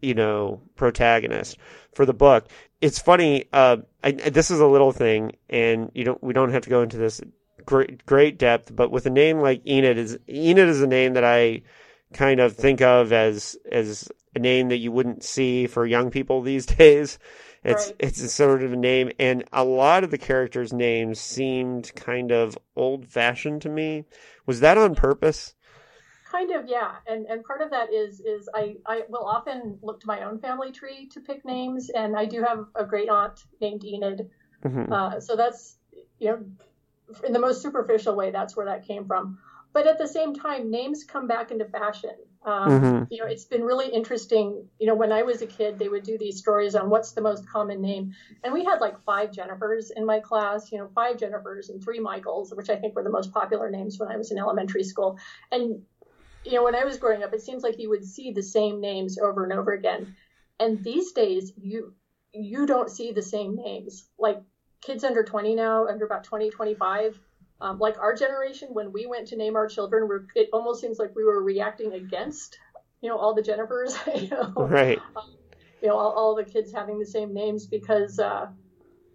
you 0.03 0.15
know, 0.15 0.61
protagonist 0.75 1.57
for 1.95 2.05
the 2.05 2.13
book. 2.13 2.49
It's 2.81 2.99
funny. 2.99 3.47
Uh, 3.53 3.79
I, 4.03 4.11
this 4.11 4.51
is 4.51 4.59
a 4.61 4.67
little 4.67 4.93
thing, 4.93 5.37
and 5.49 5.91
you 5.95 6.05
don't. 6.05 6.23
We 6.23 6.33
don't 6.35 6.51
have 6.51 6.65
to 6.65 6.71
go 6.71 6.83
into 6.83 6.97
this 6.97 7.21
great 7.65 8.05
great 8.05 8.39
depth. 8.39 8.75
But 8.75 8.91
with 8.91 9.07
a 9.07 9.11
name 9.11 9.39
like 9.39 9.65
Enid, 9.67 9.97
is 9.97 10.19
Enid 10.29 10.69
is 10.69 10.83
a 10.83 10.87
name 10.89 11.15
that 11.15 11.25
I 11.25 11.63
kind 12.13 12.41
of 12.41 12.55
think 12.55 12.81
of 12.81 13.13
as 13.13 13.57
as 13.71 14.11
a 14.35 14.39
name 14.39 14.69
that 14.69 14.79
you 14.79 14.93
wouldn't 14.93 15.23
see 15.23 15.67
for 15.67 15.87
young 15.87 16.11
people 16.11 16.43
these 16.43 16.67
days. 16.79 17.19
It's 17.65 17.87
right. 17.89 17.97
it's 18.01 18.21
a 18.21 18.29
sort 18.29 18.63
of 18.63 18.73
a 18.73 18.77
name, 18.77 19.13
and 19.19 19.45
a 19.53 19.65
lot 19.65 20.03
of 20.03 20.11
the 20.11 20.19
characters' 20.19 20.73
names 20.73 21.21
seemed 21.21 21.95
kind 21.95 22.33
of 22.33 22.59
old 22.75 23.07
fashioned 23.07 23.63
to 23.63 23.69
me. 23.69 24.05
Was 24.47 24.61
that 24.61 24.79
on 24.79 24.95
purpose? 24.95 25.55
kind 26.33 26.51
of 26.51 26.67
yeah 26.67 26.93
and 27.07 27.27
and 27.27 27.45
part 27.45 27.61
of 27.61 27.71
that 27.71 27.93
is 27.93 28.21
is 28.21 28.49
i 28.55 28.75
i 28.87 29.03
will 29.11 29.25
often 29.25 29.79
look 29.83 30.01
to 30.01 30.07
my 30.07 30.23
own 30.23 30.39
family 30.39 30.73
tree 30.73 31.07
to 31.13 31.21
pick 31.21 31.45
names 31.45 31.91
and 31.91 32.17
i 32.17 32.25
do 32.25 32.43
have 32.43 32.65
a 32.75 32.85
great 32.85 33.11
aunt 33.11 33.45
named 33.61 33.85
enid 33.85 34.31
mm-hmm. 34.65 34.91
uh, 34.91 35.21
so 35.21 35.37
that's 35.37 35.77
you 36.19 36.31
know 36.31 36.43
in 37.27 37.35
the 37.35 37.39
most 37.39 37.61
superficial 37.61 38.17
way 38.17 38.31
that's 38.31 38.57
where 38.57 38.67
that 38.67 38.87
came 38.87 39.07
from 39.07 39.39
but 39.73 39.87
at 39.87 39.99
the 39.99 40.07
same 40.07 40.35
time 40.35 40.71
names 40.71 41.05
come 41.05 41.27
back 41.27 41.51
into 41.51 41.65
fashion 41.65 42.15
um, 42.45 42.71
mm-hmm. 42.71 43.05
you 43.11 43.19
know 43.19 43.27
it's 43.27 43.45
been 43.45 43.63
really 43.63 43.89
interesting 43.89 44.67
you 44.79 44.87
know 44.87 44.95
when 44.95 45.13
i 45.13 45.23
was 45.23 45.43
a 45.43 45.47
kid 45.47 45.79
they 45.79 45.89
would 45.89 46.03
do 46.03 46.19
these 46.19 46.39
stories 46.39 46.75
on 46.75 46.91
what's 46.91 47.13
the 47.13 47.21
most 47.21 47.49
common 47.49 47.81
name 47.81 48.13
and 48.45 48.53
we 48.53 48.65
had 48.65 48.81
like 48.81 49.01
five 49.03 49.31
jennifers 49.31 49.91
in 49.95 50.05
my 50.05 50.21
class 50.21 50.71
you 50.73 50.79
know 50.79 50.89
five 50.95 51.17
jennifers 51.17 51.69
and 51.69 51.83
three 51.83 52.01
michaels 52.01 52.53
which 52.55 52.71
i 52.71 52.77
think 52.77 52.95
were 52.95 53.05
the 53.05 53.11
most 53.11 53.33
popular 53.33 53.71
names 53.71 53.99
when 53.99 54.11
i 54.11 54.17
was 54.17 54.31
in 54.31 54.39
elementary 54.39 54.85
school 54.85 55.19
and 55.51 55.83
you 56.45 56.53
know, 56.55 56.65
when 56.65 56.75
I 56.75 56.85
was 56.85 56.99
growing 56.99 57.23
up, 57.23 57.33
it 57.33 57.43
seems 57.43 57.63
like 57.63 57.79
you 57.79 57.91
would 57.91 58.05
see 58.05 58.33
the 58.33 58.43
same 58.43 58.81
names 58.81 59.19
over 59.19 59.45
and 59.45 59.53
over 59.53 59.73
again. 59.73 60.17
And 60.59 60.83
these 60.83 61.13
days, 61.13 61.53
you 61.57 61.95
you 62.33 62.67
don't 62.67 62.91
see 62.91 63.13
the 63.13 63.23
same 63.23 63.57
names. 63.57 64.05
Like 64.19 64.43
kids 64.81 65.05
under 65.05 65.23
20 65.23 65.55
now, 65.55 65.87
under 65.87 66.05
about 66.05 66.25
20, 66.25 66.51
25, 66.51 67.19
um, 67.63 67.79
like 67.79 67.97
our 67.99 68.15
generation, 68.15 68.69
when 68.73 68.93
we 68.93 69.07
went 69.07 69.29
to 69.29 69.37
name 69.37 69.55
our 69.55 69.69
children, 69.69 70.27
it 70.35 70.49
almost 70.53 70.81
seems 70.81 70.99
like 70.99 71.15
we 71.15 71.25
were 71.25 71.41
reacting 71.43 71.93
against, 71.93 72.59
you 73.01 73.09
know, 73.09 73.17
all 73.17 73.35
the 73.35 73.43
Jennifers, 73.43 73.95
you 74.21 74.29
know, 74.29 74.53
right. 74.57 74.99
Um, 75.17 75.33
you 75.81 75.89
know, 75.89 75.97
all, 75.97 76.11
all, 76.11 76.35
the 76.35 76.45
kids 76.45 76.73
having 76.73 76.99
the 76.99 77.07
same 77.07 77.33
names 77.33 77.67
because, 77.67 78.19
uh, 78.19 78.49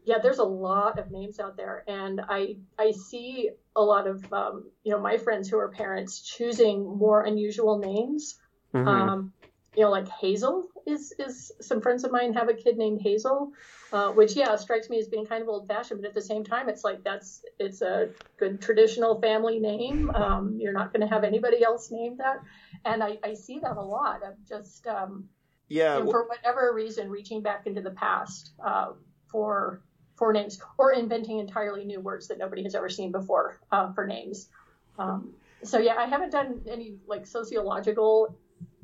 yeah, 0.06 0.20
there's 0.24 0.40
a 0.40 0.46
lot 0.46 0.98
of 0.98 1.12
names 1.12 1.42
out 1.42 1.58
there, 1.58 1.84
and 1.86 2.22
I 2.30 2.56
I 2.80 2.92
see 2.92 3.50
a 3.76 3.82
lot 3.82 4.08
of 4.08 4.32
um, 4.32 4.64
you 4.86 4.94
know 4.94 5.00
my 5.02 5.18
friends 5.18 5.50
who 5.50 5.58
are 5.58 5.68
parents 5.68 6.22
choosing 6.22 6.86
more 6.86 7.24
unusual 7.24 7.78
names. 7.78 8.36
Mm-hmm. 8.74 8.88
Um, 8.88 9.34
you 9.76 9.84
know, 9.84 9.92
like 9.92 10.08
Hazel 10.08 10.70
is 10.88 11.14
is 11.20 11.52
some 11.62 11.82
friends 11.82 12.04
of 12.04 12.12
mine 12.12 12.34
have 12.34 12.50
a 12.50 12.54
kid 12.54 12.78
named 12.78 13.02
Hazel, 13.02 13.52
uh, 13.92 14.12
which 14.12 14.36
yeah 14.36 14.56
strikes 14.56 14.90
me 14.90 14.98
as 15.00 15.08
being 15.08 15.26
kind 15.26 15.44
of 15.44 15.50
old 15.50 15.68
fashioned, 15.68 16.02
but 16.02 16.08
at 16.08 16.14
the 16.16 16.22
same 16.22 16.44
time, 16.44 16.70
it's 16.70 16.84
like 16.84 17.04
that's 17.04 17.42
it's 17.60 17.82
a 17.82 18.10
good 18.40 18.62
traditional 18.62 19.20
family 19.22 19.60
name. 19.60 20.10
Um, 20.12 20.58
you're 20.60 20.74
not 20.74 20.94
going 20.94 21.02
to 21.02 21.08
have 21.08 21.24
anybody 21.24 21.64
else 21.64 21.92
named 21.92 22.20
that, 22.20 22.38
and 22.86 23.04
I, 23.04 23.18
I 23.24 23.34
see 23.34 23.60
that 23.60 23.76
a 23.76 23.82
lot. 23.82 24.22
I'm 24.26 24.38
just 24.48 24.88
um, 24.88 25.28
yeah, 25.68 26.00
know, 26.00 26.10
for 26.10 26.28
whatever 26.28 26.72
reason, 26.74 27.10
reaching 27.10 27.42
back 27.42 27.68
into 27.68 27.82
the 27.82 27.92
past 27.92 28.54
uh, 28.66 28.94
for 29.30 29.84
for 30.16 30.32
names 30.34 30.60
or 30.78 30.94
inventing 30.94 31.40
entirely 31.40 31.86
new 31.86 32.00
words 32.00 32.28
that 32.30 32.38
nobody 32.40 32.64
has 32.64 32.74
ever 32.74 32.90
seen 32.90 33.12
before 33.12 33.60
uh, 33.72 33.92
for 33.94 34.08
names. 34.08 34.50
Um, 34.98 35.34
so 35.64 35.80
yeah, 35.80 35.96
I 35.98 36.06
haven't 36.06 36.32
done 36.32 36.62
any 36.70 36.96
like 37.08 37.26
sociological 37.26 38.38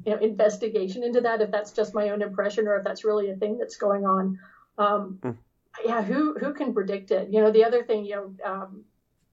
you 0.06 0.13
know, 0.13 0.18
investigation 0.20 1.04
into 1.04 1.22
that, 1.22 1.42
if 1.42 1.52
that's 1.52 1.72
just 1.72 1.94
my 1.94 2.10
own 2.10 2.22
impression 2.22 2.68
or 2.68 2.78
if 2.78 2.84
that's 2.84 3.04
really 3.04 3.30
a 3.30 3.36
thing 3.36 3.58
that's 3.58 3.78
going 3.78 4.06
on. 4.06 4.39
Um, 4.78 5.20
mm. 5.22 5.38
Yeah, 5.86 6.04
who 6.04 6.38
who 6.38 6.54
can 6.54 6.74
predict 6.74 7.12
it? 7.12 7.30
You 7.32 7.42
know, 7.42 7.52
the 7.52 7.63
other 7.63 7.84
thing, 7.84 8.06
you 8.06 8.16
know, 8.16 8.52
um, 8.52 8.84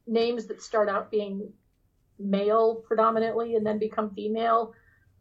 names 0.07 0.47
that 0.47 0.63
start 0.63 0.89
out 0.89 1.11
being 1.11 1.53
male 2.19 2.77
predominantly 2.87 3.57
and 3.57 3.67
then 3.67 3.79
become 3.79 4.15
female. 4.15 4.75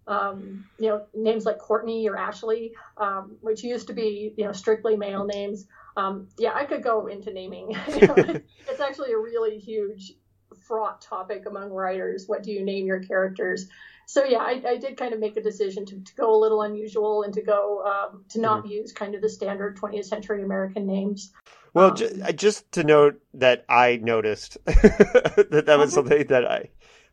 Um, 0.08 0.66
you 0.80 0.90
know, 0.90 1.06
names 1.14 1.46
like 1.46 1.60
Courtney 1.60 2.10
or 2.10 2.18
Ashley, 2.18 2.74
um, 2.98 3.38
which 3.42 3.64
used 3.64 3.88
to 3.88 3.94
be, 3.94 4.34
you 4.38 4.46
know, 4.46 4.54
strictly 4.54 4.98
male 4.98 5.26
names. 5.26 5.68
Um, 5.98 6.28
yeah, 6.38 6.54
I 6.56 6.66
could 6.66 6.84
go 6.84 7.08
into 7.08 7.32
naming. 7.32 7.72
you 7.96 8.08
know, 8.08 8.16
it's 8.68 8.80
actually 8.80 9.12
a 9.12 9.18
really 9.18 9.60
huge 9.60 10.14
fraught 10.62 11.02
topic 11.02 11.46
among 11.46 11.70
writers. 11.70 12.28
What 12.28 12.44
do 12.44 12.52
you 12.52 12.64
name 12.64 12.88
your 12.88 13.04
characters? 13.04 13.68
So 14.10 14.24
yeah, 14.24 14.40
I, 14.40 14.60
I, 14.68 14.78
did 14.78 14.98
kind 14.98 15.14
of 15.14 15.20
make 15.20 15.38
a 15.38 15.42
decision 15.42 15.86
to, 15.86 16.00
to 16.00 16.16
go 16.16 16.36
a 16.36 16.40
little 16.40 16.64
unusual 16.64 17.22
and 17.22 17.32
to 17.36 17.44
go 17.44 17.84
um, 17.86 18.26
to 18.30 18.42
not 18.42 18.64
mm-hmm. 18.64 18.72
use 18.72 18.92
kind 18.92 19.14
of 19.14 19.22
the 19.22 19.30
standard 19.30 19.78
20th 19.78 20.06
century 20.06 20.42
American 20.42 20.88
names. 20.88 21.32
Well, 21.76 21.92
um, 21.92 21.96
j- 21.96 22.34
just 22.34 22.72
to 22.72 22.84
note 22.84 23.22
that 23.36 23.66
I 23.70 24.00
noticed 24.02 24.58
that 24.66 25.64
that 25.68 25.78
was 25.78 25.90
mm-hmm. 25.90 25.90
something 25.90 26.26
that 26.26 26.44
I 26.44 26.70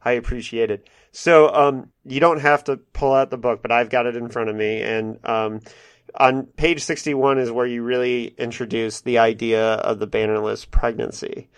I 0.07 0.13
appreciated. 0.13 0.89
So 1.13 1.55
um, 1.55 1.91
you 2.07 2.19
don't 2.19 2.41
have 2.41 2.65
to 2.65 2.79
pull 2.79 3.13
out 3.13 3.29
the 3.29 3.37
book, 3.37 3.61
but 3.61 3.71
I've 3.71 3.91
got 3.91 4.07
it 4.07 4.17
in 4.17 4.31
front 4.31 4.49
of 4.49 4.57
me, 4.57 4.81
and 4.81 5.19
um, 5.25 5.61
on 6.15 6.45
page 6.45 6.83
61 6.83 7.37
is 7.39 7.51
where 7.51 7.67
you 7.67 7.83
really 7.83 8.29
introduce 8.39 9.03
the 9.03 9.19
idea 9.19 9.75
of 9.75 9.99
the 9.99 10.09
bannerless 10.09 10.65
pregnancy, 10.71 11.51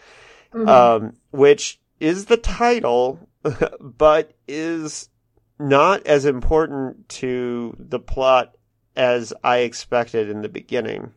mm-hmm. 0.53 0.69
um, 0.69 1.13
which 1.31 1.79
is 2.01 2.25
the 2.25 2.37
title, 2.37 3.21
but 3.81 4.33
is 4.49 5.11
not 5.59 6.07
as 6.07 6.25
important 6.25 7.09
to 7.09 7.77
the 7.79 7.99
plot 7.99 8.55
as 8.97 9.33
I 9.45 9.59
expected 9.59 10.29
in 10.29 10.43
the 10.43 10.49
beginning. 10.49 11.13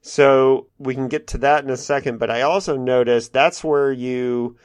So 0.00 0.66
we 0.78 0.94
can 0.94 1.08
get 1.08 1.28
to 1.28 1.38
that 1.38 1.62
in 1.62 1.70
a 1.70 1.76
second, 1.76 2.18
but 2.18 2.30
I 2.30 2.42
also 2.42 2.76
noticed 2.76 3.32
that's 3.32 3.62
where 3.62 3.92
you, 3.92 4.56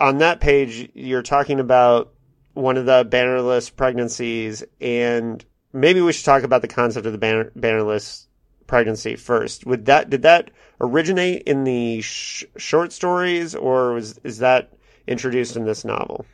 on 0.00 0.18
that 0.18 0.40
page, 0.40 0.90
you're 0.94 1.22
talking 1.22 1.60
about 1.60 2.12
one 2.54 2.76
of 2.76 2.86
the 2.86 3.04
bannerless 3.04 3.74
pregnancies, 3.74 4.64
and 4.80 5.44
maybe 5.72 6.00
we 6.00 6.12
should 6.12 6.24
talk 6.24 6.42
about 6.42 6.62
the 6.62 6.68
concept 6.68 7.06
of 7.06 7.12
the 7.12 7.18
banner, 7.18 7.52
bannerless 7.56 8.26
pregnancy 8.66 9.14
first. 9.14 9.66
Would 9.66 9.84
that 9.86 10.10
did 10.10 10.22
that 10.22 10.50
originate 10.80 11.42
in 11.42 11.64
the 11.64 12.00
sh- 12.00 12.44
short 12.56 12.92
stories, 12.92 13.54
or 13.54 13.92
was 13.92 14.18
is 14.24 14.38
that 14.38 14.72
introduced 15.06 15.54
in 15.56 15.64
this 15.64 15.84
novel? 15.84 16.26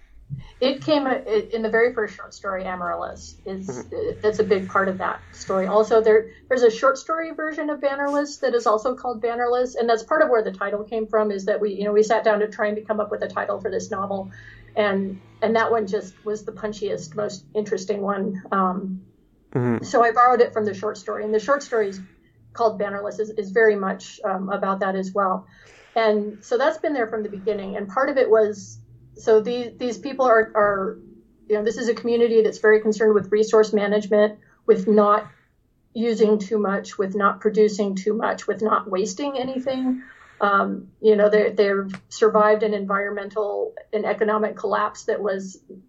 It 0.60 0.82
came 0.82 1.06
in 1.06 1.62
the 1.62 1.68
very 1.68 1.92
first 1.92 2.14
short 2.14 2.34
story, 2.34 2.64
Amaryllis. 2.64 3.36
Is 3.44 3.68
mm-hmm. 3.68 4.20
that's 4.20 4.38
a 4.38 4.44
big 4.44 4.68
part 4.68 4.88
of 4.88 4.98
that 4.98 5.20
story. 5.32 5.66
Also, 5.66 6.00
there 6.00 6.30
there's 6.48 6.62
a 6.62 6.70
short 6.70 6.98
story 6.98 7.32
version 7.32 7.68
of 7.70 7.80
Bannerless 7.80 8.40
that 8.40 8.54
is 8.54 8.66
also 8.66 8.94
called 8.94 9.22
Bannerless, 9.22 9.74
and 9.74 9.88
that's 9.88 10.02
part 10.02 10.22
of 10.22 10.28
where 10.28 10.42
the 10.42 10.52
title 10.52 10.84
came 10.84 11.06
from. 11.06 11.30
Is 11.30 11.46
that 11.46 11.60
we 11.60 11.74
you 11.74 11.84
know 11.84 11.92
we 11.92 12.02
sat 12.02 12.24
down 12.24 12.40
to 12.40 12.48
trying 12.48 12.76
to 12.76 12.82
come 12.82 13.00
up 13.00 13.10
with 13.10 13.22
a 13.22 13.28
title 13.28 13.60
for 13.60 13.70
this 13.70 13.90
novel, 13.90 14.30
and 14.76 15.20
and 15.42 15.56
that 15.56 15.70
one 15.70 15.86
just 15.86 16.24
was 16.24 16.44
the 16.44 16.52
punchiest, 16.52 17.16
most 17.16 17.44
interesting 17.54 18.00
one. 18.00 18.42
Um, 18.52 19.02
mm-hmm. 19.52 19.84
So 19.84 20.04
I 20.04 20.12
borrowed 20.12 20.40
it 20.40 20.52
from 20.52 20.64
the 20.64 20.74
short 20.74 20.96
story, 20.96 21.24
and 21.24 21.34
the 21.34 21.40
short 21.40 21.62
story 21.62 21.88
is 21.88 22.00
called 22.52 22.80
Bannerless 22.80 23.18
is, 23.18 23.30
is 23.30 23.50
very 23.50 23.76
much 23.76 24.20
um, 24.24 24.48
about 24.48 24.80
that 24.80 24.94
as 24.94 25.12
well. 25.12 25.46
And 25.94 26.42
so 26.44 26.56
that's 26.56 26.78
been 26.78 26.92
there 26.92 27.06
from 27.06 27.22
the 27.22 27.28
beginning. 27.28 27.76
And 27.76 27.88
part 27.88 28.08
of 28.08 28.16
it 28.16 28.30
was 28.30 28.78
so 29.16 29.40
these 29.40 29.76
these 29.78 29.98
people 29.98 30.26
are 30.26 30.52
are 30.54 30.98
you 31.48 31.56
know 31.56 31.64
this 31.64 31.76
is 31.76 31.88
a 31.88 31.94
community 31.94 32.42
that's 32.42 32.58
very 32.58 32.80
concerned 32.80 33.14
with 33.14 33.30
resource 33.30 33.72
management, 33.72 34.38
with 34.66 34.88
not 34.88 35.30
using 35.94 36.38
too 36.38 36.58
much, 36.58 36.96
with 36.96 37.14
not 37.14 37.40
producing 37.40 37.94
too 37.94 38.14
much, 38.14 38.46
with 38.46 38.62
not 38.62 38.90
wasting 38.90 39.38
anything. 39.38 40.02
Um, 40.40 40.88
you 41.00 41.16
know, 41.16 41.28
they 41.28 41.50
they've 41.50 41.92
survived 42.08 42.62
an 42.62 42.74
environmental 42.74 43.74
and 43.92 44.06
economic 44.06 44.56
collapse 44.56 45.04
that 45.04 45.22
was 45.22 45.60
you 45.68 45.82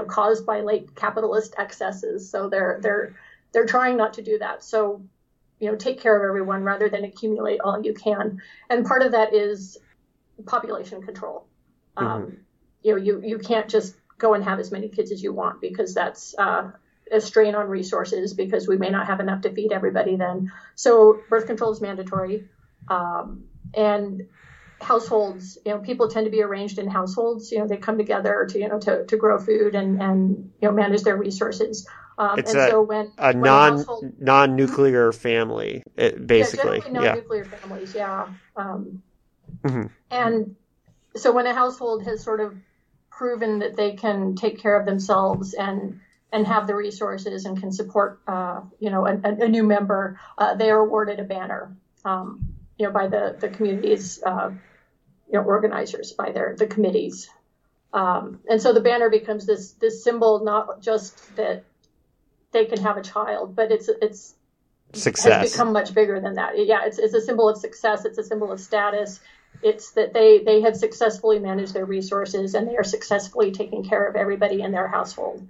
know 0.00 0.04
caused 0.04 0.44
by 0.44 0.60
late 0.60 0.94
capitalist 0.94 1.54
excesses. 1.58 2.30
So 2.30 2.48
they're 2.48 2.78
they're 2.82 3.16
they're 3.52 3.66
trying 3.66 3.96
not 3.96 4.14
to 4.14 4.22
do 4.22 4.38
that. 4.38 4.62
So 4.62 5.02
you 5.58 5.70
know, 5.70 5.76
take 5.76 6.00
care 6.00 6.16
of 6.16 6.28
everyone 6.28 6.62
rather 6.62 6.88
than 6.88 7.02
accumulate 7.02 7.60
all 7.60 7.82
you 7.82 7.92
can. 7.92 8.40
And 8.70 8.86
part 8.86 9.02
of 9.02 9.12
that 9.12 9.34
is 9.34 9.76
population 10.46 11.02
control. 11.02 11.48
Um, 11.96 12.06
mm-hmm 12.06 12.34
you 12.88 12.94
know, 12.94 13.02
you, 13.02 13.20
you 13.22 13.38
can't 13.38 13.68
just 13.68 13.94
go 14.16 14.34
and 14.34 14.42
have 14.42 14.58
as 14.58 14.72
many 14.72 14.88
kids 14.88 15.12
as 15.12 15.22
you 15.22 15.32
want 15.32 15.60
because 15.60 15.94
that's 15.94 16.34
uh, 16.38 16.70
a 17.12 17.20
strain 17.20 17.54
on 17.54 17.68
resources 17.68 18.34
because 18.34 18.66
we 18.66 18.76
may 18.78 18.88
not 18.88 19.06
have 19.06 19.20
enough 19.20 19.42
to 19.42 19.52
feed 19.52 19.72
everybody 19.72 20.16
then. 20.16 20.50
So 20.74 21.20
birth 21.28 21.46
control 21.46 21.70
is 21.72 21.80
mandatory. 21.80 22.48
Um, 22.88 23.44
and 23.74 24.28
households, 24.80 25.58
you 25.66 25.72
know, 25.72 25.78
people 25.80 26.08
tend 26.08 26.24
to 26.24 26.30
be 26.30 26.42
arranged 26.42 26.78
in 26.78 26.88
households. 26.88 27.52
You 27.52 27.58
know, 27.58 27.68
they 27.68 27.76
come 27.76 27.98
together 27.98 28.46
to, 28.50 28.58
you 28.58 28.68
know, 28.68 28.78
to, 28.80 29.04
to 29.04 29.16
grow 29.16 29.38
food 29.38 29.74
and, 29.74 30.00
and, 30.00 30.50
you 30.60 30.68
know, 30.68 30.72
manage 30.72 31.02
their 31.02 31.16
resources. 31.16 31.86
Um, 32.16 32.38
it's 32.38 32.54
a, 32.54 32.70
so 32.70 32.82
when, 32.82 33.12
a 33.18 33.32
when 33.32 33.40
non, 33.42 33.72
household, 33.76 34.12
non-nuclear 34.18 35.12
family, 35.12 35.84
it, 35.96 36.26
basically. 36.26 36.82
Yeah, 36.86 36.92
non-nuclear 36.92 37.44
yeah. 37.44 37.58
families. 37.58 37.94
Yeah. 37.94 38.28
Um, 38.56 39.02
mm-hmm. 39.62 39.86
And 40.10 40.56
so 41.14 41.32
when 41.32 41.46
a 41.46 41.54
household 41.54 42.04
has 42.04 42.24
sort 42.24 42.40
of 42.40 42.56
proven 43.18 43.58
that 43.58 43.74
they 43.74 43.94
can 43.94 44.36
take 44.36 44.58
care 44.60 44.78
of 44.78 44.86
themselves 44.86 45.52
and 45.52 46.00
and 46.30 46.46
have 46.46 46.66
the 46.66 46.74
resources 46.74 47.46
and 47.46 47.58
can 47.58 47.72
support 47.72 48.20
uh, 48.28 48.60
you 48.78 48.90
know 48.90 49.06
a, 49.06 49.18
a 49.24 49.48
new 49.48 49.64
member, 49.64 50.20
uh, 50.38 50.54
they 50.54 50.70
are 50.70 50.78
awarded 50.78 51.18
a 51.18 51.24
banner 51.24 51.74
um, 52.04 52.54
you 52.78 52.86
know 52.86 52.92
by 52.92 53.08
the 53.08 53.36
the 53.40 53.48
community's 53.48 54.22
uh, 54.22 54.50
you 55.26 55.38
know 55.38 55.44
organizers 55.44 56.12
by 56.12 56.30
their 56.30 56.54
the 56.56 56.66
committees. 56.66 57.28
Um, 57.92 58.40
and 58.48 58.60
so 58.62 58.72
the 58.72 58.80
banner 58.80 59.10
becomes 59.10 59.46
this 59.46 59.72
this 59.72 60.04
symbol 60.04 60.44
not 60.44 60.80
just 60.80 61.34
that 61.36 61.64
they 62.52 62.66
can 62.66 62.80
have 62.82 62.96
a 62.96 63.02
child, 63.02 63.56
but 63.56 63.72
it's 63.72 63.88
it's 63.88 64.34
success 64.92 65.42
has 65.42 65.52
become 65.52 65.72
much 65.72 65.92
bigger 65.92 66.20
than 66.20 66.34
that. 66.34 66.52
Yeah, 66.54 66.86
it's 66.86 66.98
it's 66.98 67.14
a 67.14 67.20
symbol 67.20 67.48
of 67.48 67.58
success. 67.58 68.04
It's 68.04 68.18
a 68.18 68.22
symbol 68.22 68.52
of 68.52 68.60
status. 68.60 69.18
It's 69.62 69.92
that 69.92 70.12
they, 70.12 70.38
they 70.38 70.60
have 70.62 70.76
successfully 70.76 71.38
managed 71.38 71.74
their 71.74 71.84
resources 71.84 72.54
and 72.54 72.68
they 72.68 72.76
are 72.76 72.84
successfully 72.84 73.50
taking 73.50 73.84
care 73.84 74.06
of 74.06 74.16
everybody 74.16 74.62
in 74.62 74.72
their 74.72 74.88
household. 74.88 75.48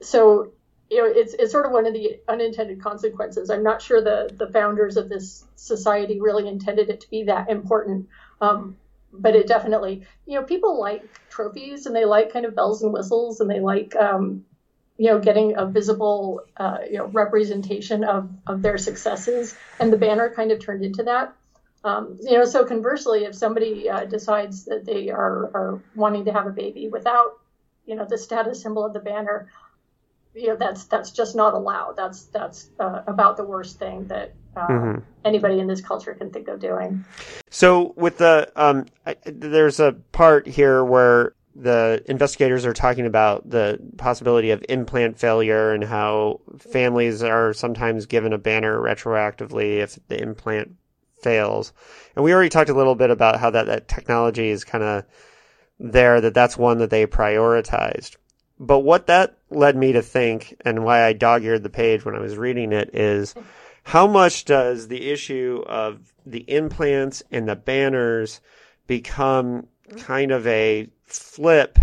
So, 0.00 0.52
you 0.90 0.98
know, 0.98 1.06
it's, 1.06 1.34
it's 1.34 1.52
sort 1.52 1.66
of 1.66 1.72
one 1.72 1.86
of 1.86 1.92
the 1.92 2.20
unintended 2.26 2.82
consequences. 2.82 3.50
I'm 3.50 3.62
not 3.62 3.82
sure 3.82 4.02
the, 4.02 4.30
the 4.34 4.50
founders 4.50 4.96
of 4.96 5.08
this 5.08 5.44
society 5.56 6.20
really 6.20 6.48
intended 6.48 6.88
it 6.88 7.02
to 7.02 7.10
be 7.10 7.24
that 7.24 7.50
important. 7.50 8.08
Um, 8.40 8.76
but 9.12 9.34
it 9.34 9.46
definitely, 9.46 10.06
you 10.26 10.38
know, 10.38 10.44
people 10.44 10.78
like 10.78 11.02
trophies 11.30 11.86
and 11.86 11.96
they 11.96 12.04
like 12.04 12.32
kind 12.32 12.44
of 12.44 12.54
bells 12.54 12.82
and 12.82 12.92
whistles 12.92 13.40
and 13.40 13.50
they 13.50 13.60
like, 13.60 13.94
um, 13.96 14.44
you 14.96 15.06
know, 15.06 15.18
getting 15.18 15.56
a 15.56 15.66
visible, 15.66 16.42
uh, 16.56 16.78
you 16.90 16.98
know, 16.98 17.06
representation 17.06 18.04
of, 18.04 18.30
of 18.46 18.62
their 18.62 18.78
successes. 18.78 19.54
And 19.78 19.92
the 19.92 19.96
banner 19.96 20.30
kind 20.34 20.50
of 20.50 20.60
turned 20.60 20.84
into 20.84 21.04
that. 21.04 21.34
Um, 21.84 22.18
you 22.20 22.36
know, 22.36 22.44
so 22.44 22.64
conversely, 22.64 23.24
if 23.24 23.34
somebody 23.34 23.88
uh, 23.88 24.04
decides 24.04 24.64
that 24.64 24.84
they 24.84 25.10
are, 25.10 25.44
are 25.54 25.82
wanting 25.94 26.24
to 26.24 26.32
have 26.32 26.46
a 26.46 26.50
baby 26.50 26.88
without, 26.88 27.38
you 27.86 27.94
know, 27.94 28.04
the 28.04 28.18
status 28.18 28.62
symbol 28.62 28.84
of 28.84 28.92
the 28.92 29.00
banner, 29.00 29.48
you 30.34 30.48
know, 30.48 30.56
that's 30.56 30.84
that's 30.84 31.10
just 31.10 31.34
not 31.34 31.54
allowed. 31.54 31.96
That's 31.96 32.24
that's 32.26 32.68
uh, 32.78 33.02
about 33.06 33.36
the 33.36 33.44
worst 33.44 33.78
thing 33.78 34.06
that 34.08 34.34
uh, 34.56 34.66
mm-hmm. 34.66 34.98
anybody 35.24 35.58
in 35.58 35.66
this 35.66 35.80
culture 35.80 36.14
can 36.14 36.30
think 36.30 36.48
of 36.48 36.60
doing. 36.60 37.04
So, 37.50 37.94
with 37.96 38.18
the 38.18 38.50
um, 38.56 38.86
there's 39.24 39.80
a 39.80 39.92
part 40.12 40.46
here 40.46 40.84
where 40.84 41.34
the 41.54 42.04
investigators 42.06 42.64
are 42.64 42.72
talking 42.72 43.06
about 43.06 43.48
the 43.48 43.80
possibility 43.96 44.50
of 44.50 44.64
implant 44.68 45.18
failure 45.18 45.72
and 45.72 45.82
how 45.82 46.40
families 46.58 47.22
are 47.22 47.52
sometimes 47.52 48.06
given 48.06 48.32
a 48.32 48.38
banner 48.38 48.78
retroactively 48.78 49.78
if 49.78 49.98
the 50.06 50.20
implant 50.20 50.76
fails. 51.22 51.72
And 52.14 52.24
we 52.24 52.32
already 52.32 52.48
talked 52.48 52.70
a 52.70 52.74
little 52.74 52.94
bit 52.94 53.10
about 53.10 53.38
how 53.38 53.50
that, 53.50 53.66
that 53.66 53.88
technology 53.88 54.48
is 54.48 54.64
kind 54.64 54.84
of 54.84 55.04
there, 55.78 56.20
that 56.20 56.34
that's 56.34 56.56
one 56.56 56.78
that 56.78 56.90
they 56.90 57.06
prioritized. 57.06 58.16
but 58.58 58.80
what 58.80 59.06
that 59.06 59.38
led 59.50 59.76
me 59.76 59.92
to 59.92 60.02
think, 60.02 60.56
and 60.64 60.84
why 60.84 61.04
I 61.04 61.12
dog 61.12 61.44
eared 61.44 61.62
the 61.62 61.70
page 61.70 62.04
when 62.04 62.16
I 62.16 62.20
was 62.20 62.36
reading 62.36 62.72
it, 62.72 62.90
is 62.94 63.34
how 63.84 64.06
much 64.06 64.44
does 64.44 64.88
the 64.88 65.10
issue 65.10 65.62
of 65.66 66.12
the 66.26 66.44
implants 66.48 67.22
and 67.30 67.48
the 67.48 67.56
banners 67.56 68.40
become 68.86 69.68
kind 69.98 70.32
of 70.32 70.46
a 70.46 70.88
flip 71.06 71.78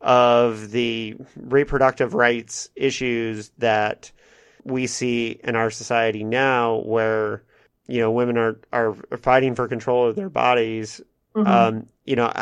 of 0.00 0.70
the 0.70 1.16
reproductive 1.34 2.14
rights 2.14 2.68
issues 2.76 3.50
that 3.58 4.12
we 4.64 4.86
see 4.86 5.40
in 5.42 5.56
our 5.56 5.70
society 5.70 6.22
now, 6.22 6.76
where 6.84 7.42
you 7.88 8.00
know 8.00 8.10
women 8.10 8.38
are 8.38 8.60
are 8.72 8.94
fighting 9.20 9.54
for 9.54 9.66
control 9.66 10.08
of 10.08 10.14
their 10.14 10.28
bodies. 10.30 11.00
Mm-hmm. 11.34 11.46
Um, 11.46 11.86
you 12.04 12.16
know, 12.16 12.32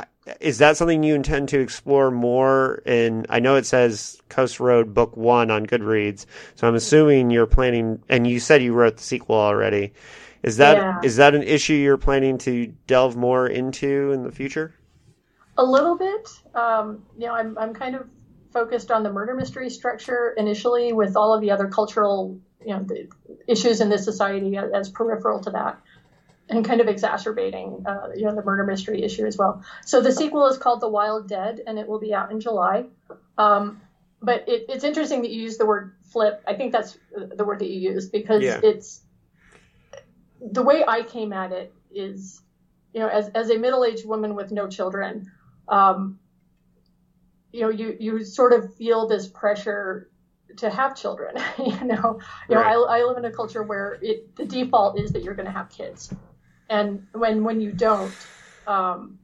is 0.40 0.58
that 0.58 0.76
something 0.76 1.02
you 1.02 1.14
intend 1.14 1.48
to 1.50 1.60
explore 1.60 2.10
more? 2.10 2.82
In 2.86 3.26
I 3.28 3.40
know 3.40 3.56
it 3.56 3.66
says 3.66 4.20
Coast 4.28 4.60
Road 4.60 4.92
Book 4.92 5.16
One 5.16 5.50
on 5.50 5.66
Goodreads, 5.66 6.26
so 6.56 6.68
I'm 6.68 6.74
assuming 6.74 7.30
you're 7.30 7.46
planning. 7.46 8.02
And 8.08 8.26
you 8.26 8.40
said 8.40 8.62
you 8.62 8.74
wrote 8.74 8.96
the 8.96 9.02
sequel 9.02 9.36
already. 9.36 9.92
Is 10.42 10.58
that 10.58 10.76
yeah. 10.76 11.00
is 11.02 11.16
that 11.16 11.34
an 11.34 11.42
issue 11.42 11.74
you're 11.74 11.96
planning 11.96 12.38
to 12.38 12.66
delve 12.86 13.16
more 13.16 13.46
into 13.46 14.12
in 14.12 14.22
the 14.22 14.32
future? 14.32 14.74
A 15.58 15.64
little 15.64 15.96
bit. 15.96 16.28
Um, 16.54 17.04
you 17.16 17.26
know, 17.26 17.34
I'm 17.34 17.56
I'm 17.58 17.74
kind 17.74 17.94
of 17.94 18.08
focused 18.52 18.90
on 18.90 19.02
the 19.02 19.12
murder 19.12 19.34
mystery 19.34 19.68
structure 19.70 20.34
initially, 20.36 20.92
with 20.92 21.16
all 21.16 21.34
of 21.34 21.40
the 21.40 21.50
other 21.50 21.68
cultural 21.68 22.40
you 22.66 22.74
know 22.74 22.82
the 22.82 23.08
issues 23.46 23.80
in 23.80 23.88
this 23.88 24.04
society 24.04 24.56
as, 24.56 24.88
peripheral 24.88 25.40
to 25.40 25.50
that 25.50 25.80
and 26.48 26.64
kind 26.64 26.80
of 26.80 26.88
exacerbating 26.88 27.84
uh, 27.86 28.08
you 28.14 28.24
know 28.24 28.34
the 28.34 28.42
murder 28.42 28.64
mystery 28.64 29.02
issue 29.02 29.24
as 29.24 29.36
well. 29.38 29.64
So 29.84 30.00
the 30.00 30.12
sequel 30.12 30.46
is 30.46 30.58
called 30.58 30.80
The 30.80 30.88
Wild 30.88 31.28
Dead, 31.28 31.60
and 31.66 31.78
it 31.78 31.86
will 31.86 32.00
be 32.00 32.12
out 32.12 32.32
in 32.32 32.40
July. 32.40 32.86
Um, 33.38 33.80
but 34.20 34.48
it, 34.48 34.66
it's 34.68 34.84
interesting 34.84 35.22
that 35.22 35.30
you 35.30 35.42
use 35.42 35.58
the 35.58 35.66
word 35.66 35.94
flip. 36.10 36.42
I 36.46 36.54
think 36.54 36.72
that's 36.72 36.98
the 37.14 37.44
word 37.44 37.60
that 37.60 37.68
you 37.68 37.78
use 37.78 38.08
because 38.08 38.42
yeah. 38.42 38.60
it's 38.62 39.00
the 40.40 40.62
way 40.62 40.84
I 40.86 41.02
came 41.02 41.32
at 41.32 41.52
it 41.52 41.72
is, 41.94 42.42
you 42.92 43.00
know, 43.00 43.08
as 43.08 43.28
as 43.28 43.50
a 43.50 43.58
middle 43.58 43.84
aged 43.84 44.06
woman 44.06 44.34
with 44.34 44.50
no 44.50 44.66
children, 44.66 45.30
um, 45.68 46.18
you 47.52 47.60
know, 47.60 47.70
you 47.70 47.96
you 48.00 48.24
sort 48.24 48.52
of 48.52 48.74
feel 48.74 49.06
this 49.06 49.28
pressure 49.28 50.10
to 50.58 50.70
have 50.70 50.96
children. 50.96 51.34
you 51.58 51.84
know, 51.84 52.20
you 52.48 52.56
right. 52.56 52.72
know, 52.72 52.86
I, 52.86 52.98
I 52.98 53.04
live 53.04 53.16
in 53.18 53.24
a 53.24 53.30
culture 53.30 53.62
where 53.62 53.98
it 54.02 54.34
the 54.36 54.44
default 54.44 54.98
is 54.98 55.12
that 55.12 55.22
you're 55.22 55.34
going 55.34 55.46
to 55.46 55.52
have 55.52 55.68
kids. 55.68 56.12
And 56.68 57.06
when 57.12 57.44
when 57.44 57.60
you 57.60 57.72
don't 57.72 58.14
um, 58.66 59.18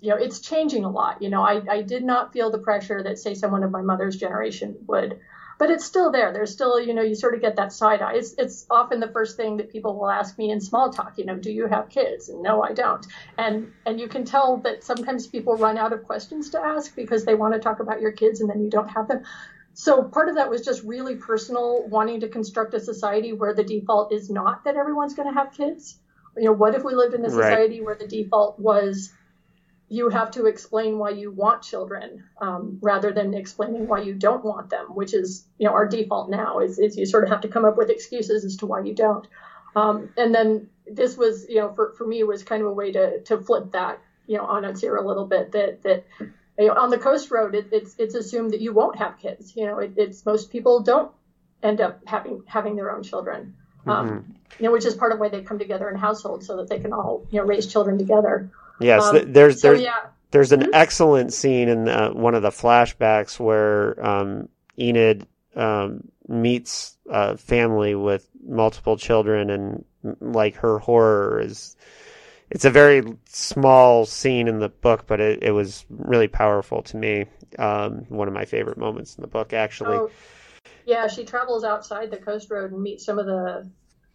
you 0.00 0.10
know 0.10 0.16
it's 0.16 0.40
changing 0.40 0.84
a 0.84 0.90
lot 0.90 1.22
you 1.22 1.28
know? 1.28 1.42
I, 1.42 1.62
I 1.68 1.82
did 1.82 2.04
not 2.04 2.32
feel 2.32 2.50
the 2.50 2.58
pressure 2.58 3.02
that 3.02 3.18
say 3.18 3.34
someone 3.34 3.62
of 3.62 3.70
my 3.70 3.82
mother's 3.82 4.16
generation 4.16 4.76
would. 4.86 5.18
But 5.58 5.70
it's 5.70 5.84
still 5.84 6.10
there. 6.10 6.32
There's 6.32 6.50
still 6.50 6.80
you 6.80 6.92
know 6.92 7.02
you 7.02 7.14
sort 7.14 7.34
of 7.34 7.40
get 7.40 7.56
that 7.56 7.72
side 7.72 8.02
eye. 8.02 8.14
It's, 8.14 8.34
it's 8.36 8.66
often 8.68 9.00
the 9.00 9.08
first 9.08 9.36
thing 9.36 9.58
that 9.58 9.70
people 9.70 9.96
will 9.96 10.10
ask 10.10 10.36
me 10.38 10.50
in 10.50 10.60
small 10.60 10.90
talk 10.90 11.18
you 11.18 11.24
know 11.24 11.36
do 11.36 11.52
you 11.52 11.66
have 11.66 11.88
kids? 11.88 12.28
And 12.28 12.42
no 12.42 12.62
i 12.62 12.72
don't. 12.72 13.06
And 13.38 13.72
and 13.86 14.00
you 14.00 14.08
can 14.08 14.24
tell 14.24 14.56
that 14.58 14.82
sometimes 14.84 15.26
people 15.26 15.56
run 15.56 15.78
out 15.78 15.92
of 15.92 16.02
questions 16.04 16.50
to 16.50 16.58
ask 16.58 16.96
because 16.96 17.24
they 17.24 17.34
want 17.34 17.54
to 17.54 17.60
talk 17.60 17.80
about 17.80 18.00
your 18.00 18.12
kids 18.12 18.40
and 18.40 18.50
then 18.50 18.62
you 18.62 18.70
don't 18.70 18.88
have 18.88 19.08
them 19.08 19.22
so 19.74 20.02
part 20.02 20.28
of 20.28 20.34
that 20.34 20.50
was 20.50 20.62
just 20.62 20.82
really 20.82 21.16
personal 21.16 21.86
wanting 21.88 22.20
to 22.20 22.28
construct 22.28 22.74
a 22.74 22.80
society 22.80 23.32
where 23.32 23.54
the 23.54 23.64
default 23.64 24.12
is 24.12 24.28
not 24.28 24.64
that 24.64 24.76
everyone's 24.76 25.14
going 25.14 25.28
to 25.28 25.34
have 25.34 25.52
kids 25.52 25.98
you 26.36 26.44
know, 26.44 26.52
what 26.52 26.74
if 26.74 26.84
we 26.84 26.94
lived 26.94 27.14
in 27.14 27.24
a 27.24 27.30
society 27.30 27.80
right. 27.80 27.86
where 27.86 27.94
the 27.94 28.06
default 28.06 28.58
was 28.58 29.12
you 29.88 30.08
have 30.08 30.30
to 30.30 30.46
explain 30.46 30.96
why 30.96 31.10
you 31.10 31.30
want 31.30 31.60
children 31.60 32.24
um, 32.40 32.78
rather 32.80 33.12
than 33.12 33.34
explaining 33.34 33.86
why 33.86 34.00
you 34.00 34.14
don't 34.14 34.42
want 34.42 34.70
them, 34.70 34.86
which 34.94 35.12
is, 35.12 35.46
you 35.58 35.66
know, 35.66 35.74
our 35.74 35.86
default 35.86 36.30
now 36.30 36.60
is, 36.60 36.78
is 36.78 36.96
you 36.96 37.04
sort 37.04 37.24
of 37.24 37.30
have 37.30 37.42
to 37.42 37.48
come 37.48 37.66
up 37.66 37.76
with 37.76 37.90
excuses 37.90 38.42
as 38.46 38.56
to 38.56 38.64
why 38.64 38.80
you 38.80 38.94
don't. 38.94 39.26
Um, 39.76 40.08
and 40.16 40.34
then 40.34 40.70
this 40.86 41.18
was, 41.18 41.44
you 41.46 41.56
know, 41.56 41.74
for, 41.74 41.92
for 41.98 42.06
me 42.06 42.22
was 42.22 42.42
kind 42.42 42.62
of 42.62 42.68
a 42.68 42.72
way 42.72 42.90
to, 42.92 43.20
to 43.24 43.38
flip 43.38 43.72
that, 43.72 44.00
you 44.26 44.38
know, 44.38 44.46
on 44.46 44.64
its 44.64 44.82
ear 44.82 44.96
a 44.96 45.06
little 45.06 45.26
bit 45.26 45.52
that, 45.52 45.82
that, 45.82 46.04
you 46.58 46.66
know, 46.66 46.74
on 46.74 46.90
the 46.90 46.98
coast 46.98 47.30
road, 47.30 47.54
it, 47.54 47.68
it's, 47.72 47.94
it's 47.98 48.14
assumed 48.14 48.52
that 48.52 48.60
you 48.60 48.72
won't 48.72 48.96
have 48.98 49.18
kids. 49.18 49.54
You 49.56 49.66
know, 49.66 49.78
it, 49.78 49.94
it's 49.96 50.24
most 50.26 50.50
people 50.50 50.80
don't 50.80 51.10
end 51.62 51.80
up 51.80 52.00
having, 52.06 52.42
having 52.46 52.76
their 52.76 52.90
own 52.90 53.02
children. 53.02 53.54
Um, 53.86 54.08
mm-hmm. 54.08 54.32
you 54.60 54.66
know, 54.66 54.72
which 54.72 54.84
is 54.84 54.94
part 54.94 55.12
of 55.12 55.18
why 55.18 55.28
they 55.28 55.42
come 55.42 55.58
together 55.58 55.88
in 55.88 55.96
households 55.96 56.46
so 56.46 56.56
that 56.58 56.68
they 56.68 56.78
can 56.78 56.92
all, 56.92 57.26
you 57.30 57.40
know, 57.40 57.44
raise 57.44 57.66
children 57.66 57.98
together. 57.98 58.50
Yes, 58.78 59.02
um, 59.02 59.32
there's 59.32 59.60
so, 59.60 59.68
there's 59.68 59.82
yeah. 59.82 60.06
there's 60.30 60.52
an 60.52 60.60
mm-hmm. 60.60 60.70
excellent 60.74 61.32
scene 61.32 61.68
in 61.68 61.88
uh, 61.88 62.10
one 62.10 62.36
of 62.36 62.42
the 62.42 62.50
flashbacks 62.50 63.40
where 63.40 64.04
um, 64.04 64.48
Enid 64.78 65.26
um, 65.56 66.08
meets 66.28 66.96
a 67.10 67.36
family 67.36 67.96
with 67.96 68.28
multiple 68.46 68.96
children, 68.96 69.50
and 69.50 69.84
like 70.20 70.56
her 70.56 70.78
horror 70.78 71.40
is. 71.40 71.76
It's 72.52 72.66
a 72.66 72.70
very 72.70 73.02
small 73.26 74.04
scene 74.04 74.46
in 74.46 74.58
the 74.58 74.68
book, 74.68 75.06
but 75.06 75.20
it, 75.20 75.42
it 75.42 75.52
was 75.52 75.86
really 75.88 76.28
powerful 76.28 76.82
to 76.82 76.96
me. 76.98 77.24
Um, 77.58 78.04
one 78.10 78.28
of 78.28 78.34
my 78.34 78.44
favorite 78.44 78.76
moments 78.76 79.16
in 79.16 79.22
the 79.22 79.28
book, 79.28 79.54
actually. 79.54 79.96
Oh 79.96 80.10
yeah, 80.84 81.06
she 81.06 81.24
travels 81.24 81.64
outside 81.64 82.10
the 82.10 82.16
coast 82.16 82.50
road 82.50 82.72
and 82.72 82.82
meets 82.82 83.04
some 83.04 83.18
of 83.18 83.26
the 83.26 83.68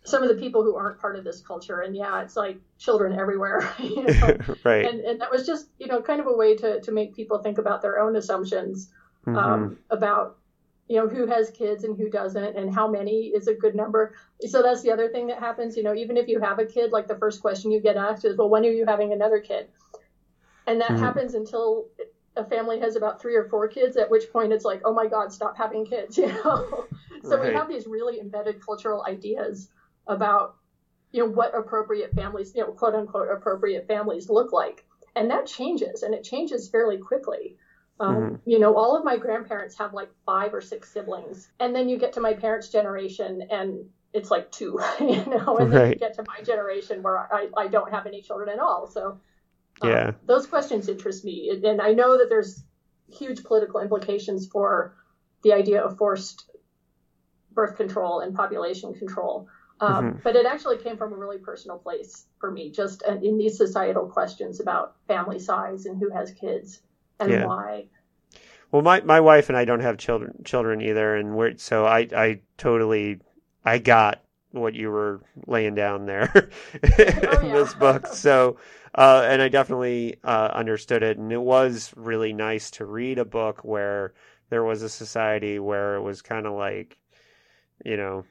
some 0.04 0.24
of 0.24 0.30
the 0.30 0.36
people 0.36 0.64
who 0.64 0.76
aren't 0.76 1.00
part 1.00 1.18
of 1.18 1.24
this 1.24 1.42
culture. 1.42 1.82
And 1.82 1.96
yeah, 1.96 2.22
it's 2.22 2.38
like 2.38 2.60
children 2.78 3.18
everywhere. 3.18 3.70
You 3.80 4.04
know? 4.04 4.38
right. 4.64 4.86
And 4.86 5.02
and 5.02 5.22
that 5.22 5.32
was 5.32 5.46
just, 5.46 5.68
you 5.80 5.88
know, 5.88 6.02
kind 6.02 6.22
of 6.22 6.28
a 6.28 6.34
way 6.34 6.56
to, 6.58 6.80
to 6.82 6.92
make 6.92 7.16
people 7.16 7.40
think 7.40 7.58
about 7.58 7.82
their 7.82 8.00
own 8.00 8.16
assumptions 8.16 8.90
mm-hmm. 9.26 9.38
um, 9.38 9.78
about, 9.90 10.38
you 10.88 10.98
know, 10.98 11.08
who 11.08 11.28
has 11.28 11.50
kids 11.50 11.84
and 11.84 11.98
who 11.98 12.10
doesn't 12.10 12.56
and 12.56 12.74
how 12.74 12.90
many 12.90 13.28
is 13.36 13.48
a 13.48 13.54
good 13.54 13.76
number. 13.76 14.16
So 14.48 14.62
that's 14.62 14.82
the 14.82 14.92
other 14.92 15.10
thing 15.10 15.28
that 15.28 15.40
happens. 15.40 15.76
You 15.76 15.84
know, 15.84 15.94
even 15.94 16.16
if 16.16 16.28
you 16.28 16.40
have 16.40 16.60
a 16.60 16.66
kid, 16.66 16.92
like 16.92 17.08
the 17.08 17.18
first 17.18 17.42
question 17.42 17.72
you 17.72 17.82
get 17.82 17.98
asked 17.98 18.24
is, 18.24 18.38
well, 18.38 18.50
when 18.50 18.66
are 18.66 18.72
you 18.72 18.86
having 18.86 19.12
another 19.12 19.40
kid? 19.40 19.68
And 20.66 20.80
that 20.82 20.90
mm-hmm. 20.90 21.04
happens 21.04 21.34
until 21.34 21.88
a 22.38 22.46
family 22.46 22.80
has 22.80 22.96
about 22.96 23.22
three 23.22 23.36
or 23.36 23.46
four 23.50 23.68
kids, 23.68 23.98
at 23.98 24.10
which 24.10 24.32
point 24.32 24.54
it's 24.54 24.66
like, 24.66 24.82
oh 24.86 24.94
my 24.94 25.08
God, 25.08 25.34
stop 25.34 25.58
having 25.58 25.86
kids, 25.86 26.18
you 26.18 26.28
know? 26.28 26.86
so 27.24 27.38
right. 27.38 27.48
we 27.48 27.54
have 27.54 27.68
these 27.68 27.88
really 27.88 28.20
embedded 28.20 28.64
cultural 28.64 29.04
ideas 29.08 29.70
about, 30.08 30.56
you 31.12 31.24
know, 31.24 31.30
what 31.30 31.58
appropriate 31.58 32.14
families, 32.14 32.54
you 32.56 32.62
know, 32.62 32.72
quote 32.72 32.96
unquote, 32.96 33.30
appropriate 33.30 33.88
families 33.88 34.30
look 34.30 34.54
like. 34.54 34.86
And 35.16 35.32
that 35.32 35.48
changes, 35.48 36.04
and 36.04 36.14
it 36.14 36.24
changes 36.24 36.70
fairly 36.70 36.98
quickly. 36.98 37.58
Um, 38.00 38.16
mm-hmm. 38.16 38.50
You 38.50 38.60
know, 38.60 38.76
all 38.76 38.96
of 38.96 39.04
my 39.04 39.18
grandparents 39.18 39.78
have 39.78 39.94
like 39.94 40.10
five 40.26 40.54
or 40.54 40.62
six 40.62 40.92
siblings. 40.92 41.50
And 41.60 41.76
then 41.76 41.90
you 41.90 41.98
get 41.98 42.14
to 42.14 42.22
my 42.22 42.34
parents' 42.34 42.70
generation, 42.70 43.48
and 43.50 43.86
it's 44.14 44.32
like 44.32 44.52
two, 44.52 44.80
you 45.00 45.26
know, 45.26 45.58
and 45.58 45.72
right. 45.72 45.80
then 45.80 45.90
you 45.90 45.96
get 45.96 46.16
to 46.16 46.24
my 46.28 46.42
generation 46.44 47.02
where 47.02 47.18
I, 47.34 47.50
I 47.58 47.68
don't 47.68 47.92
have 47.92 48.06
any 48.06 48.22
children 48.22 48.50
at 48.50 48.60
all. 48.60 48.88
So 48.88 49.20
um, 49.82 49.90
yeah. 49.90 50.12
those 50.26 50.48
questions 50.48 50.90
interest 50.90 51.26
me. 51.26 51.52
And 51.64 51.82
I 51.82 51.94
know 51.94 52.18
that 52.18 52.30
there's 52.30 52.64
huge 53.12 53.44
political 53.44 53.80
implications 53.80 54.48
for 54.48 54.96
the 55.44 55.54
idea 55.54 55.82
of 55.82 55.98
forced 55.98 56.50
birth 57.52 57.78
control 57.78 58.20
and 58.20 58.36
population 58.36 58.94
control. 58.94 59.48
Um, 59.80 60.06
mm-hmm. 60.06 60.20
But 60.24 60.36
it 60.36 60.46
actually 60.46 60.78
came 60.78 60.98
from 60.98 61.14
a 61.14 61.16
really 61.16 61.38
personal 61.38 61.78
place 61.78 62.26
for 62.40 62.52
me, 62.52 62.72
just 62.72 63.04
in 63.04 63.38
these 63.38 63.58
societal 63.58 64.08
questions 64.08 64.60
about 64.60 64.96
family 65.08 65.40
size 65.40 65.86
and 65.86 66.00
who 66.00 66.10
has 66.10 66.32
kids 66.32 66.82
and 67.20 67.32
yeah. 67.32 67.46
why. 67.46 67.86
Well, 68.72 68.82
my, 68.82 69.02
my 69.02 69.22
wife 69.22 69.50
and 69.50 69.58
I 69.58 69.66
don't 69.66 69.80
have 69.80 69.98
children 69.98 70.42
children 70.44 70.82
either, 70.82 71.16
and 71.16 71.36
we're 71.36 71.58
so 71.58 71.86
I 71.86 72.08
I 72.16 72.42
totally 72.58 73.20
I 73.64 73.78
got 73.78 74.24
what 74.52 74.74
you 74.74 74.90
were 74.90 75.22
laying 75.46 75.76
down 75.76 76.06
there 76.06 76.32
oh, 76.36 76.80
in 76.84 77.28
oh, 77.28 77.42
yeah. 77.44 77.54
this 77.54 77.74
book. 77.74 78.08
So 78.08 78.58
uh, 78.98 79.24
and 79.30 79.42
I 79.42 79.48
definitely 79.48 80.18
uh, 80.24 80.50
understood 80.54 81.04
it. 81.04 81.18
And 81.18 81.32
it 81.32 81.42
was 81.42 81.94
really 81.96 82.34
nice 82.34 82.72
to 82.72 82.86
read 82.86 83.20
a 83.20 83.26
book 83.26 83.64
where 83.64 84.14
there 84.50 84.64
was 84.64 84.82
a 84.82 84.90
society 84.90 85.60
where 85.60 85.96
it 85.96 86.02
was 86.02 86.24
kind 86.24 86.48
of 86.48 86.54
like, 86.54 86.98
you 87.86 87.96
know, 87.96 88.26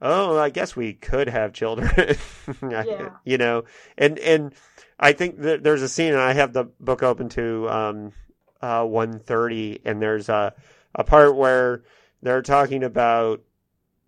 oh, 0.00 0.38
I 0.38 0.48
guess 0.48 0.74
we 0.74 0.94
could 0.94 1.28
have 1.28 1.52
children, 1.52 1.90
yeah. 2.62 3.10
you 3.24 3.36
know, 3.36 3.64
and 3.98 4.18
and 4.20 4.54
I 5.00 5.12
think 5.12 5.40
that 5.40 5.62
there's 5.62 5.82
a 5.82 5.88
scene, 5.88 6.12
and 6.12 6.20
I 6.20 6.34
have 6.34 6.52
the 6.52 6.64
book 6.78 7.02
open 7.02 7.30
to 7.30 7.68
um, 7.70 8.12
uh, 8.60 8.84
130, 8.84 9.80
and 9.84 10.00
there's 10.00 10.28
a 10.28 10.54
a 10.94 11.04
part 11.04 11.36
where 11.36 11.82
they're 12.22 12.42
talking 12.42 12.84
about 12.84 13.42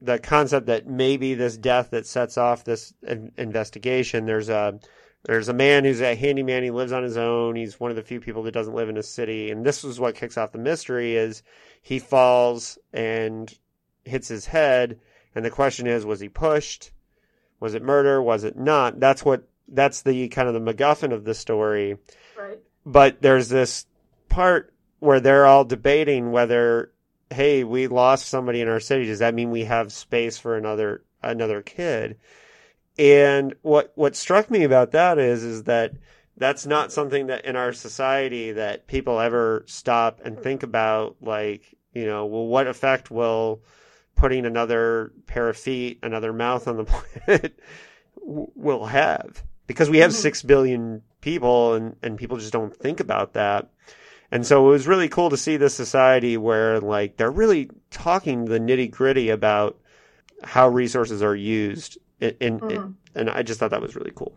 the 0.01 0.19
concept 0.19 0.67
that 0.67 0.87
maybe 0.87 1.35
this 1.35 1.57
death 1.57 1.91
that 1.91 2.07
sets 2.07 2.37
off 2.37 2.65
this 2.65 2.93
investigation. 3.39 4.27
There's 4.27 4.49
a 4.49 4.81
there's 5.25 5.49
a 5.49 5.55
man 5.55 5.85
who's 5.85 6.01
a 6.01 6.17
handyman. 6.17 6.65
He 6.65 6.71
lives 6.71 6.93
on 6.93 7.05
his 7.05 7.17
own. 7.17 7.55
He's 7.55 7.79
one 7.79 7.91
of 7.91 7.97
the 7.97 8.03
few 8.03 8.21
people 8.21 8.43
that 8.43 8.53
doesn't 8.53 8.75
live 8.75 8.89
in 8.89 8.97
a 8.97 9.03
city. 9.03 9.51
And 9.51 9.65
this 9.65 9.85
is 9.85 10.01
what 10.01 10.17
kicks 10.17 10.37
off 10.37 10.53
the 10.53 10.59
mystery: 10.59 11.17
is 11.17 11.43
he 11.81 11.99
falls 11.99 12.79
and 12.93 13.53
hits 14.05 14.29
his 14.29 14.47
head, 14.47 15.01
and 15.35 15.45
the 15.45 15.51
question 15.51 15.87
is, 15.87 16.05
was 16.05 16.21
he 16.21 16.29
pushed? 16.29 16.91
Was 17.61 17.75
it 17.75 17.83
murder? 17.83 18.21
Was 18.21 18.45
it 18.45 18.57
not? 18.57 19.01
That's 19.01 19.25
what. 19.25 19.49
That's 19.73 20.03
the 20.03 20.29
kind 20.29 20.49
of 20.49 20.55
the 20.55 20.73
MacGuffin 20.73 21.13
of 21.13 21.25
the 21.25 21.35
story. 21.35 21.97
Right. 22.39 22.59
But 22.87 23.23
there's 23.23 23.49
this 23.49 23.87
part 24.29 24.73
where 25.01 25.21
they're 25.21 25.47
all 25.47 25.65
debating 25.65 26.31
whether, 26.31 26.93
hey, 27.31 27.65
we 27.65 27.89
lost 27.89 28.27
somebody 28.27 28.61
in 28.61 28.69
our 28.69 28.81
city. 28.81 29.07
Does 29.07 29.19
that 29.19 29.35
mean 29.35 29.51
we 29.51 29.65
have 29.65 29.93
space 29.93 30.39
for 30.39 30.57
another 30.57 31.03
another 31.23 31.63
kid? 31.63 32.19
And 32.99 33.55
what 33.63 33.93
what 33.95 34.15
struck 34.15 34.51
me 34.51 34.65
about 34.65 34.93
that 34.93 35.19
is 35.19 35.43
is 35.43 35.65
that 35.65 35.93
that's 36.37 36.67
not 36.67 36.93
something 36.93 37.27
that 37.29 37.45
in 37.45 37.57
our 37.57 37.73
society 37.73 38.53
that 38.53 38.87
people 38.87 39.21
ever 39.21 39.65
stop 39.67 40.21
and 40.25 40.39
think 40.39 40.61
mm-hmm. 40.61 40.71
about 40.71 41.17
like 41.21 41.75
you 41.95 42.07
know 42.07 42.27
well 42.27 42.47
what 42.47 42.67
effect 42.67 43.11
will 43.11 43.63
putting 44.15 44.45
another 44.45 45.13
pair 45.27 45.49
of 45.49 45.57
feet 45.57 45.99
another 46.03 46.33
mouth 46.33 46.69
on 46.69 46.77
the 46.77 46.85
planet 47.25 47.59
will 48.17 48.87
have 48.87 49.43
because 49.67 49.91
we 49.91 49.99
have 49.99 50.11
mm-hmm. 50.11 50.21
6 50.21 50.43
billion 50.43 51.03
people 51.21 51.75
and 51.75 51.97
and 52.03 52.19
people 52.19 52.37
just 52.37 52.53
don't 52.53 52.75
think 52.77 53.01
about 53.01 53.35
that 53.35 53.71
and 54.33 54.47
so 54.47 54.67
it 54.67 54.71
was 54.71 54.87
really 54.89 55.09
cool 55.09 55.31
to 55.31 55.37
see 55.37 55.59
this 55.59 55.75
society 55.75 56.37
where 56.37 56.81
like 56.81 57.17
they're 57.17 57.31
really 57.31 57.71
talking 57.91 58.47
the 58.47 58.59
nitty 58.59 58.91
gritty 58.91 59.29
about 59.29 59.79
how 60.43 60.69
resources 60.69 61.23
are 61.23 61.37
used 61.37 61.99
in, 62.21 62.37
in, 62.41 62.61
mm-hmm. 62.61 62.71
in, 62.71 62.97
and 63.15 63.31
I 63.31 63.43
just 63.43 63.61
thought 63.61 63.71
that 63.71 63.83
was 63.83 63.95
really 63.95 64.13
cool. 64.15 64.35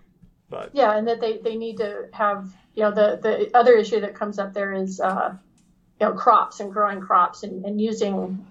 But 0.49 0.71
yeah, 0.73 0.95
and 0.95 1.07
that 1.07 1.21
they, 1.21 1.38
they 1.38 1.55
need 1.55 1.77
to 1.77 2.09
have 2.11 2.53
you 2.75 2.83
know 2.83 2.91
the 2.91 3.19
the 3.21 3.57
other 3.57 3.73
issue 3.73 4.01
that 4.01 4.15
comes 4.15 4.38
up 4.38 4.53
there 4.53 4.73
is 4.73 4.99
uh, 4.99 5.33
you 5.99 6.07
know 6.07 6.13
crops 6.13 6.59
and 6.59 6.71
growing 6.71 6.99
crops 6.99 7.43
and, 7.43 7.65
and 7.65 7.81
using 7.81 8.45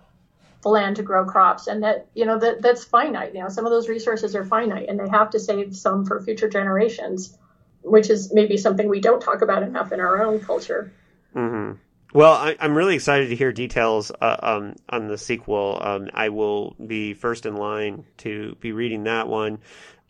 the 0.65 0.69
land 0.71 0.97
to 0.97 1.03
grow 1.03 1.25
crops 1.25 1.69
and 1.69 1.83
that 1.85 2.09
you 2.15 2.25
know 2.25 2.39
that 2.39 2.61
that's 2.61 2.83
finite 2.83 3.35
you 3.35 3.41
know 3.41 3.49
some 3.49 3.65
of 3.65 3.71
those 3.71 3.89
resources 3.89 4.35
are 4.35 4.45
finite 4.45 4.89
and 4.89 4.99
they 4.99 5.09
have 5.09 5.31
to 5.31 5.39
save 5.39 5.77
some 5.77 6.05
for 6.05 6.21
future 6.21 6.49
generations 6.49 7.39
which 7.83 8.11
is 8.11 8.33
maybe 8.33 8.57
something 8.57 8.89
we 8.89 9.01
don't 9.01 9.21
talk 9.21 9.43
about 9.43 9.63
enough 9.63 9.93
in 9.93 10.01
our 10.01 10.23
own 10.23 10.41
culture 10.41 10.91
mm-hmm. 11.37 11.79
well 12.13 12.33
I, 12.33 12.57
am 12.59 12.75
really 12.75 12.95
excited 12.95 13.29
to 13.29 13.37
hear 13.37 13.53
details 13.53 14.11
uh, 14.21 14.37
um, 14.43 14.75
on 14.89 15.07
the 15.07 15.19
sequel 15.19 15.79
um, 15.81 16.09
i 16.15 16.31
will 16.31 16.75
be 16.85 17.15
first 17.15 17.47
in 17.47 17.57
line 17.57 18.05
to 18.19 18.57
be 18.61 18.73
reading 18.73 19.05
that 19.05 19.29
one 19.29 19.59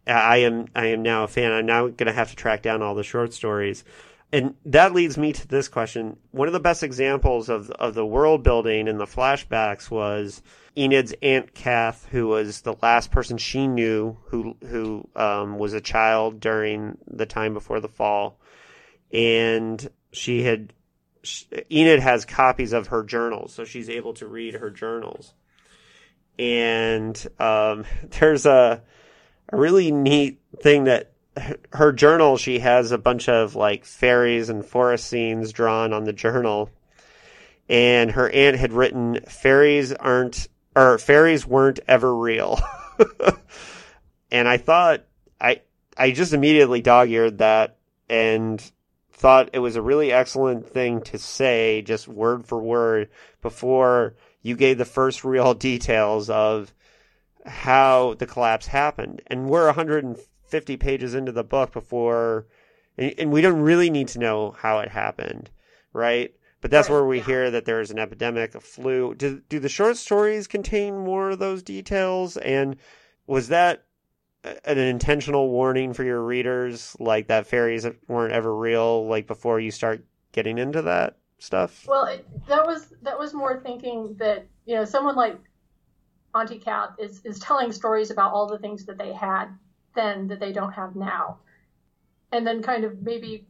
I 0.07 0.39
am 0.39 0.67
I 0.75 0.89
am 0.89 1.01
now 1.01 1.25
a 1.25 1.29
fan. 1.29 1.51
I'm 1.51 1.65
now 1.65 1.89
going 1.89 2.09
to 2.09 2.13
have 2.13 2.29
to 2.29 2.37
track 2.37 2.61
down 2.61 2.83
all 2.83 2.95
the 2.95 3.03
short 3.03 3.33
stories. 3.33 3.85
And 4.35 4.57
that 4.65 4.93
leads 4.93 5.17
me 5.17 5.33
to 5.33 5.47
this 5.47 5.69
question. 5.69 6.17
One 6.33 6.49
of 6.49 6.53
the 6.53 6.59
best 6.59 6.83
examples 6.83 7.49
of 7.49 7.71
of 7.71 7.95
the 7.95 8.05
world 8.05 8.43
building 8.43 8.89
in 8.89 8.99
the 8.99 9.05
flashbacks 9.05 9.93
was 9.93 10.43
Enid's 10.75 11.15
aunt 11.23 11.55
Kath, 11.55 12.09
who 12.11 12.27
was 12.27 12.63
the 12.63 12.75
last 12.83 13.13
person 13.13 13.39
she 13.39 13.69
knew 13.69 14.17
who 14.25 14.57
who 14.67 15.09
um, 15.15 15.57
was 15.57 15.73
a 15.73 15.81
child 15.81 16.41
during 16.41 16.99
the 17.07 17.27
time 17.27 17.55
before 17.55 17.79
the 17.79 17.87
fall, 17.89 18.41
and 19.13 19.89
she 20.11 20.43
had 20.43 20.73
Enid 21.71 22.01
has 22.01 22.25
copies 22.25 22.73
of 22.73 22.89
her 22.89 23.05
journals, 23.05 23.55
so 23.55 23.65
she's 23.65 23.89
able 23.89 24.15
to 24.15 24.27
read 24.27 24.55
her 24.55 24.71
journals. 24.71 25.33
And 26.41 27.25
um, 27.39 27.85
there's 28.19 28.47
a 28.47 28.83
a 29.51 29.57
really 29.57 29.93
neat 29.93 30.41
thing 30.61 30.85
that 30.85 31.14
her 31.73 31.93
journal 31.93 32.37
she 32.37 32.61
has 32.61 32.93
a 32.93 32.99
bunch 32.99 33.29
of 33.29 33.55
like 33.55 33.85
fairies 33.85 34.49
and 34.49 34.65
forest 34.65 35.07
scenes 35.07 35.53
drawn 35.53 35.93
on 35.93 36.05
the 36.05 36.13
journal 36.13 36.71
and 37.69 38.13
her 38.13 38.31
aunt 38.31 38.57
had 38.57 38.73
written 38.73 39.21
fairies 39.29 39.93
aren't 39.93 40.49
or 40.77 40.99
fairies 40.99 41.47
weren't 41.47 41.81
ever 41.89 42.15
real 42.15 42.61
and 44.31 44.47
i 44.47 44.57
thought 44.57 45.05
i 45.41 45.61
i 45.97 46.11
just 46.11 46.33
immediately 46.33 46.81
dog-eared 46.81 47.39
that 47.39 47.77
and 48.09 48.73
thought 49.13 49.51
it 49.53 49.59
was 49.59 49.77
a 49.77 49.83
really 49.83 50.13
excellent 50.13 50.69
thing 50.69 51.01
to 51.01 51.19
say 51.19 51.83
just 51.83 52.07
word 52.07 52.45
for 52.45 52.63
word 52.63 53.09
before 53.43 54.15
you 54.43 54.55
gave 54.55 54.79
the 54.79 54.85
first 54.85 55.25
real 55.25 55.55
details 55.55 56.31
of 56.31 56.73
how 57.47 58.15
the 58.15 58.27
collapse 58.27 58.67
happened. 58.67 59.23
And 59.27 59.49
we're 59.49 59.73
150 60.45 60.77
pages 60.77 61.15
into 61.15 61.33
the 61.33 61.45
book 61.45 61.73
before, 61.73 62.47
and, 62.99 63.15
and 63.19 63.33
we 63.33 63.41
don't 63.41 63.61
really 63.61 63.91
need 63.91 64.09
to 64.09 64.19
know 64.19 64.55
how 64.59 64.79
it 64.79 64.91
happened, 64.91 65.51
right? 65.93 66.35
But 66.61 66.71
that's 66.71 66.89
where 66.89 67.05
we 67.05 67.21
hear 67.21 67.51
that 67.51 67.67
there's 67.67 67.91
an 67.91 67.99
epidemic, 67.99 68.55
a 68.55 68.61
flu. 68.61 69.15
Do, 69.15 69.43
do 69.51 69.59
the 69.59 69.69
short 69.69 69.99
stories 69.99 70.47
contain 70.47 70.97
more 70.97 71.31
of 71.31 71.39
those 71.39 71.63
details? 71.63 72.39
And 72.39 72.77
was 73.27 73.49
that 73.49 73.85
an 74.65 74.79
intentional 74.79 75.51
warning 75.51 75.93
for 75.93 76.05
your 76.05 76.23
readers, 76.23 76.97
like 76.99 77.27
that 77.29 77.47
fairies 77.47 77.87
weren't 78.09 78.33
ever 78.33 78.55
real, 78.57 79.07
like 79.07 79.27
before 79.27 79.61
you 79.61 79.71
start 79.71 80.05
getting 80.33 80.57
into 80.57 80.81
that 80.81 81.19
stuff? 81.39 81.85
Well, 81.87 82.07
it, 82.07 82.27
that 82.49 82.67
was 82.67 82.95
that 83.03 83.19
was 83.19 83.35
more 83.35 83.61
thinking 83.61 84.17
that 84.19 84.47
you 84.65 84.75
know 84.75 84.87
someone 84.87 85.17
like 85.17 85.39
Auntie 86.35 86.59
Kath 86.59 86.95
is, 86.99 87.21
is 87.25 87.39
telling 87.39 87.73
stories 87.73 88.11
about 88.11 88.33
all 88.33 88.47
the 88.47 88.59
things 88.59 88.87
that 88.87 88.99
they 88.99 89.13
had 89.13 89.47
then 89.95 90.29
that 90.29 90.41
they 90.41 90.53
don't 90.53 90.73
have 90.73 90.97
now. 90.97 91.39
And 92.33 92.47
then 92.47 92.63
kind 92.63 92.85
of 92.85 93.03
maybe, 93.03 93.47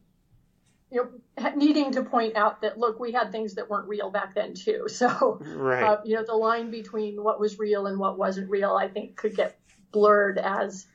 you 0.91 1.11
know, 1.39 1.51
needing 1.57 1.93
to 1.93 2.03
point 2.03 2.37
out 2.37 2.63
that, 2.63 2.79
look, 2.79 3.01
we 3.01 3.13
had 3.13 3.33
things 3.33 3.55
that 3.55 3.69
weren't 3.69 3.89
real 3.89 4.11
back 4.11 4.35
then 4.35 4.55
too. 4.55 4.87
So, 4.89 5.41
right. 5.43 5.83
uh, 5.83 6.01
you 6.05 6.17
know, 6.17 6.25
the 6.25 6.35
line 6.35 6.71
between 6.71 7.23
what 7.23 7.41
was 7.41 7.59
real 7.59 7.87
and 7.87 7.99
what 7.99 8.19
wasn't 8.19 8.51
real, 8.51 8.75
I 8.75 8.89
think 8.89 9.17
could 9.17 9.35
get 9.35 9.59
blurred 9.91 10.39
as, 10.39 10.87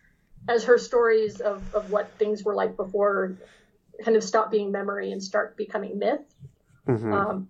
as 0.47 0.65
her 0.65 0.77
stories 0.77 1.41
of, 1.41 1.63
of 1.73 1.91
what 1.91 2.11
things 2.17 2.43
were 2.43 2.55
like 2.55 2.75
before 2.75 3.37
kind 4.03 4.15
of 4.15 4.23
stop 4.23 4.51
being 4.51 4.71
memory 4.71 5.11
and 5.11 5.21
start 5.21 5.57
becoming 5.57 5.99
myth. 5.99 6.21
Mm-hmm. 6.87 7.13
Um, 7.13 7.49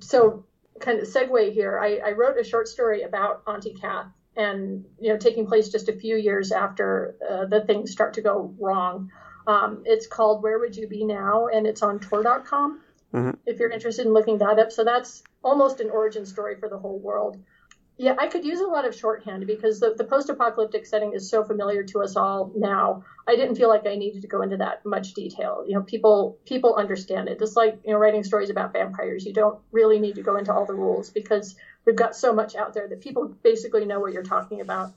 so 0.00 0.44
kind 0.80 0.98
of 0.98 1.06
segue 1.06 1.52
here, 1.52 1.78
I, 1.78 2.00
I 2.04 2.12
wrote 2.12 2.38
a 2.38 2.44
short 2.44 2.68
story 2.68 3.02
about 3.02 3.42
Auntie 3.46 3.74
Kath 3.74 4.06
and 4.40 4.86
you 4.98 5.12
know 5.12 5.18
taking 5.18 5.46
place 5.46 5.68
just 5.68 5.88
a 5.88 5.92
few 5.92 6.16
years 6.16 6.50
after 6.50 7.16
uh, 7.28 7.44
the 7.46 7.60
things 7.64 7.92
start 7.92 8.14
to 8.14 8.22
go 8.22 8.54
wrong. 8.58 9.10
Um, 9.46 9.82
it's 9.84 10.06
called 10.06 10.42
Where 10.42 10.58
Would 10.58 10.76
You 10.76 10.86
Be 10.86 11.04
Now, 11.04 11.48
and 11.48 11.66
it's 11.66 11.82
on 11.82 12.00
Tor.com. 12.00 12.80
Mm-hmm. 13.12 13.30
If 13.46 13.58
you're 13.58 13.70
interested 13.70 14.06
in 14.06 14.12
looking 14.12 14.38
that 14.38 14.58
up, 14.58 14.72
so 14.72 14.84
that's 14.84 15.22
almost 15.42 15.80
an 15.80 15.90
origin 15.90 16.24
story 16.24 16.56
for 16.56 16.68
the 16.68 16.78
whole 16.78 16.98
world. 16.98 17.38
Yeah, 17.98 18.14
I 18.18 18.28
could 18.28 18.46
use 18.46 18.60
a 18.60 18.66
lot 18.66 18.86
of 18.86 18.94
shorthand 18.94 19.46
because 19.46 19.78
the, 19.78 19.92
the 19.94 20.04
post 20.04 20.30
apocalyptic 20.30 20.86
setting 20.86 21.12
is 21.12 21.28
so 21.28 21.44
familiar 21.44 21.82
to 21.84 22.00
us 22.02 22.16
all 22.16 22.50
now. 22.56 23.04
I 23.28 23.36
didn't 23.36 23.56
feel 23.56 23.68
like 23.68 23.86
I 23.86 23.96
needed 23.96 24.22
to 24.22 24.28
go 24.28 24.40
into 24.40 24.56
that 24.56 24.86
much 24.86 25.12
detail. 25.12 25.64
You 25.66 25.74
know, 25.74 25.82
people 25.82 26.38
people 26.46 26.76
understand 26.76 27.28
it. 27.28 27.38
Just 27.38 27.56
like, 27.56 27.78
you 27.84 27.92
know, 27.92 27.98
writing 27.98 28.24
stories 28.24 28.48
about 28.48 28.72
vampires, 28.72 29.26
you 29.26 29.34
don't 29.34 29.58
really 29.70 29.98
need 29.98 30.14
to 30.14 30.22
go 30.22 30.38
into 30.38 30.50
all 30.50 30.64
the 30.64 30.72
rules 30.72 31.10
because 31.10 31.56
we've 31.84 31.96
got 31.96 32.14
so 32.14 32.32
much 32.32 32.54
out 32.54 32.74
there 32.74 32.88
that 32.88 33.00
people 33.00 33.28
basically 33.42 33.84
know 33.84 34.00
what 34.00 34.12
you're 34.12 34.22
talking 34.22 34.60
about. 34.60 34.92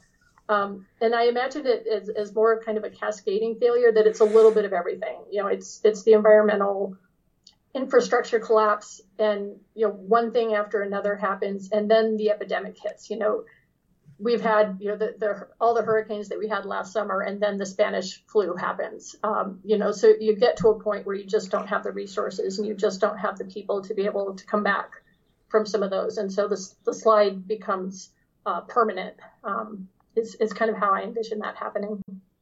Um, 0.50 0.86
and 1.00 1.16
I 1.16 1.28
imagine 1.28 1.66
it 1.66 1.88
as, 1.88 2.10
as 2.10 2.36
more 2.36 2.62
kind 2.62 2.78
of 2.78 2.84
a 2.84 2.90
cascading 2.90 3.56
failure 3.60 3.92
that 3.94 4.06
it's 4.06 4.20
a 4.20 4.26
little 4.26 4.52
bit 4.52 4.66
of 4.66 4.74
everything. 4.74 5.18
You 5.32 5.44
know, 5.44 5.48
it's 5.48 5.80
it's 5.84 6.04
the 6.04 6.14
environmental 6.14 6.98
infrastructure 7.74 8.40
collapse 8.40 9.02
and 9.18 9.60
you 9.74 9.88
know 9.88 9.92
one 9.92 10.32
thing 10.32 10.54
after 10.54 10.82
another 10.82 11.16
happens 11.16 11.70
and 11.72 11.90
then 11.90 12.18
the 12.18 12.30
epidemic 12.30 12.78
hits 12.80 13.10
you 13.10 13.18
know 13.18 13.46
we've 14.20 14.42
had 14.42 14.78
you 14.80 14.90
know 14.90 14.96
the, 14.96 15.16
the 15.18 15.48
all 15.60 15.74
the 15.74 15.82
hurricanes 15.82 16.30
that 16.30 16.38
we 16.38 16.48
had 16.48 16.66
last 16.66 16.94
summer 16.94 17.22
and 17.22 17.42
then 17.42 17.58
the 17.58 17.66
spanish 17.66 18.24
flu 18.28 18.56
happens 18.56 19.16
um, 19.24 19.60
you 19.64 19.78
know 19.80 19.92
so 19.92 20.14
you 20.20 20.36
get 20.36 20.58
to 20.58 20.68
a 20.68 20.80
point 20.80 21.06
where 21.08 21.16
you 21.16 21.26
just 21.26 21.50
don't 21.50 21.68
have 21.68 21.84
the 21.84 21.92
resources 21.92 22.60
and 22.60 22.68
you 22.68 22.76
just 22.76 23.02
don't 23.02 23.18
have 23.18 23.40
the 23.40 23.46
people 23.46 23.82
to 23.82 23.96
be 23.96 24.06
able 24.06 24.36
to 24.36 24.46
come 24.46 24.62
back 24.62 24.92
from 25.54 25.68
some 25.68 25.84
of 25.84 25.92
those 25.92 26.18
and 26.18 26.34
so 26.34 26.48
the, 26.48 26.60
the 26.86 26.94
slide 26.94 27.48
becomes 27.48 28.10
uh, 28.48 28.62
permanent 28.62 29.16
um, 29.44 29.88
is, 30.16 30.34
is 30.42 30.52
kind 30.52 30.72
of 30.72 30.76
how 30.76 30.92
i 30.92 31.04
envision 31.04 31.38
that 31.38 31.56
happening 31.56 32.02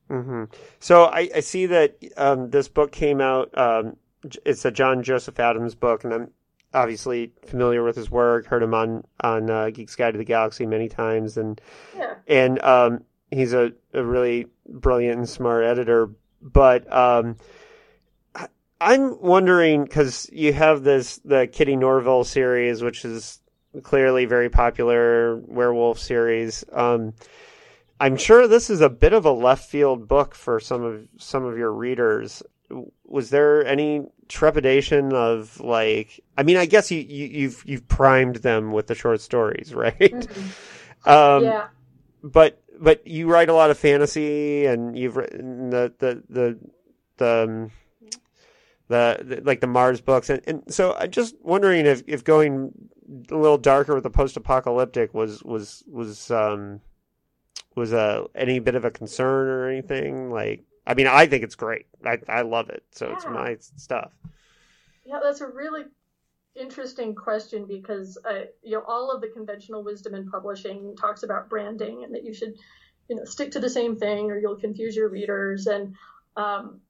mm-hmm. 0.10 0.46
so 0.80 1.04
I, 1.04 1.30
I, 1.36 1.40
see 1.42 1.66
that 1.66 1.98
um, 2.16 2.50
this 2.52 2.70
book 2.70 2.94
came 2.94 3.20
out 3.20 3.56
um, 3.58 3.98
it's 4.46 4.66
a 4.66 4.72
John 4.72 5.04
Joseph 5.04 5.40
Adams 5.40 5.76
book, 5.76 6.04
and 6.04 6.14
I'm 6.14 6.32
obviously 6.74 7.34
familiar 7.46 7.84
with 7.84 7.96
his 7.96 8.10
work. 8.10 8.46
Heard 8.46 8.64
him 8.64 8.74
on 8.74 9.04
on 9.22 9.50
uh, 9.50 9.66
Geek's 9.66 9.96
Guide 9.96 10.12
to 10.12 10.18
the 10.18 10.24
Galaxy 10.24 10.66
many 10.66 10.90
times, 10.90 11.38
and 11.38 11.60
yeah. 11.96 12.16
and 12.28 12.62
um, 12.64 13.04
he's 13.32 13.54
a, 13.54 13.72
a 13.94 14.04
really 14.04 14.48
brilliant 14.68 15.18
and 15.18 15.30
smart 15.30 15.64
editor. 15.64 16.12
But 16.42 16.92
um, 16.92 17.38
I'm 18.82 19.22
wondering 19.22 19.84
because 19.84 20.30
you 20.34 20.54
have 20.54 20.84
this 20.84 21.18
the 21.24 21.48
Kitty 21.48 21.76
Norville 21.76 22.24
series, 22.24 22.82
which 22.82 23.06
is 23.06 23.40
clearly 23.84 24.26
very 24.26 24.50
popular 24.50 25.38
werewolf 25.38 26.00
series. 26.00 26.66
Um, 26.74 27.14
I'm 28.00 28.18
sure 28.18 28.48
this 28.48 28.72
is 28.72 28.82
a 28.82 28.90
bit 28.90 29.14
of 29.14 29.26
a 29.26 29.32
left 29.32 29.70
field 29.70 30.08
book 30.08 30.34
for 30.34 30.60
some 30.60 30.84
of 30.84 31.08
some 31.18 31.46
of 31.46 31.58
your 31.58 31.72
readers 31.72 32.42
was 33.06 33.30
there 33.30 33.66
any 33.66 34.06
trepidation 34.28 35.14
of 35.14 35.60
like 35.60 36.20
I 36.38 36.44
mean 36.44 36.58
I 36.58 36.66
guess 36.66 36.92
you, 36.92 37.00
you 37.00 37.24
have 37.24 37.36
you've, 37.36 37.64
you've 37.66 37.88
primed 37.88 38.38
them 38.38 38.72
with 38.72 38.88
the 38.88 38.96
short 38.96 39.22
stories 39.22 39.74
right 39.76 40.00
mm-hmm. 40.00 41.10
um, 41.10 41.44
yeah 41.44 41.68
but 42.24 42.62
but 42.80 43.06
you 43.06 43.28
write 43.28 43.50
a 43.50 43.54
lot 43.54 43.70
of 43.70 43.78
fantasy 43.78 44.66
and 44.66 44.98
you've 44.98 45.18
written 45.18 45.70
the 45.70 45.94
the 46.00 46.24
the 46.30 46.60
the, 47.18 47.44
um, 47.44 47.72
the, 48.92 49.24
the 49.24 49.42
like 49.42 49.62
the 49.62 49.68
Mars 49.68 50.02
books, 50.02 50.30
and, 50.30 50.42
and 50.46 50.64
so 50.74 50.94
I'm 50.94 51.10
just 51.10 51.36
wondering 51.42 51.86
if, 51.86 52.04
if 52.08 52.24
going 52.24 52.72
a 53.30 53.36
little 53.36 53.58
darker 53.58 53.94
with 53.94 54.04
the 54.04 54.10
post-apocalyptic 54.10 55.14
was 55.14 55.42
was 55.44 55.84
was 55.88 56.30
um 56.30 56.82
was 57.76 57.94
a 57.94 57.98
uh, 57.98 58.28
any 58.36 58.60
bit 58.60 58.76
of 58.76 58.84
a 58.84 58.92
concern 58.92 59.48
or 59.48 59.70
anything? 59.70 60.30
Like 60.30 60.66
I 60.86 60.94
mean 60.94 61.08
I 61.08 61.26
think 61.26 61.44
it's 61.44 61.56
great. 61.56 61.86
I 62.06 62.18
I 62.28 62.42
love 62.42 62.70
it. 62.70 62.84
So 62.92 63.08
yeah. 63.08 63.14
it's 63.14 63.26
my 63.26 63.58
stuff. 63.78 64.12
Yeah 65.06 65.20
that's 65.24 65.42
a 65.42 65.48
really 65.48 65.84
interesting 66.54 67.16
question 67.16 67.66
because 67.66 68.18
uh, 68.30 68.42
you 68.62 68.72
know 68.72 68.84
all 68.86 69.10
of 69.10 69.22
the 69.22 69.30
conventional 69.30 69.84
wisdom 69.84 70.14
in 70.16 70.30
publishing 70.30 70.98
talks 70.98 71.24
about 71.24 71.50
branding 71.50 72.04
and 72.04 72.14
that 72.14 72.26
you 72.26 72.34
should 72.34 72.56
you 73.08 73.16
know 73.16 73.24
stick 73.24 73.52
to 73.52 73.60
the 73.62 73.70
same 73.70 73.96
thing 73.96 74.32
or 74.32 74.38
you'll 74.38 74.58
confuse 74.58 74.98
your 74.98 75.08
readers. 75.08 75.68
And 75.68 75.96
um, 76.36 76.82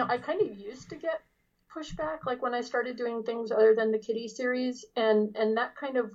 know 0.00 0.06
I 0.08 0.18
kind 0.18 0.40
of 0.40 0.56
used 0.58 0.90
to 0.90 0.96
get 0.96 1.20
pushback 1.74 2.18
like 2.26 2.42
when 2.42 2.54
I 2.54 2.60
started 2.60 2.96
doing 2.96 3.22
things 3.22 3.50
other 3.50 3.74
than 3.74 3.90
the 3.90 3.98
kitty 3.98 4.28
series 4.28 4.84
and 4.96 5.34
and 5.36 5.56
that 5.56 5.76
kind 5.76 5.96
of 5.96 6.10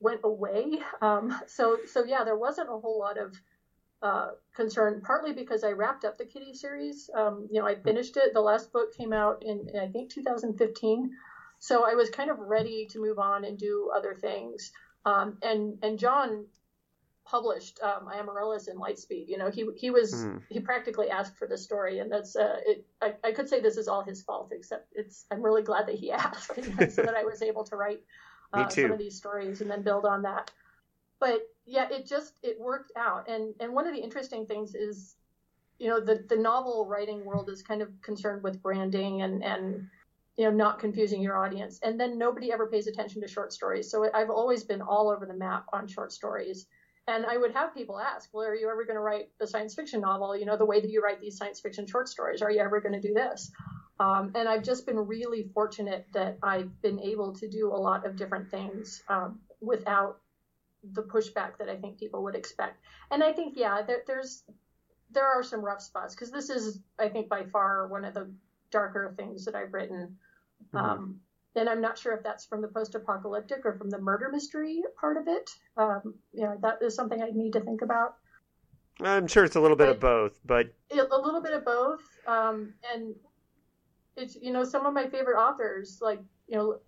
went 0.00 0.20
away. 0.24 0.80
Um, 1.00 1.34
so 1.46 1.78
so 1.86 2.04
yeah 2.04 2.24
there 2.24 2.36
wasn't 2.36 2.68
a 2.68 2.78
whole 2.78 2.98
lot 2.98 3.18
of 3.18 3.34
uh, 4.02 4.30
concern 4.54 5.00
partly 5.04 5.32
because 5.32 5.64
I 5.64 5.70
wrapped 5.70 6.04
up 6.04 6.18
the 6.18 6.26
kitty 6.26 6.54
series. 6.54 7.08
Um, 7.16 7.48
you 7.50 7.60
know 7.60 7.66
I 7.66 7.74
finished 7.76 8.16
it. 8.16 8.34
The 8.34 8.40
last 8.40 8.72
book 8.72 8.92
came 8.94 9.12
out 9.12 9.42
in, 9.42 9.68
in 9.72 9.80
I 9.80 9.88
think 9.88 10.10
2015 10.10 11.10
so 11.64 11.86
I 11.90 11.94
was 11.94 12.10
kind 12.10 12.30
of 12.30 12.38
ready 12.38 12.86
to 12.90 13.00
move 13.00 13.18
on 13.18 13.44
and 13.44 13.56
do 13.56 13.90
other 13.96 14.14
things. 14.14 14.70
Um, 15.06 15.38
and 15.40 15.78
and 15.82 15.98
John 15.98 16.46
published 17.24 17.80
um, 17.82 18.08
Amaryllis 18.12 18.68
in 18.68 18.76
Lightspeed. 18.76 19.28
You 19.28 19.38
know, 19.38 19.50
he 19.50 19.66
he 19.76 19.90
was 19.90 20.14
mm. 20.14 20.40
he 20.48 20.60
practically 20.60 21.10
asked 21.10 21.36
for 21.36 21.46
the 21.46 21.56
story, 21.56 21.98
and 22.00 22.10
that's 22.10 22.36
uh, 22.36 22.60
it. 22.66 22.86
I, 23.00 23.14
I 23.24 23.32
could 23.32 23.48
say 23.48 23.60
this 23.60 23.76
is 23.76 23.88
all 23.88 24.02
his 24.02 24.22
fault, 24.22 24.50
except 24.52 24.92
it's 24.94 25.26
I'm 25.30 25.42
really 25.42 25.62
glad 25.62 25.86
that 25.86 25.96
he 25.96 26.10
asked, 26.12 26.54
so 26.54 27.02
that 27.02 27.14
I 27.14 27.24
was 27.24 27.42
able 27.42 27.64
to 27.64 27.76
write 27.76 28.02
uh, 28.52 28.68
some 28.68 28.92
of 28.92 28.98
these 28.98 29.16
stories 29.16 29.60
and 29.60 29.70
then 29.70 29.82
build 29.82 30.04
on 30.04 30.22
that. 30.22 30.50
But 31.18 31.48
yeah, 31.66 31.88
it 31.90 32.06
just 32.06 32.38
it 32.42 32.60
worked 32.60 32.92
out, 32.96 33.28
and 33.28 33.54
and 33.60 33.72
one 33.72 33.86
of 33.86 33.94
the 33.94 34.02
interesting 34.02 34.46
things 34.46 34.74
is, 34.74 35.16
you 35.78 35.88
know, 35.88 36.00
the 36.00 36.24
the 36.28 36.36
novel 36.36 36.86
writing 36.86 37.24
world 37.24 37.48
is 37.48 37.62
kind 37.62 37.82
of 37.82 37.88
concerned 38.02 38.42
with 38.42 38.62
branding 38.62 39.22
and 39.22 39.42
and 39.42 39.88
you 40.36 40.44
know, 40.44 40.50
not 40.50 40.80
confusing 40.80 41.22
your 41.22 41.36
audience. 41.36 41.78
And 41.82 41.98
then 41.98 42.18
nobody 42.18 42.52
ever 42.52 42.66
pays 42.66 42.88
attention 42.88 43.20
to 43.22 43.28
short 43.28 43.52
stories. 43.52 43.88
So 43.88 44.10
I've 44.12 44.30
always 44.30 44.64
been 44.64 44.82
all 44.82 45.08
over 45.08 45.26
the 45.26 45.34
map 45.34 45.66
on 45.72 45.86
short 45.86 46.12
stories. 46.12 46.66
And 47.06 47.26
I 47.26 47.36
would 47.36 47.52
have 47.52 47.74
people 47.74 48.00
ask, 48.00 48.30
well, 48.32 48.46
are 48.46 48.54
you 48.54 48.70
ever 48.70 48.84
going 48.84 48.96
to 48.96 49.02
write 49.02 49.28
a 49.40 49.46
science 49.46 49.74
fiction 49.74 50.00
novel? 50.00 50.36
You 50.36 50.46
know, 50.46 50.56
the 50.56 50.64
way 50.64 50.80
that 50.80 50.90
you 50.90 51.02
write 51.02 51.20
these 51.20 51.36
science 51.36 51.60
fiction 51.60 51.86
short 51.86 52.08
stories, 52.08 52.40
are 52.40 52.50
you 52.50 52.60
ever 52.60 52.80
going 52.80 52.94
to 52.94 53.00
do 53.00 53.12
this? 53.12 53.50
Um, 54.00 54.32
and 54.34 54.48
I've 54.48 54.62
just 54.62 54.86
been 54.86 54.96
really 54.96 55.50
fortunate 55.52 56.06
that 56.14 56.38
I've 56.42 56.80
been 56.80 56.98
able 57.00 57.34
to 57.34 57.48
do 57.48 57.68
a 57.68 57.76
lot 57.76 58.06
of 58.06 58.16
different 58.16 58.50
things 58.50 59.02
um, 59.08 59.40
without 59.60 60.18
the 60.92 61.02
pushback 61.02 61.58
that 61.58 61.68
I 61.68 61.76
think 61.76 61.98
people 61.98 62.22
would 62.24 62.34
expect. 62.34 62.78
And 63.10 63.22
I 63.22 63.32
think, 63.32 63.54
yeah, 63.56 63.82
there, 63.82 64.02
there's 64.06 64.42
there 65.10 65.26
are 65.26 65.42
some 65.42 65.64
rough 65.64 65.80
spots 65.80 66.14
because 66.14 66.30
this 66.30 66.50
is, 66.50 66.80
I 66.98 67.08
think, 67.08 67.28
by 67.28 67.44
far 67.44 67.86
one 67.86 68.04
of 68.04 68.14
the 68.14 68.30
darker 68.70 69.14
things 69.16 69.44
that 69.44 69.54
I've 69.54 69.72
written. 69.72 70.16
Mm-hmm. 70.74 70.76
Um, 70.76 71.20
and 71.56 71.68
I'm 71.68 71.80
not 71.80 71.98
sure 71.98 72.14
if 72.14 72.22
that's 72.22 72.44
from 72.44 72.62
the 72.62 72.68
post-apocalyptic 72.68 73.64
or 73.64 73.74
from 73.74 73.90
the 73.90 73.98
murder 73.98 74.28
mystery 74.30 74.82
part 75.00 75.16
of 75.16 75.28
it. 75.28 75.50
Um, 75.76 76.14
you 76.32 76.42
know, 76.42 76.56
that 76.62 76.78
is 76.82 76.94
something 76.94 77.22
I 77.22 77.30
need 77.30 77.52
to 77.52 77.60
think 77.60 77.82
about. 77.82 78.16
I'm 79.00 79.26
sure 79.26 79.44
it's 79.44 79.56
a 79.56 79.60
little 79.60 79.76
bit 79.76 79.86
but, 79.86 79.94
of 79.94 80.00
both, 80.00 80.40
but 80.44 80.72
a 80.92 80.96
little 80.96 81.42
bit 81.42 81.52
of 81.52 81.64
both. 81.64 82.02
Um, 82.26 82.74
and 82.92 83.14
it's 84.16 84.36
you 84.40 84.52
know 84.52 84.64
some 84.64 84.86
of 84.86 84.94
my 84.94 85.08
favorite 85.08 85.36
authors, 85.36 85.98
like 86.00 86.20
you 86.46 86.56
know 86.56 86.78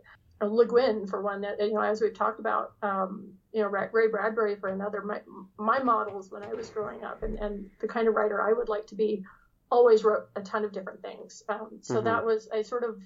Le 0.46 0.66
Guin 0.66 1.06
for 1.06 1.20
one. 1.22 1.40
That 1.40 1.60
you 1.60 1.74
know 1.74 1.80
as 1.80 2.00
we've 2.00 2.14
talked 2.14 2.38
about, 2.38 2.74
um, 2.82 3.32
you 3.52 3.60
know 3.62 3.68
Ray 3.68 4.08
Bradbury 4.08 4.54
for 4.54 4.68
another. 4.68 5.02
My 5.02 5.20
my 5.58 5.80
models 5.82 6.30
when 6.30 6.44
I 6.44 6.54
was 6.54 6.70
growing 6.70 7.02
up, 7.02 7.24
and 7.24 7.38
and 7.40 7.68
the 7.80 7.88
kind 7.88 8.06
of 8.06 8.14
writer 8.14 8.40
I 8.40 8.52
would 8.52 8.68
like 8.68 8.86
to 8.88 8.94
be 8.94 9.24
always 9.70 10.04
wrote 10.04 10.28
a 10.36 10.40
ton 10.42 10.64
of 10.64 10.72
different 10.72 11.02
things. 11.02 11.42
Um, 11.48 11.78
so 11.80 11.96
mm-hmm. 11.96 12.04
that 12.04 12.24
was, 12.24 12.48
I 12.52 12.62
sort 12.62 12.84
of 12.84 13.00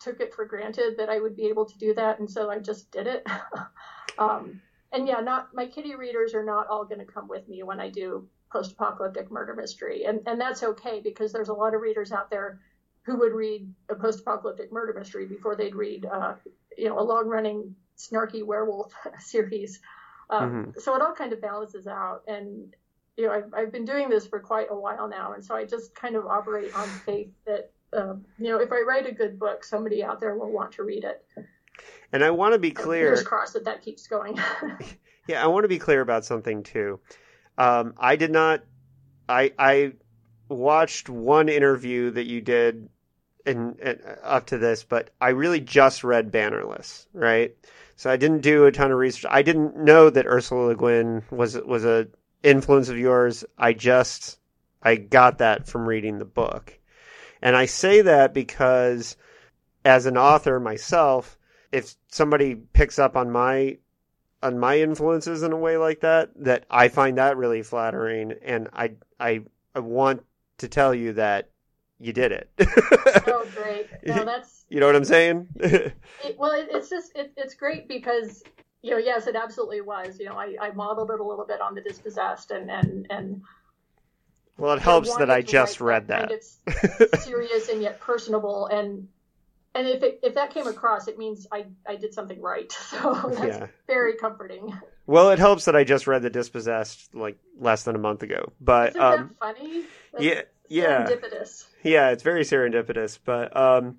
took 0.00 0.20
it 0.20 0.34
for 0.34 0.44
granted 0.44 0.96
that 0.98 1.08
I 1.08 1.20
would 1.20 1.36
be 1.36 1.46
able 1.46 1.64
to 1.66 1.78
do 1.78 1.94
that. 1.94 2.18
And 2.18 2.30
so 2.30 2.50
I 2.50 2.58
just 2.58 2.90
did 2.90 3.06
it. 3.06 3.26
um, 4.18 4.60
and 4.92 5.06
yeah, 5.06 5.20
not 5.20 5.48
my 5.54 5.66
kitty 5.66 5.94
readers 5.94 6.34
are 6.34 6.44
not 6.44 6.68
all 6.68 6.84
going 6.84 7.00
to 7.00 7.04
come 7.04 7.28
with 7.28 7.48
me 7.48 7.62
when 7.62 7.80
I 7.80 7.90
do 7.90 8.28
post-apocalyptic 8.52 9.30
murder 9.30 9.54
mystery. 9.54 10.04
And, 10.04 10.20
and 10.26 10.40
that's 10.40 10.62
okay 10.62 11.00
because 11.02 11.32
there's 11.32 11.48
a 11.48 11.54
lot 11.54 11.74
of 11.74 11.80
readers 11.80 12.12
out 12.12 12.30
there 12.30 12.60
who 13.02 13.18
would 13.18 13.32
read 13.32 13.72
a 13.88 13.94
post-apocalyptic 13.94 14.72
murder 14.72 14.94
mystery 14.98 15.26
before 15.26 15.56
they'd 15.56 15.74
read, 15.74 16.06
uh, 16.06 16.34
you 16.76 16.88
know, 16.88 16.98
a 16.98 17.02
long-running 17.02 17.74
snarky 17.96 18.44
werewolf 18.44 18.92
series. 19.20 19.80
Um, 20.30 20.50
mm-hmm. 20.50 20.80
So 20.80 20.94
it 20.94 21.02
all 21.02 21.14
kind 21.14 21.32
of 21.32 21.40
balances 21.40 21.86
out. 21.86 22.22
And 22.26 22.74
you 23.16 23.26
know, 23.26 23.32
I've, 23.32 23.54
I've 23.54 23.72
been 23.72 23.84
doing 23.84 24.08
this 24.08 24.26
for 24.26 24.40
quite 24.40 24.68
a 24.70 24.78
while 24.78 25.08
now, 25.08 25.32
and 25.32 25.44
so 25.44 25.54
I 25.54 25.64
just 25.64 25.94
kind 25.94 26.16
of 26.16 26.26
operate 26.26 26.74
on 26.76 26.88
faith 26.88 27.30
that, 27.46 27.72
um, 27.92 28.24
you 28.38 28.50
know, 28.50 28.58
if 28.58 28.72
I 28.72 28.80
write 28.80 29.06
a 29.06 29.12
good 29.12 29.38
book, 29.38 29.64
somebody 29.64 30.02
out 30.02 30.20
there 30.20 30.36
will 30.36 30.50
want 30.50 30.72
to 30.72 30.82
read 30.82 31.04
it. 31.04 31.24
And 32.12 32.24
I 32.24 32.30
want 32.30 32.54
to 32.54 32.58
be 32.58 32.70
clear. 32.70 33.08
Fingers 33.08 33.26
crossed 33.26 33.52
that 33.54 33.64
that 33.64 33.82
keeps 33.82 34.06
going. 34.06 34.38
yeah, 35.28 35.42
I 35.42 35.46
want 35.48 35.64
to 35.64 35.68
be 35.68 35.78
clear 35.78 36.00
about 36.00 36.24
something 36.24 36.62
too. 36.62 37.00
Um, 37.58 37.94
I 37.98 38.16
did 38.16 38.30
not. 38.30 38.64
I 39.28 39.52
I 39.58 39.92
watched 40.48 41.08
one 41.08 41.48
interview 41.48 42.10
that 42.12 42.26
you 42.26 42.40
did 42.40 42.88
in, 43.44 43.76
in, 43.80 44.00
up 44.22 44.46
to 44.46 44.58
this, 44.58 44.84
but 44.84 45.10
I 45.20 45.30
really 45.30 45.60
just 45.60 46.04
read 46.04 46.30
Bannerless, 46.30 47.06
right? 47.12 47.54
So 47.96 48.10
I 48.10 48.16
didn't 48.16 48.42
do 48.42 48.66
a 48.66 48.72
ton 48.72 48.92
of 48.92 48.98
research. 48.98 49.26
I 49.30 49.42
didn't 49.42 49.76
know 49.76 50.10
that 50.10 50.26
Ursula 50.26 50.68
Le 50.68 50.76
Guin 50.76 51.22
was 51.30 51.56
was 51.56 51.84
a 51.84 52.08
influence 52.42 52.88
of 52.88 52.98
yours. 52.98 53.44
I 53.56 53.72
just 53.72 54.38
I 54.82 54.96
got 54.96 55.38
that 55.38 55.66
from 55.66 55.88
reading 55.88 56.18
the 56.18 56.24
book. 56.24 56.78
And 57.42 57.56
I 57.56 57.66
say 57.66 58.02
that 58.02 58.34
because 58.34 59.16
as 59.84 60.06
an 60.06 60.16
author 60.16 60.58
myself, 60.60 61.38
if 61.72 61.94
somebody 62.08 62.54
picks 62.54 62.98
up 62.98 63.16
on 63.16 63.30
my 63.30 63.78
on 64.42 64.58
my 64.58 64.78
influences 64.78 65.42
in 65.42 65.52
a 65.52 65.56
way 65.56 65.76
like 65.76 66.00
that, 66.00 66.30
that 66.36 66.64
I 66.70 66.88
find 66.88 67.18
that 67.18 67.36
really 67.36 67.62
flattering 67.62 68.34
and 68.42 68.68
I 68.72 68.92
I 69.18 69.42
I 69.74 69.80
want 69.80 70.24
to 70.58 70.68
tell 70.68 70.94
you 70.94 71.14
that 71.14 71.50
you 71.98 72.12
did 72.12 72.32
it. 72.32 72.50
oh, 73.26 73.46
great! 73.54 73.86
No, 74.06 74.24
that's 74.24 74.64
you 74.68 74.80
know 74.80 74.86
what 74.86 74.96
I'm 74.96 75.04
saying. 75.04 75.48
it, 75.56 75.94
well, 76.38 76.52
it, 76.52 76.68
it's 76.70 76.88
just 76.88 77.16
it, 77.16 77.32
it's 77.36 77.54
great 77.54 77.88
because 77.88 78.42
you 78.82 78.90
know, 78.92 78.98
yes, 78.98 79.26
it 79.26 79.34
absolutely 79.34 79.80
was. 79.80 80.18
You 80.18 80.26
know, 80.26 80.34
I, 80.34 80.54
I 80.60 80.70
modeled 80.70 81.10
it 81.10 81.18
a 81.18 81.24
little 81.24 81.44
bit 81.44 81.60
on 81.60 81.74
the 81.74 81.80
dispossessed 81.80 82.50
and 82.50 82.70
and 82.70 83.06
and. 83.10 83.42
Well, 84.58 84.72
it 84.72 84.80
helps 84.80 85.14
that 85.16 85.30
I 85.30 85.42
just 85.42 85.80
read 85.80 86.08
that. 86.08 86.28
Kind 86.28 87.00
of 87.12 87.20
serious 87.20 87.68
and 87.68 87.82
yet 87.82 88.00
personable, 88.00 88.66
and 88.66 89.08
and 89.74 89.86
if 89.86 90.02
it, 90.02 90.20
if 90.22 90.34
that 90.34 90.54
came 90.54 90.66
across, 90.66 91.06
it 91.08 91.18
means 91.18 91.46
I 91.52 91.66
I 91.86 91.96
did 91.96 92.14
something 92.14 92.40
right. 92.40 92.72
So 92.90 93.34
that's 93.34 93.58
yeah. 93.58 93.66
very 93.86 94.14
comforting. 94.14 94.72
Well, 95.06 95.30
it 95.30 95.38
helps 95.38 95.66
that 95.66 95.76
I 95.76 95.84
just 95.84 96.06
read 96.06 96.22
the 96.22 96.30
dispossessed 96.30 97.14
like 97.14 97.36
less 97.60 97.82
than 97.82 97.94
a 97.94 97.98
month 97.98 98.22
ago. 98.22 98.52
But 98.60 98.90
Isn't 98.90 99.02
um, 99.02 99.36
that 99.40 99.56
funny? 99.58 99.84
That's 100.12 100.24
yeah, 100.24 100.42
yeah, 100.68 101.06
serendipitous. 101.06 101.66
Yeah, 101.82 102.10
it's 102.10 102.22
very 102.22 102.42
serendipitous. 102.42 103.18
But 103.22 103.54
um, 103.54 103.98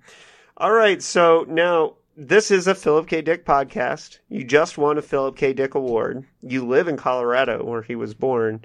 all 0.56 0.72
right, 0.72 1.00
so 1.00 1.46
now 1.48 1.94
this 2.16 2.50
is 2.50 2.66
a 2.66 2.74
Philip 2.74 3.06
K. 3.06 3.22
Dick 3.22 3.44
podcast. 3.44 4.18
You 4.28 4.42
just 4.42 4.76
won 4.76 4.98
a 4.98 5.02
Philip 5.02 5.36
K. 5.36 5.52
Dick 5.52 5.76
award. 5.76 6.24
You 6.42 6.66
live 6.66 6.88
in 6.88 6.96
Colorado, 6.96 7.64
where 7.64 7.82
he 7.82 7.94
was 7.94 8.12
born. 8.14 8.64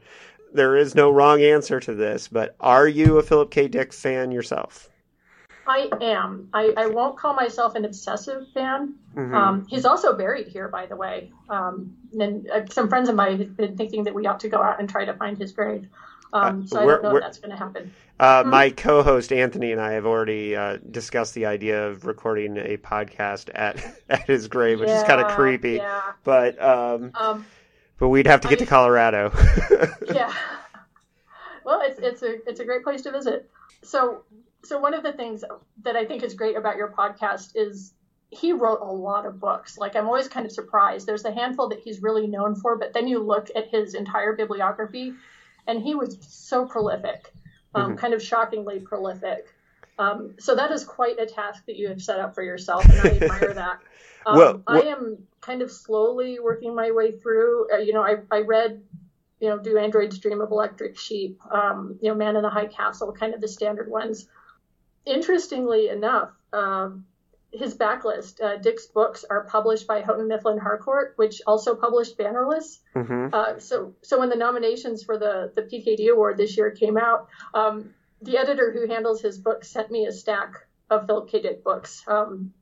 There 0.54 0.76
is 0.76 0.96
no 0.96 1.10
wrong 1.10 1.42
answer 1.42 1.80
to 1.80 1.94
this, 1.94 2.28
but 2.28 2.56
are 2.60 2.88
you 2.88 3.18
a 3.18 3.24
Philip 3.24 3.52
K. 3.52 3.68
Dick 3.68 3.92
fan 3.92 4.32
yourself? 4.32 4.90
I 5.66 5.90
am. 6.02 6.50
I, 6.54 6.74
I 6.76 6.88
won't 6.88 7.18
call 7.18 7.34
myself 7.34 7.76
an 7.76 7.86
obsessive 7.86 8.48
fan. 8.54 8.96
Mm-hmm. 9.16 9.34
Um, 9.34 9.66
he's 9.68 9.86
also 9.86 10.16
buried 10.16 10.48
here, 10.48 10.68
by 10.68 10.86
the 10.86 10.96
way. 10.96 11.32
Um, 11.50 11.96
and 12.20 12.50
uh, 12.50 12.66
some 12.70 12.90
friends 12.90 13.10
of 13.10 13.16
mine 13.16 13.40
have 13.40 13.58
been 13.58 13.78
thinking 13.78 14.04
that 14.04 14.14
we 14.14 14.26
ought 14.28 14.42
to 14.42 14.50
go 14.50 14.62
out 14.62 14.80
and 14.80 14.90
try 14.90 15.06
to 15.06 15.14
find 15.14 15.38
his 15.38 15.52
grave. 15.52 15.88
Um, 16.34 16.68
uh, 16.72 16.80
I 16.80 16.86
don't 16.86 17.04
know 17.04 17.16
if 17.16 17.22
that's 17.22 17.38
going 17.38 17.52
to 17.52 17.58
happen. 17.58 17.94
Uh, 18.20 18.42
mm-hmm. 18.42 18.50
My 18.50 18.70
co-host 18.72 19.32
Anthony 19.32 19.72
and 19.72 19.80
I 19.80 19.92
have 19.94 20.06
already 20.06 20.56
uh, 20.56 20.80
discussed 20.92 21.36
the 21.36 21.46
idea 21.46 21.88
of 21.88 22.06
recording 22.06 22.58
a 22.58 22.78
podcast 22.78 23.50
at 23.54 23.84
at 24.10 24.28
his 24.28 24.48
grave, 24.48 24.80
which 24.80 24.90
yeah, 24.90 25.02
is 25.02 25.04
kind 25.04 25.22
of 25.22 25.32
creepy. 25.32 25.74
Yeah. 25.74 26.02
But 26.24 26.62
um, 26.62 27.12
um, 27.14 27.46
but 27.98 28.10
we'd 28.10 28.28
have 28.28 28.42
to 28.42 28.48
get 28.48 28.60
I, 28.62 28.66
to 28.66 28.70
Colorado. 28.70 29.32
yeah. 30.14 30.34
Well, 31.64 31.82
it's 31.84 32.00
it's 32.00 32.22
a 32.22 32.48
it's 32.48 32.60
a 32.60 32.66
great 32.66 32.84
place 32.84 33.02
to 33.04 33.12
visit. 33.12 33.50
So 33.84 34.24
so 34.64 34.80
one 34.80 34.94
of 34.94 35.04
the 35.04 35.14
things 35.14 35.44
that 35.84 35.96
I 35.96 36.06
think 36.06 36.24
is 36.24 36.34
great 36.34 36.58
about 36.58 36.78
your 36.78 36.90
podcast 36.90 37.52
is 37.56 37.94
he 38.30 38.52
wrote 38.52 38.80
a 38.82 38.92
lot 38.92 39.26
of 39.26 39.40
books. 39.40 39.78
Like 39.78 39.96
I'm 39.96 40.08
always 40.08 40.28
kind 40.28 40.46
of 40.46 40.52
surprised. 40.52 41.06
There's 41.06 41.26
a 41.26 41.32
handful 41.32 41.70
that 41.70 41.80
he's 41.80 42.02
really 42.02 42.28
known 42.28 42.56
for, 42.56 42.78
but 42.78 42.94
then 42.94 43.08
you 43.08 43.20
look 43.20 43.50
at 43.56 43.68
his 43.68 43.94
entire 43.94 44.34
bibliography 44.34 45.14
and 45.68 45.82
he 45.82 45.96
was 45.96 46.18
so 46.22 46.66
prolific, 46.66 47.32
um, 47.76 47.92
mm-hmm. 47.92 47.98
kind 47.98 48.14
of 48.14 48.22
shockingly 48.22 48.80
prolific. 48.80 49.53
Um, 50.00 50.36
so 50.40 50.56
that 50.56 50.72
is 50.72 50.84
quite 50.84 51.20
a 51.20 51.26
task 51.26 51.66
that 51.68 51.76
you 51.76 51.90
have 51.90 52.02
set 52.02 52.20
up 52.20 52.36
for 52.36 52.44
yourself, 52.44 52.86
and 52.86 53.00
I 53.00 53.18
admire 53.22 53.54
that. 53.54 53.80
Um, 54.26 54.38
well, 54.38 54.64
well, 54.68 54.84
I 54.84 54.88
am 54.88 55.18
kind 55.42 55.62
of 55.62 55.72
slowly 55.72 56.40
working 56.40 56.76
my 56.76 56.92
way 56.92 57.12
through. 57.12 57.68
Uh, 57.72 57.78
you 57.78 57.94
know, 57.94 58.02
I, 58.02 58.18
I 58.32 58.42
read, 58.42 58.82
you 59.40 59.50
know, 59.50 59.60
Do 59.60 59.78
Androids 59.78 60.18
Dream 60.20 60.42
of 60.42 60.52
Electric 60.52 60.98
Sheep, 60.98 61.40
um, 61.52 62.00
you 62.02 62.10
know, 62.10 62.16
Man 62.16 62.36
in 62.36 62.42
the 62.42 62.50
High 62.50 62.68
Castle, 62.68 63.12
kind 63.12 63.34
of 63.34 63.42
the 63.42 63.48
standard 63.48 63.90
ones. 63.90 64.28
Interestingly 65.06 65.90
enough, 65.90 66.32
um, 66.54 67.06
his 67.52 67.76
backlist, 67.76 68.42
uh, 68.42 68.58
Dick's 68.58 68.88
books 68.88 69.26
are 69.30 69.44
published 69.44 69.86
by 69.86 70.02
Houghton 70.02 70.28
Mifflin 70.28 70.58
Harcourt, 70.58 71.14
which 71.18 71.42
also 71.46 71.76
published 71.76 72.18
Bannerless. 72.18 72.80
Mm-hmm. 72.96 73.28
Uh, 73.32 73.60
so, 73.60 73.94
so 74.02 74.20
when 74.20 74.30
the 74.30 74.36
nominations 74.36 75.04
for 75.04 75.20
the 75.20 75.52
the 75.56 75.62
PKD 75.62 76.12
award 76.12 76.38
this 76.38 76.58
year 76.58 76.72
came 76.72 76.98
out, 76.98 77.28
um, 77.54 77.94
the 78.24 78.38
editor 78.38 78.72
who 78.72 78.88
handles 78.88 79.22
his 79.22 79.38
book 79.38 79.64
sent 79.64 79.92
me 79.92 80.06
a 80.06 80.12
stack 80.12 80.68
of 80.90 81.08
Philip 81.08 81.30
K. 81.30 81.42
Dick 81.42 81.64
books. 81.64 82.04
Um, 82.08 82.54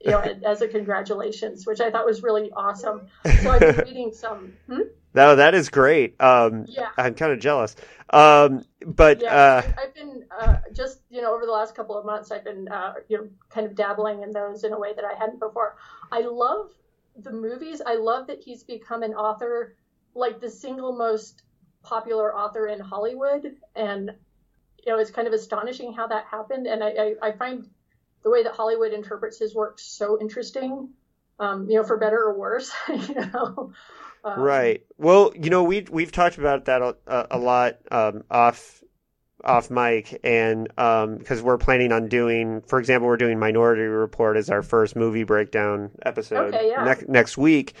you 0.00 0.10
know, 0.10 0.20
as 0.46 0.62
a 0.62 0.68
congratulations, 0.68 1.66
which 1.66 1.80
I 1.80 1.90
thought 1.90 2.06
was 2.06 2.22
really 2.22 2.50
awesome. 2.52 3.08
So 3.42 3.50
I've 3.50 3.60
been 3.60 3.76
reading 3.86 4.12
some. 4.12 4.52
Hmm? 4.66 4.82
No, 5.14 5.36
that 5.36 5.54
is 5.54 5.68
great. 5.68 6.20
Um, 6.20 6.64
yeah, 6.66 6.88
I'm 6.98 7.14
kind 7.14 7.32
of 7.32 7.38
jealous. 7.38 7.76
Um, 8.10 8.64
but 8.84 9.22
yeah, 9.22 9.34
uh, 9.34 9.62
I've 9.80 9.94
been 9.94 10.24
uh, 10.40 10.56
just 10.72 11.00
you 11.08 11.22
know 11.22 11.34
over 11.34 11.46
the 11.46 11.52
last 11.52 11.74
couple 11.74 11.96
of 11.96 12.04
months, 12.04 12.30
I've 12.32 12.44
been 12.44 12.68
uh, 12.68 12.94
you 13.08 13.18
know 13.18 13.28
kind 13.48 13.66
of 13.66 13.74
dabbling 13.74 14.22
in 14.22 14.32
those 14.32 14.64
in 14.64 14.72
a 14.72 14.78
way 14.78 14.92
that 14.94 15.04
I 15.04 15.16
hadn't 15.16 15.38
before. 15.38 15.76
I 16.10 16.20
love 16.22 16.70
the 17.16 17.32
movies. 17.32 17.80
I 17.84 17.94
love 17.94 18.26
that 18.26 18.40
he's 18.40 18.64
become 18.64 19.02
an 19.02 19.14
author, 19.14 19.76
like 20.14 20.40
the 20.40 20.50
single 20.50 20.96
most 20.96 21.42
popular 21.82 22.34
author 22.34 22.66
in 22.66 22.80
Hollywood, 22.80 23.56
and 23.76 24.12
you 24.84 24.92
know 24.92 24.98
it's 24.98 25.10
kind 25.10 25.26
of 25.26 25.32
astonishing 25.32 25.92
how 25.92 26.06
that 26.08 26.24
happened. 26.26 26.66
And 26.66 26.82
I, 26.82 26.88
I, 26.88 27.14
I 27.28 27.32
find 27.32 27.68
the 28.22 28.30
way 28.30 28.42
that 28.42 28.52
Hollywood 28.52 28.92
interprets 28.92 29.38
his 29.38 29.54
work 29.54 29.78
so 29.78 30.20
interesting. 30.20 30.90
Um, 31.38 31.68
you 31.68 31.76
know, 31.76 31.84
for 31.84 31.96
better 31.96 32.18
or 32.18 32.38
worse, 32.38 32.72
you 32.88 33.14
know. 33.14 33.72
Um, 34.24 34.40
right. 34.40 34.82
Well, 34.98 35.32
you 35.34 35.50
know, 35.50 35.64
we 35.64 35.86
we've 35.90 36.12
talked 36.12 36.38
about 36.38 36.66
that 36.66 36.80
a, 36.80 37.26
a 37.32 37.38
lot 37.38 37.78
um, 37.90 38.22
off 38.30 38.82
off 39.44 39.70
mic, 39.70 40.20
and 40.24 40.68
because 40.68 41.40
um, 41.40 41.44
we're 41.44 41.58
planning 41.58 41.92
on 41.92 42.08
doing, 42.08 42.62
for 42.62 42.78
example, 42.78 43.08
we're 43.08 43.16
doing 43.16 43.38
Minority 43.38 43.82
Report 43.82 44.36
as 44.36 44.48
our 44.48 44.62
first 44.62 44.96
movie 44.96 45.24
breakdown 45.24 45.90
episode 46.02 46.54
okay, 46.54 46.68
yeah. 46.68 46.84
ne- 46.84 47.12
next 47.12 47.36
week, 47.36 47.74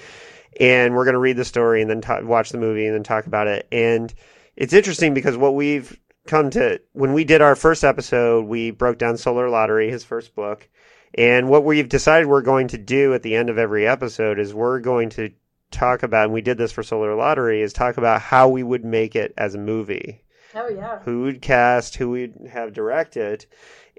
and 0.60 0.94
we're 0.94 1.04
going 1.04 1.14
to 1.14 1.20
read 1.20 1.36
the 1.36 1.44
story 1.44 1.80
and 1.80 1.90
then 1.90 2.00
ta- 2.00 2.20
watch 2.22 2.50
the 2.50 2.58
movie 2.58 2.86
and 2.86 2.94
then 2.94 3.02
talk 3.02 3.26
about 3.26 3.46
it. 3.46 3.66
And 3.72 4.12
it's 4.56 4.72
interesting 4.72 5.14
because 5.14 5.36
what 5.36 5.54
we've 5.54 5.98
come 6.26 6.50
to 6.50 6.80
when 6.92 7.12
we 7.12 7.24
did 7.24 7.42
our 7.42 7.54
first 7.54 7.84
episode, 7.84 8.46
we 8.46 8.70
broke 8.70 8.98
down 8.98 9.16
Solar 9.16 9.48
Lottery, 9.48 9.90
his 9.90 10.04
first 10.04 10.34
book. 10.34 10.68
And 11.16 11.48
what 11.48 11.64
we've 11.64 11.88
decided 11.88 12.26
we're 12.26 12.42
going 12.42 12.68
to 12.68 12.78
do 12.78 13.14
at 13.14 13.22
the 13.22 13.36
end 13.36 13.50
of 13.50 13.58
every 13.58 13.86
episode 13.86 14.38
is 14.38 14.52
we're 14.52 14.80
going 14.80 15.10
to 15.10 15.30
talk 15.70 16.02
about, 16.02 16.24
and 16.24 16.32
we 16.32 16.40
did 16.40 16.58
this 16.58 16.72
for 16.72 16.82
Solar 16.82 17.14
Lottery, 17.14 17.60
is 17.60 17.72
talk 17.72 17.96
about 17.96 18.20
how 18.20 18.48
we 18.48 18.62
would 18.62 18.84
make 18.84 19.14
it 19.14 19.32
as 19.36 19.54
a 19.54 19.58
movie. 19.58 20.22
Oh 20.54 20.68
yeah. 20.68 21.00
Who 21.00 21.22
would 21.22 21.42
cast? 21.42 21.96
Who 21.96 22.10
would 22.10 22.48
have 22.50 22.72
directed? 22.72 23.46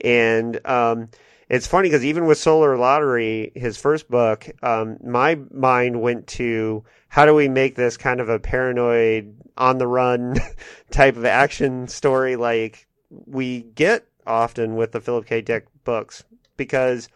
And 0.03 0.65
um, 0.65 1.09
it's 1.49 1.67
funny 1.67 1.89
because 1.89 2.05
even 2.05 2.25
with 2.25 2.37
Solar 2.37 2.77
Lottery, 2.77 3.51
his 3.55 3.77
first 3.77 4.09
book, 4.09 4.47
um, 4.63 4.97
my 5.03 5.35
mind 5.51 6.01
went 6.01 6.27
to 6.27 6.83
how 7.07 7.25
do 7.25 7.33
we 7.33 7.47
make 7.47 7.75
this 7.75 7.97
kind 7.97 8.19
of 8.19 8.29
a 8.29 8.39
paranoid, 8.39 9.35
on 9.57 9.77
the 9.77 9.87
run 9.87 10.35
type 10.91 11.15
of 11.15 11.25
action 11.25 11.87
story 11.87 12.35
like 12.35 12.87
we 13.09 13.61
get 13.61 14.05
often 14.27 14.75
with 14.75 14.91
the 14.91 15.01
Philip 15.01 15.25
K. 15.25 15.41
Dick 15.41 15.67
books 15.83 16.23
because 16.57 17.09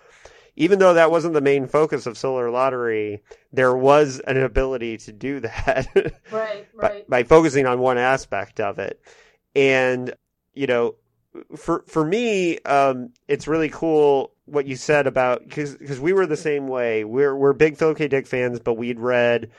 even 0.56 0.80
though 0.80 0.94
that 0.94 1.12
wasn't 1.12 1.34
the 1.34 1.42
main 1.42 1.68
focus 1.68 2.06
of 2.06 2.18
Solar 2.18 2.52
Lottery, 2.52 3.22
there 3.52 3.76
was 3.76 4.20
an 4.22 4.38
ability 4.38 4.98
to 4.98 5.12
do 5.12 5.40
that. 5.42 5.88
right, 6.32 6.68
right. 6.74 7.08
By, 7.10 7.24
by, 7.24 7.24
focusing 7.24 7.66
on 7.66 7.80
one 7.80 7.98
aspect 7.98 8.60
of 8.60 8.78
it. 8.80 9.02
And, 9.56 10.14
you 10.54 10.68
know, 10.68 10.96
for 11.56 11.84
for 11.88 12.06
me, 12.06 12.60
um, 12.60 13.10
it's 13.28 13.48
really 13.48 13.70
cool 13.70 14.32
what 14.46 14.66
you 14.66 14.76
said 14.76 15.08
about 15.08 15.44
because 15.44 16.00
we 16.00 16.14
were 16.14 16.26
the 16.26 16.38
same 16.38 16.68
way. 16.68 17.04
We're 17.04 17.36
we're 17.36 17.54
big 17.54 17.78
Philip 17.78 17.98
K. 17.98 18.08
Dick 18.08 18.28
fans, 18.28 18.60
but 18.60 18.76
we'd 18.76 19.00
read, 19.00 19.52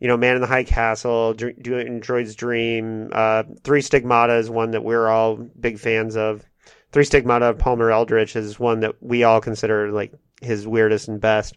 you 0.00 0.08
know, 0.08 0.16
Man 0.16 0.36
in 0.36 0.40
the 0.40 0.46
High 0.46 0.64
Castle, 0.64 1.34
Do 1.34 1.78
Androids 1.78 2.34
Dream, 2.34 3.10
uh, 3.12 3.44
Three 3.62 3.82
Stigmata 3.82 4.36
is 4.36 4.50
one 4.50 4.72
that 4.72 4.84
we're 4.84 5.08
all 5.08 5.36
big 5.36 5.78
fans 5.78 6.16
of. 6.16 6.44
Three 6.90 7.04
Stigmata 7.04 7.46
of 7.46 7.58
Palmer 7.58 7.90
Eldritch 7.90 8.34
is 8.34 8.58
one 8.58 8.80
that 8.80 8.94
we 9.02 9.22
all 9.22 9.42
consider 9.42 9.92
like 9.92 10.12
his 10.40 10.66
weirdest 10.66 11.08
and 11.08 11.20
best. 11.20 11.56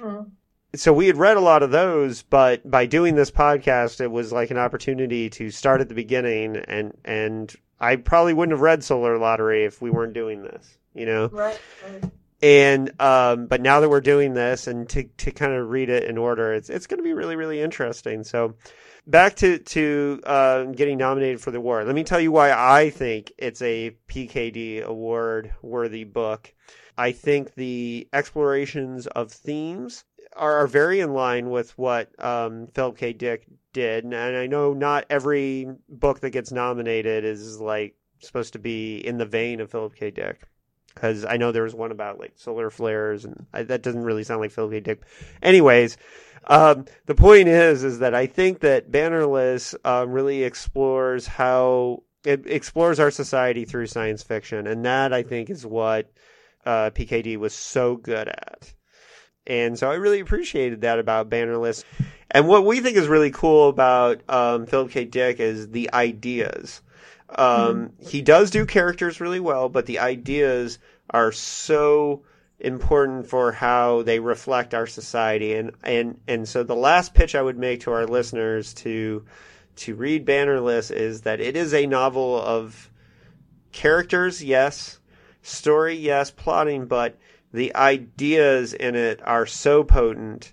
Mm. 0.00 0.30
So 0.74 0.92
we 0.92 1.06
had 1.06 1.16
read 1.16 1.36
a 1.36 1.40
lot 1.40 1.62
of 1.62 1.70
those, 1.70 2.22
but 2.22 2.68
by 2.68 2.86
doing 2.86 3.14
this 3.14 3.30
podcast, 3.30 4.00
it 4.00 4.10
was 4.10 4.32
like 4.32 4.50
an 4.50 4.58
opportunity 4.58 5.30
to 5.30 5.50
start 5.50 5.80
at 5.80 5.88
the 5.88 5.94
beginning, 5.94 6.56
and 6.56 6.96
and 7.04 7.54
I 7.80 7.96
probably 7.96 8.34
wouldn't 8.34 8.52
have 8.52 8.60
read 8.60 8.82
Solar 8.82 9.18
Lottery 9.18 9.64
if 9.64 9.82
we 9.82 9.90
weren't 9.90 10.14
doing 10.14 10.42
this, 10.42 10.78
you 10.94 11.06
know. 11.06 11.28
Right. 11.28 11.60
And 12.42 13.00
um, 13.00 13.46
but 13.46 13.60
now 13.60 13.80
that 13.80 13.88
we're 13.88 14.00
doing 14.00 14.34
this, 14.34 14.66
and 14.66 14.88
to 14.90 15.04
to 15.04 15.30
kind 15.30 15.52
of 15.52 15.70
read 15.70 15.90
it 15.90 16.04
in 16.04 16.18
order, 16.18 16.52
it's 16.52 16.70
it's 16.70 16.86
going 16.86 16.98
to 16.98 17.04
be 17.04 17.12
really 17.12 17.36
really 17.36 17.60
interesting. 17.60 18.24
So 18.24 18.54
back 19.06 19.36
to 19.36 19.58
to 19.58 20.20
uh, 20.24 20.64
getting 20.64 20.98
nominated 20.98 21.40
for 21.40 21.50
the 21.50 21.58
award. 21.58 21.86
Let 21.86 21.94
me 21.94 22.04
tell 22.04 22.20
you 22.20 22.32
why 22.32 22.52
I 22.52 22.90
think 22.90 23.32
it's 23.38 23.62
a 23.62 23.96
PKD 24.08 24.82
award 24.82 25.54
worthy 25.62 26.04
book. 26.04 26.52
I 26.96 27.12
think 27.12 27.54
the 27.54 28.08
explorations 28.12 29.06
of 29.06 29.32
themes 29.32 30.04
are, 30.36 30.66
very 30.66 31.00
in 31.00 31.12
line 31.12 31.50
with 31.50 31.76
what 31.78 32.08
um, 32.22 32.68
Philip 32.68 32.96
K. 32.96 33.12
Dick 33.12 33.46
did, 33.72 34.04
and 34.04 34.14
I 34.14 34.46
know 34.46 34.72
not 34.72 35.06
every 35.10 35.68
book 35.88 36.20
that 36.20 36.30
gets 36.30 36.52
nominated 36.52 37.24
is 37.24 37.60
like 37.60 37.94
supposed 38.20 38.52
to 38.54 38.58
be 38.58 38.98
in 38.98 39.18
the 39.18 39.26
vein 39.26 39.60
of 39.60 39.70
Philip 39.70 39.94
K. 39.96 40.10
Dick. 40.10 40.40
Because 40.94 41.24
I 41.24 41.38
know 41.38 41.50
there 41.50 41.64
was 41.64 41.74
one 41.74 41.90
about 41.90 42.20
like 42.20 42.32
solar 42.36 42.70
flares, 42.70 43.24
and 43.24 43.46
I, 43.52 43.64
that 43.64 43.82
doesn't 43.82 44.04
really 44.04 44.22
sound 44.22 44.40
like 44.40 44.52
Philip 44.52 44.72
K. 44.72 44.80
Dick. 44.80 45.02
Anyways, 45.42 45.96
um, 46.46 46.84
the 47.06 47.14
point 47.14 47.48
is, 47.48 47.82
is 47.82 47.98
that 47.98 48.14
I 48.14 48.26
think 48.26 48.60
that 48.60 48.90
Bannerless 48.90 49.74
um, 49.84 50.12
really 50.12 50.44
explores 50.44 51.26
how 51.26 52.04
it 52.24 52.46
explores 52.46 53.00
our 53.00 53.10
society 53.10 53.64
through 53.64 53.86
science 53.86 54.22
fiction, 54.22 54.66
and 54.66 54.84
that 54.84 55.12
I 55.12 55.22
think 55.22 55.50
is 55.50 55.66
what 55.66 56.10
uh, 56.64 56.90
PKD 56.90 57.36
was 57.36 57.54
so 57.54 57.96
good 57.96 58.28
at. 58.28 58.72
And 59.46 59.78
so 59.78 59.90
I 59.90 59.94
really 59.94 60.20
appreciated 60.20 60.80
that 60.82 60.98
about 60.98 61.28
Bannerless. 61.28 61.84
And 62.30 62.48
what 62.48 62.64
we 62.64 62.80
think 62.80 62.96
is 62.96 63.06
really 63.06 63.30
cool 63.30 63.68
about 63.68 64.22
um, 64.28 64.66
Philip 64.66 64.90
K. 64.90 65.04
Dick 65.04 65.38
is 65.40 65.70
the 65.70 65.92
ideas. 65.92 66.82
Um, 67.28 67.90
mm-hmm. 67.90 68.08
He 68.08 68.22
does 68.22 68.50
do 68.50 68.66
characters 68.66 69.20
really 69.20 69.40
well, 69.40 69.68
but 69.68 69.86
the 69.86 69.98
ideas 69.98 70.78
are 71.10 71.32
so 71.32 72.22
important 72.58 73.26
for 73.28 73.52
how 73.52 74.02
they 74.02 74.18
reflect 74.18 74.74
our 74.74 74.86
society. 74.86 75.54
And, 75.54 75.72
and, 75.82 76.18
and 76.26 76.48
so 76.48 76.62
the 76.62 76.76
last 76.76 77.14
pitch 77.14 77.34
I 77.34 77.42
would 77.42 77.58
make 77.58 77.80
to 77.80 77.92
our 77.92 78.06
listeners 78.06 78.72
to, 78.74 79.24
to 79.76 79.94
read 79.94 80.26
Bannerless 80.26 80.90
is 80.90 81.22
that 81.22 81.40
it 81.40 81.56
is 81.56 81.74
a 81.74 81.86
novel 81.86 82.40
of 82.40 82.90
characters, 83.72 84.42
yes, 84.42 84.98
story, 85.42 85.94
yes, 85.96 86.30
plotting, 86.30 86.86
but 86.86 87.18
the 87.54 87.74
ideas 87.76 88.74
in 88.74 88.96
it 88.96 89.20
are 89.24 89.46
so 89.46 89.84
potent 89.84 90.52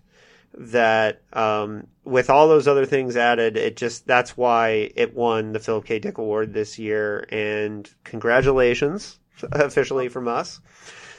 that 0.53 1.23
um, 1.33 1.87
with 2.03 2.29
all 2.29 2.47
those 2.47 2.67
other 2.67 2.85
things 2.85 3.17
added, 3.17 3.57
it 3.57 3.75
just 3.75 4.05
that's 4.05 4.37
why 4.37 4.91
it 4.95 5.15
won 5.15 5.51
the 5.51 5.59
Philip 5.59 5.85
K. 5.85 5.97
Dick 5.97 6.19
Award 6.19 6.53
this 6.53 6.77
year. 6.77 7.25
And 7.31 7.89
congratulations, 8.03 9.17
officially 9.51 10.09
from 10.09 10.27
us. 10.27 10.61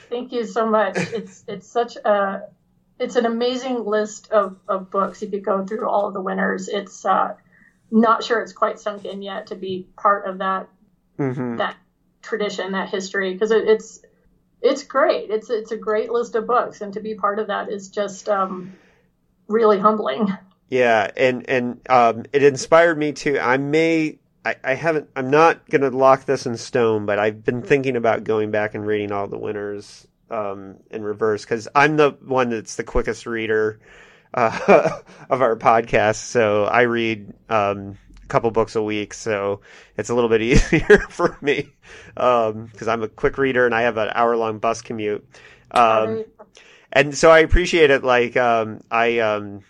Thank 0.09 0.31
you 0.31 0.47
so 0.47 0.67
much. 0.67 0.97
It's 0.97 1.43
it's 1.49 1.67
such 1.67 1.97
a 1.97 2.43
it's 3.01 3.17
an 3.17 3.27
amazing 3.27 3.85
list 3.85 4.31
of, 4.31 4.61
of 4.69 4.89
books. 4.89 5.21
If 5.23 5.33
you 5.33 5.41
go 5.41 5.67
through 5.67 5.89
all 5.89 6.07
of 6.07 6.15
the 6.15 6.21
winners, 6.21 6.69
it's 6.69 7.05
uh, 7.05 7.35
not 7.91 8.23
sure 8.23 8.41
it's 8.41 8.53
quite 8.53 8.79
sunk 8.79 9.05
in 9.05 9.21
yet 9.21 9.49
to 9.49 9.57
be 9.57 9.89
part 9.97 10.29
of 10.29 10.39
that 10.39 10.69
mm-hmm. 11.19 11.57
that 11.57 11.75
tradition, 12.23 12.71
that 12.71 12.89
history, 12.89 13.33
because 13.33 13.51
it, 13.51 13.67
it's 13.67 14.01
it's 14.63 14.85
great. 14.85 15.31
It's 15.31 15.51
it's 15.51 15.73
a 15.73 15.77
great 15.77 16.11
list 16.11 16.35
of 16.35 16.47
books, 16.47 16.81
and 16.81 16.93
to 16.95 17.01
be 17.01 17.15
part 17.15 17.39
of 17.39 17.49
that 17.49 17.69
is 17.69 17.89
just 17.89 18.29
um, 18.29 18.73
really 19.49 19.79
humbling. 19.79 20.33
Yeah, 20.69 21.11
and 21.17 21.49
and 21.51 21.81
um, 21.91 22.25
it 22.33 22.43
inspired 22.43 22.97
me 22.97 23.13
too. 23.13 23.39
I 23.39 23.57
may. 23.57 24.19
I, 24.45 24.57
I 24.65 24.75
haven't. 24.75 25.11
I'm 25.15 25.31
not 25.31 25.69
going 25.69 25.83
to 25.83 25.91
lock 25.91 26.25
this 26.25 26.47
in 26.47 26.57
stone, 26.57 27.07
but 27.07 27.19
I've 27.19 27.45
been 27.45 27.63
thinking 27.63 27.97
about 27.97 28.25
going 28.25 28.51
back 28.51 28.75
and 28.75 28.87
reading 28.87 29.13
all 29.13 29.29
the 29.29 29.39
winners 29.39 30.07
um, 30.31 30.79
in 30.91 31.03
reverse 31.03 31.45
because 31.45 31.69
I'm 31.75 31.97
the 31.97 32.17
one 32.25 32.51
that's 32.51 32.77
the 32.77 32.85
quickest 32.85 33.27
reader 33.27 33.81
uh, 34.35 35.01
of 35.31 35.43
our 35.43 35.57
podcast. 35.57 36.17
So 36.17 36.65
I 36.65 36.83
read 36.83 37.35
um, 37.49 37.99
couple 38.33 38.51
books 38.51 38.75
a 38.75 38.83
week, 38.83 39.13
so 39.13 39.61
it's 39.99 40.09
a 40.09 40.15
little 40.15 40.31
bit 40.31 40.41
easier 40.43 40.99
for 41.11 41.37
me 41.43 41.71
because 42.15 42.89
um, 42.89 42.89
I'm 42.89 43.03
a 43.03 43.09
quick 43.09 43.37
reader 43.37 43.67
and 43.67 43.75
I 43.75 43.83
have 43.83 43.99
an 43.99 44.11
hour 44.15 44.37
long 44.37 44.59
bus 44.59 44.81
commute. 44.81 45.25
Um, 45.71 46.25
and 46.91 47.17
so 47.17 47.31
I 47.31 47.41
appreciate 47.41 47.91
it. 47.91 48.03
Like 48.03 48.37
um, 48.37 48.81
I 48.91 49.19
um, 49.19 49.61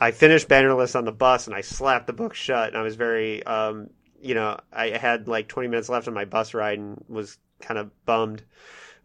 I 0.00 0.12
finished 0.12 0.48
Bannerless 0.48 0.96
on 0.96 1.04
the 1.04 1.12
bus 1.12 1.46
and 1.48 1.56
I 1.56 1.60
slapped 1.60 2.06
the 2.06 2.12
book 2.12 2.34
shut, 2.34 2.68
and 2.68 2.76
I 2.76 2.82
was 2.82 2.94
very 2.94 3.44
um, 3.44 3.90
you 4.22 4.34
know 4.34 4.58
I 4.72 4.90
had 4.90 5.26
like 5.26 5.48
20 5.48 5.68
minutes 5.68 5.88
left 5.88 6.08
on 6.08 6.14
my 6.14 6.24
bus 6.24 6.54
ride 6.54 6.78
and 6.78 7.04
was 7.08 7.36
kind 7.60 7.78
of 7.78 7.90
bummed 8.06 8.42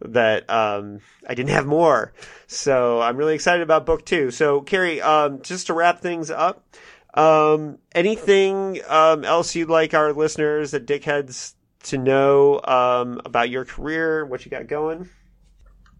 that 0.01 0.49
um, 0.49 0.99
I 1.27 1.33
didn't 1.33 1.51
have 1.51 1.65
more. 1.65 2.13
So 2.47 3.01
I'm 3.01 3.17
really 3.17 3.35
excited 3.35 3.63
about 3.63 3.85
book 3.85 4.05
two. 4.05 4.31
So 4.31 4.61
Carrie, 4.61 5.01
um, 5.01 5.41
just 5.41 5.67
to 5.67 5.73
wrap 5.73 6.01
things 6.01 6.29
up, 6.29 6.75
um, 7.13 7.77
anything 7.93 8.81
um, 8.87 9.23
else 9.23 9.55
you'd 9.55 9.69
like 9.69 9.93
our 9.93 10.11
listeners 10.13 10.73
at 10.73 10.85
Dickheads 10.85 11.53
to 11.83 11.97
know 11.97 12.59
um, 12.63 13.21
about 13.25 13.49
your 13.49 13.65
career, 13.65 14.25
what 14.25 14.45
you 14.45 14.51
got 14.51 14.67
going? 14.67 15.09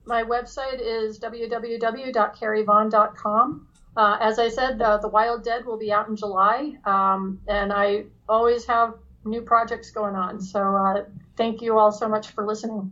My 0.05 0.24
website 0.24 0.80
is 0.82 1.20
www.carrievaughn.com. 1.20 3.68
Uh, 3.95 4.18
as 4.20 4.39
I 4.39 4.49
said, 4.49 4.82
uh, 4.82 4.97
The 4.97 5.07
Wild 5.07 5.43
Dead 5.43 5.66
will 5.66 5.78
be 5.78 5.91
out 5.91 6.09
in 6.09 6.16
July, 6.16 6.78
um, 6.84 7.41
and 7.47 7.72
I 7.72 8.05
always 8.28 8.66
have 8.66 8.95
new 9.24 9.41
projects 9.41 9.91
going 9.91 10.16
on. 10.16 10.41
So 10.41 10.76
uh, 10.76 11.03
thank 11.38 11.61
you 11.61 11.78
all 11.78 11.91
so 11.91 12.09
much 12.09 12.30
for 12.30 12.43
listening. 12.45 12.91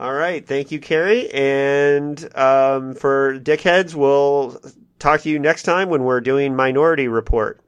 All 0.00 0.14
right. 0.14 0.46
Thank 0.46 0.72
you, 0.72 0.80
Carrie. 0.80 1.30
And 1.30 2.18
um, 2.34 2.94
for 2.94 3.38
Dickheads, 3.38 3.94
we'll 3.94 4.58
talk 5.00 5.22
to 5.22 5.30
you 5.30 5.38
next 5.38 5.64
time 5.64 5.88
when 5.88 6.04
we're 6.04 6.20
doing 6.20 6.54
Minority 6.54 7.08
Report. 7.08 7.58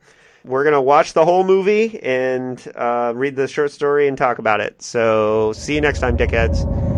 We're 0.45 0.65
going 0.65 0.75
to 0.75 0.81
watch 0.81 1.13
the 1.15 1.25
whole 1.25 1.45
movie 1.45 2.01
and 2.03 2.61
uh, 2.75 3.13
read 3.15 3.37
the 3.37 3.49
short 3.49 3.71
story 3.71 4.09
and 4.09 4.19
talk 4.19 4.39
about 4.39 4.61
it. 4.61 4.83
So 4.83 5.53
see 5.53 5.75
you 5.75 5.81
next 5.81 6.01
time, 6.01 6.17
Dickheads. 6.17 6.92